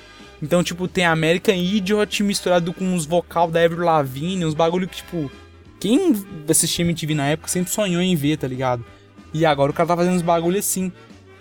Então, 0.44 0.62
tipo, 0.62 0.86
tem 0.86 1.06
American 1.06 1.54
Idiot 1.54 2.22
misturado 2.22 2.70
com 2.74 2.94
os 2.94 3.06
vocal 3.06 3.50
da 3.50 3.64
Avril 3.64 3.82
Lavigne, 3.82 4.44
uns 4.44 4.52
bagulho 4.52 4.86
que, 4.86 4.96
tipo, 4.96 5.32
quem 5.80 6.22
assistia 6.46 6.84
MTV 6.84 7.14
na 7.14 7.28
época 7.28 7.48
sempre 7.48 7.72
sonhou 7.72 8.02
em 8.02 8.14
ver, 8.14 8.36
tá 8.36 8.46
ligado? 8.46 8.84
E 9.32 9.46
agora 9.46 9.70
o 9.70 9.74
cara 9.74 9.88
tá 9.88 9.96
fazendo 9.96 10.16
uns 10.16 10.20
bagulho 10.20 10.58
assim. 10.58 10.92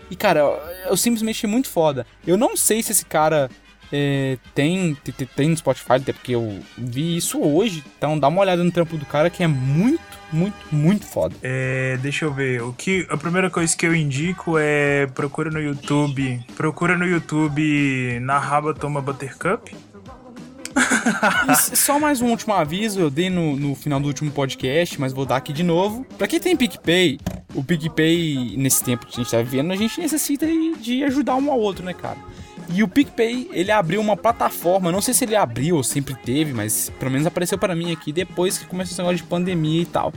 E, 0.10 0.16
cara, 0.16 0.40
eu, 0.40 0.92
eu 0.92 0.96
simplesmente 0.96 1.36
achei 1.36 1.50
muito 1.50 1.68
foda. 1.68 2.08
Eu 2.26 2.38
não 2.38 2.56
sei 2.56 2.82
se 2.82 2.94
esse 2.94 3.04
cara 3.04 3.52
é, 3.92 4.38
tem, 4.54 4.96
tem, 4.96 5.28
tem 5.36 5.50
no 5.50 5.58
Spotify, 5.58 5.94
até 5.94 6.14
porque 6.14 6.34
eu 6.34 6.60
vi 6.78 7.18
isso 7.18 7.40
hoje. 7.42 7.84
Então 7.98 8.18
dá 8.18 8.28
uma 8.28 8.42
olhada 8.42 8.64
no 8.64 8.72
trampo 8.72 8.98
do 8.98 9.06
cara 9.06 9.30
que 9.30 9.44
é 9.44 9.48
muito, 9.48 10.02
muito, 10.32 10.56
muito 10.72 11.06
foda. 11.06 11.36
É, 11.42 11.98
deixa 12.02 12.26
eu 12.26 12.34
ver. 12.34 12.62
O 12.62 12.74
que, 12.74 13.06
a 13.10 13.18
primeira 13.18 13.50
coisa 13.50 13.76
que 13.76 13.86
eu 13.86 13.96
indico 13.96 14.58
é 14.58 15.08
procura 15.08 15.50
no 15.50 15.60
YouTube. 15.60 16.44
Procura 16.56 16.98
no 16.98 17.06
YouTube 17.06 18.20
na 18.22 18.40
raba 18.40 18.74
toma 18.74 19.02
Buttercup. 19.02 19.76
E 21.72 21.76
só 21.76 22.00
mais 22.00 22.22
um 22.22 22.30
último 22.30 22.54
aviso, 22.54 23.00
eu 23.00 23.10
dei 23.10 23.30
no, 23.30 23.56
no 23.56 23.76
final 23.76 24.00
do 24.00 24.08
último 24.08 24.32
podcast, 24.32 25.00
mas 25.00 25.14
vou 25.14 25.26
dar 25.26 25.38
aqui 25.38 25.54
de 25.54 25.64
novo. 25.64 26.06
Pra 26.18 26.28
quem 26.28 26.40
tem 26.40 26.56
PicPay, 26.56 27.20
o 27.54 27.64
PicPay, 27.64 28.56
nesse 28.58 28.84
tempo 28.84 29.06
que 29.06 29.14
a 29.14 29.24
gente 29.24 29.32
tá 29.32 29.38
vivendo, 29.38 29.72
a 29.72 29.76
gente 29.76 30.00
necessita 30.00 30.48
de 30.80 31.04
ajudar 31.04 31.36
um 31.36 31.52
ao 31.52 31.60
outro, 31.60 31.86
né, 31.86 31.94
cara? 31.94 32.18
E 32.74 32.82
o 32.82 32.88
PicPay, 32.88 33.52
ele 33.54 33.72
abriu 33.72 34.02
uma 34.02 34.18
plataforma, 34.18 34.92
não 34.92 35.00
sei 35.00 35.14
se 35.14 35.26
ele 35.26 35.36
abriu 35.36 35.76
ou 35.76 35.84
sempre 35.84 36.16
teve, 36.16 36.54
mas 36.54 36.92
pelo 36.98 37.12
menos 37.12 37.28
apareceu 37.28 37.56
pra 37.56 37.76
mim 37.76 37.92
aqui 37.92 38.12
depois 38.12 38.58
que 38.58 38.66
começou 38.66 38.94
esse 38.94 38.98
negócio 38.98 39.18
de 39.18 39.24
pandemia 39.24 39.84
e 39.84 39.86
tal. 39.86 40.12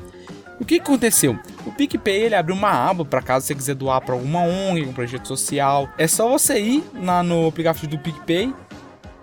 O 0.59 0.65
que 0.65 0.77
que 0.77 0.81
aconteceu? 0.81 1.39
O 1.67 1.73
PicPay 1.73 2.23
ele 2.23 2.35
abriu 2.35 2.57
uma 2.57 2.71
aba 2.71 3.05
para 3.05 3.21
caso 3.21 3.45
você 3.45 3.55
quiser 3.55 3.75
doar 3.75 4.01
para 4.01 4.15
alguma 4.15 4.41
ONG, 4.41 4.87
um 4.87 4.93
projeto 4.95 5.29
social. 5.29 5.87
É 5.99 6.07
só 6.07 6.31
você 6.31 6.59
ir 6.59 6.85
lá 6.95 7.23
no 7.23 7.47
aplicativo 7.47 7.89
do 7.89 7.99
PicPay 7.99 8.55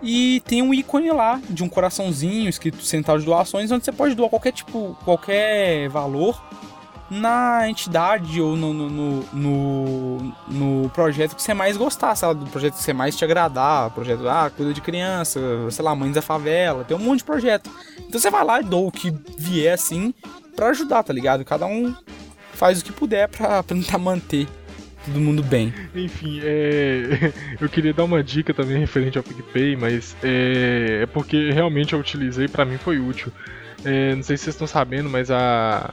e 0.00 0.40
tem 0.46 0.62
um 0.62 0.72
ícone 0.72 1.10
lá 1.10 1.40
de 1.50 1.64
um 1.64 1.68
coraçãozinho 1.68 2.48
escrito 2.48 2.84
Central 2.84 3.18
de 3.18 3.24
Doações, 3.24 3.72
onde 3.72 3.84
você 3.84 3.90
pode 3.90 4.14
doar 4.14 4.30
qualquer 4.30 4.52
tipo, 4.52 4.96
qualquer 5.04 5.88
valor 5.88 6.40
na 7.14 7.68
entidade 7.68 8.40
ou 8.40 8.56
no, 8.56 8.72
no, 8.74 8.90
no, 8.90 9.24
no- 9.32 10.34
no 10.48 10.90
projeto 10.90 11.34
que 11.36 11.42
você 11.42 11.54
mais 11.54 11.76
gostar, 11.76 12.14
sabe? 12.14 12.40
Do 12.44 12.50
projeto 12.50 12.74
que 12.74 12.82
você 12.82 12.92
mais 12.92 13.16
te 13.16 13.24
agradar, 13.24 13.90
projeto, 13.90 14.28
ah, 14.28 14.50
cuida 14.54 14.72
de 14.74 14.80
criança, 14.80 15.40
sei 15.70 15.84
lá, 15.84 15.94
mães 15.94 16.14
da 16.14 16.22
favela, 16.22 16.84
tem 16.84 16.96
um 16.96 17.00
monte 17.00 17.18
de 17.18 17.24
projeto. 17.24 17.70
Então 17.98 18.20
você 18.20 18.30
vai 18.30 18.44
lá 18.44 18.60
e 18.60 18.64
doa 18.64 18.88
o 18.88 18.92
que 18.92 19.12
vier 19.38 19.72
assim 19.74 20.12
pra 20.56 20.68
ajudar, 20.68 21.02
tá 21.02 21.12
ligado? 21.12 21.44
Cada 21.44 21.66
um 21.66 21.94
faz 22.52 22.80
o 22.80 22.84
que 22.84 22.92
puder 22.92 23.28
pra 23.28 23.62
tentar 23.64 23.98
manter 23.98 24.46
todo 25.06 25.20
mundo 25.20 25.42
bem. 25.42 25.72
Enfim, 25.94 26.40
é... 26.42 27.32
eu 27.60 27.68
queria 27.68 27.92
dar 27.92 28.04
uma 28.04 28.22
dica 28.22 28.54
também 28.54 28.78
referente 28.78 29.18
ao 29.18 29.24
PicPay, 29.24 29.76
mas 29.76 30.16
é, 30.22 31.00
é 31.02 31.06
porque 31.06 31.50
realmente 31.50 31.92
eu 31.92 31.98
utilizei, 32.00 32.48
pra 32.48 32.64
mim 32.64 32.78
foi 32.78 32.98
útil. 32.98 33.30
É, 33.84 34.14
Não 34.14 34.22
sei 34.22 34.36
se 34.38 34.44
vocês 34.44 34.54
estão 34.54 34.66
sabendo, 34.66 35.10
mas 35.10 35.30
a. 35.30 35.92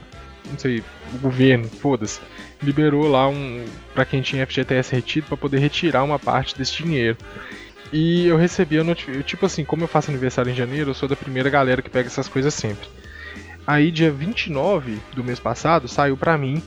Não 0.50 0.58
sei, 0.58 0.82
o 1.14 1.18
governo, 1.18 1.68
foda-se, 1.68 2.20
liberou 2.62 3.08
lá 3.08 3.28
um. 3.28 3.64
pra 3.94 4.04
quem 4.04 4.22
tinha 4.22 4.46
FGTS 4.46 4.94
retido, 4.94 5.26
pra 5.26 5.36
poder 5.36 5.58
retirar 5.58 6.02
uma 6.02 6.18
parte 6.18 6.56
desse 6.56 6.76
dinheiro. 6.76 7.16
E 7.92 8.26
eu 8.26 8.36
recebi 8.36 8.78
a 8.78 8.84
notificação. 8.84 9.22
Tipo 9.22 9.46
assim, 9.46 9.64
como 9.64 9.84
eu 9.84 9.88
faço 9.88 10.10
aniversário 10.10 10.50
em 10.50 10.54
janeiro, 10.54 10.90
eu 10.90 10.94
sou 10.94 11.08
da 11.08 11.16
primeira 11.16 11.50
galera 11.50 11.82
que 11.82 11.90
pega 11.90 12.08
essas 12.08 12.28
coisas 12.28 12.54
sempre. 12.54 12.88
Aí, 13.66 13.90
dia 13.90 14.10
29 14.10 14.98
do 15.14 15.22
mês 15.22 15.38
passado, 15.38 15.86
saiu 15.86 16.16
pra 16.16 16.36
mim 16.36 16.62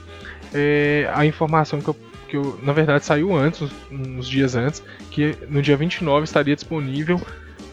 é, 0.54 1.10
a 1.14 1.26
informação 1.26 1.82
que 1.82 1.90
eu, 1.90 1.96
que 2.30 2.38
eu. 2.38 2.60
Na 2.64 2.72
verdade, 2.72 3.04
saiu 3.04 3.36
antes, 3.36 3.62
uns, 3.62 3.72
uns 3.92 4.30
dias 4.30 4.56
antes, 4.56 4.82
que 5.12 5.36
no 5.50 5.62
dia 5.62 5.76
29 5.76 6.24
estaria 6.24 6.56
disponível 6.56 7.20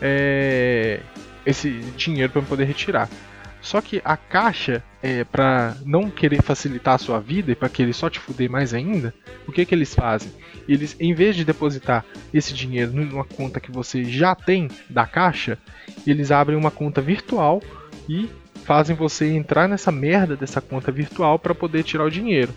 é, 0.01 1.01
esse 1.47 1.71
dinheiro 1.97 2.33
para 2.33 2.43
eu 2.43 2.47
poder 2.47 2.65
retirar. 2.65 3.09
Só 3.61 3.81
que 3.81 4.03
a 4.05 4.17
caixa, 4.17 4.83
é, 5.03 5.25
para 5.25 5.77
não 5.85 6.09
querer 6.09 6.43
facilitar 6.43 6.95
a 6.95 6.99
sua 6.99 7.19
vida 7.19 7.51
e 7.51 7.57
para 7.57 7.69
querer 7.69 7.93
só 7.93 8.09
te 8.09 8.21
fuder 8.21 8.49
mais 8.49 8.73
ainda, 8.73 9.13
o 9.47 9.53
que 9.53 9.67
que 9.67 9.75
eles 9.75 9.95
fazem? 9.95 10.31
Eles, 10.69 10.97
em 11.01 11.13
vez 11.13 11.35
de 11.35 11.45
depositar 11.45 12.05
esse 12.33 12.55
dinheiro 12.55 12.93
numa 12.93 13.25
conta 13.25 13.61
que 13.61 13.73
você 13.73 14.05
já 14.05 14.35
tem 14.35 14.69
da 14.89 15.05
caixa, 15.07 15.59
eles 16.07 16.31
abrem 16.31 16.57
uma 16.57 16.71
conta 16.71 17.01
virtual 17.01 17.61
e 18.09 18.29
fazem 18.65 18.95
você 18.95 19.27
entrar 19.33 19.69
nessa 19.69 19.91
merda 19.91 20.37
dessa 20.37 20.61
conta 20.61 20.93
virtual 20.93 21.39
para 21.39 21.55
poder 21.55 21.83
tirar 21.83 22.05
o 22.05 22.11
dinheiro. 22.11 22.55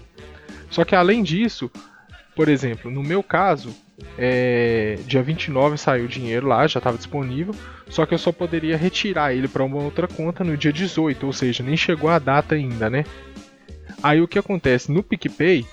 Só 0.69 0.85
que 0.85 0.95
além 0.95 1.23
disso, 1.23 1.71
Por 2.35 2.49
exemplo, 2.49 2.91
no 2.91 3.01
meu 3.01 3.23
caso, 3.23 3.73
é, 4.17 4.99
dia 5.05 5.23
29 5.23 5.77
saiu 5.77 6.05
o 6.05 6.07
dinheiro 6.07 6.47
lá, 6.47 6.67
já 6.67 6.79
estava 6.79 6.97
disponível, 6.97 7.55
só 7.89 8.05
que 8.05 8.13
eu 8.13 8.17
só 8.17 8.31
poderia 8.31 8.75
retirar 8.75 9.33
ele 9.33 9.47
para 9.47 9.63
uma 9.63 9.77
outra 9.77 10.07
conta 10.07 10.43
no 10.43 10.57
dia 10.57 10.73
18, 10.73 11.25
ou 11.25 11.31
seja, 11.31 11.63
nem 11.63 11.77
chegou 11.77 12.09
a 12.09 12.19
data 12.19 12.55
ainda, 12.55 12.89
né? 12.89 13.05
Aí 14.03 14.21
o 14.21 14.27
que 14.27 14.37
acontece? 14.37 14.91
No 14.91 15.01
PicPay, 15.01 15.65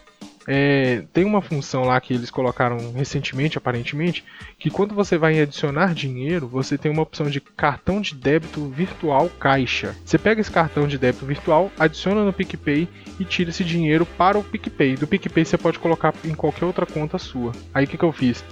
é, 0.46 1.04
tem 1.12 1.24
uma 1.24 1.40
função 1.40 1.84
lá 1.84 2.00
que 2.00 2.14
eles 2.14 2.30
colocaram 2.30 2.92
recentemente, 2.92 3.58
aparentemente, 3.58 4.24
que 4.58 4.70
quando 4.70 4.94
você 4.94 5.16
vai 5.16 5.40
adicionar 5.40 5.94
dinheiro, 5.94 6.48
você 6.48 6.76
tem 6.76 6.90
uma 6.90 7.02
opção 7.02 7.28
de 7.28 7.40
cartão 7.40 8.00
de 8.00 8.14
débito 8.14 8.68
virtual 8.68 9.28
caixa. 9.38 9.94
Você 10.04 10.18
pega 10.18 10.40
esse 10.40 10.50
cartão 10.50 10.86
de 10.86 10.98
débito 10.98 11.26
virtual, 11.26 11.70
adiciona 11.78 12.24
no 12.24 12.32
PicPay 12.32 12.88
e 13.18 13.24
tira 13.24 13.50
esse 13.50 13.64
dinheiro 13.64 14.04
para 14.04 14.38
o 14.38 14.44
PicPay. 14.44 14.96
Do 14.96 15.06
PicPay 15.06 15.44
você 15.44 15.58
pode 15.58 15.78
colocar 15.78 16.14
em 16.24 16.34
qualquer 16.34 16.64
outra 16.64 16.86
conta 16.86 17.18
sua. 17.18 17.52
Aí 17.72 17.84
o 17.84 17.88
que, 17.88 17.98
que 17.98 18.04
eu 18.04 18.12
fiz? 18.12 18.44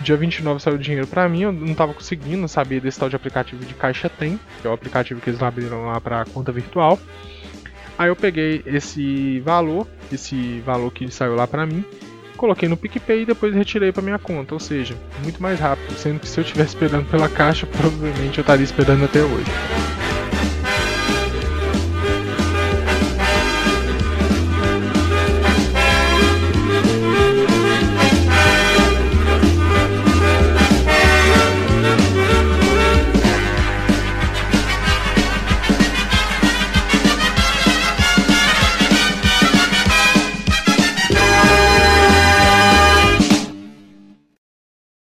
Dia 0.00 0.16
29 0.16 0.60
saiu 0.60 0.76
o 0.76 0.78
dinheiro 0.78 1.06
pra 1.06 1.28
mim, 1.28 1.42
eu 1.42 1.52
não 1.52 1.74
tava 1.74 1.94
conseguindo, 1.94 2.48
sabia 2.48 2.80
desse 2.80 2.98
tal 2.98 3.08
de 3.08 3.14
aplicativo 3.14 3.64
de 3.64 3.74
Caixa 3.74 4.08
Tem, 4.08 4.38
que 4.60 4.66
é 4.66 4.70
o 4.70 4.72
aplicativo 4.72 5.20
que 5.20 5.30
eles 5.30 5.42
abriram 5.42 5.86
lá 5.86 6.00
pra 6.00 6.24
conta 6.24 6.50
virtual. 6.50 6.98
Aí 7.98 8.08
eu 8.08 8.16
peguei 8.16 8.62
esse 8.66 9.40
valor, 9.40 9.86
esse 10.10 10.60
valor 10.60 10.90
que 10.92 11.10
saiu 11.10 11.34
lá 11.34 11.46
pra 11.46 11.66
mim, 11.66 11.84
coloquei 12.36 12.68
no 12.68 12.76
PicPay 12.76 13.22
e 13.22 13.26
depois 13.26 13.54
retirei 13.54 13.92
pra 13.92 14.02
minha 14.02 14.18
conta, 14.18 14.54
ou 14.54 14.60
seja, 14.60 14.96
muito 15.22 15.40
mais 15.40 15.60
rápido, 15.60 15.94
sendo 15.96 16.18
que 16.18 16.28
se 16.28 16.40
eu 16.40 16.42
estivesse 16.42 16.74
esperando 16.74 17.08
pela 17.08 17.28
caixa, 17.28 17.66
provavelmente 17.70 18.38
eu 18.38 18.42
estaria 18.42 18.64
esperando 18.64 19.04
até 19.04 19.20
hoje. 19.22 19.50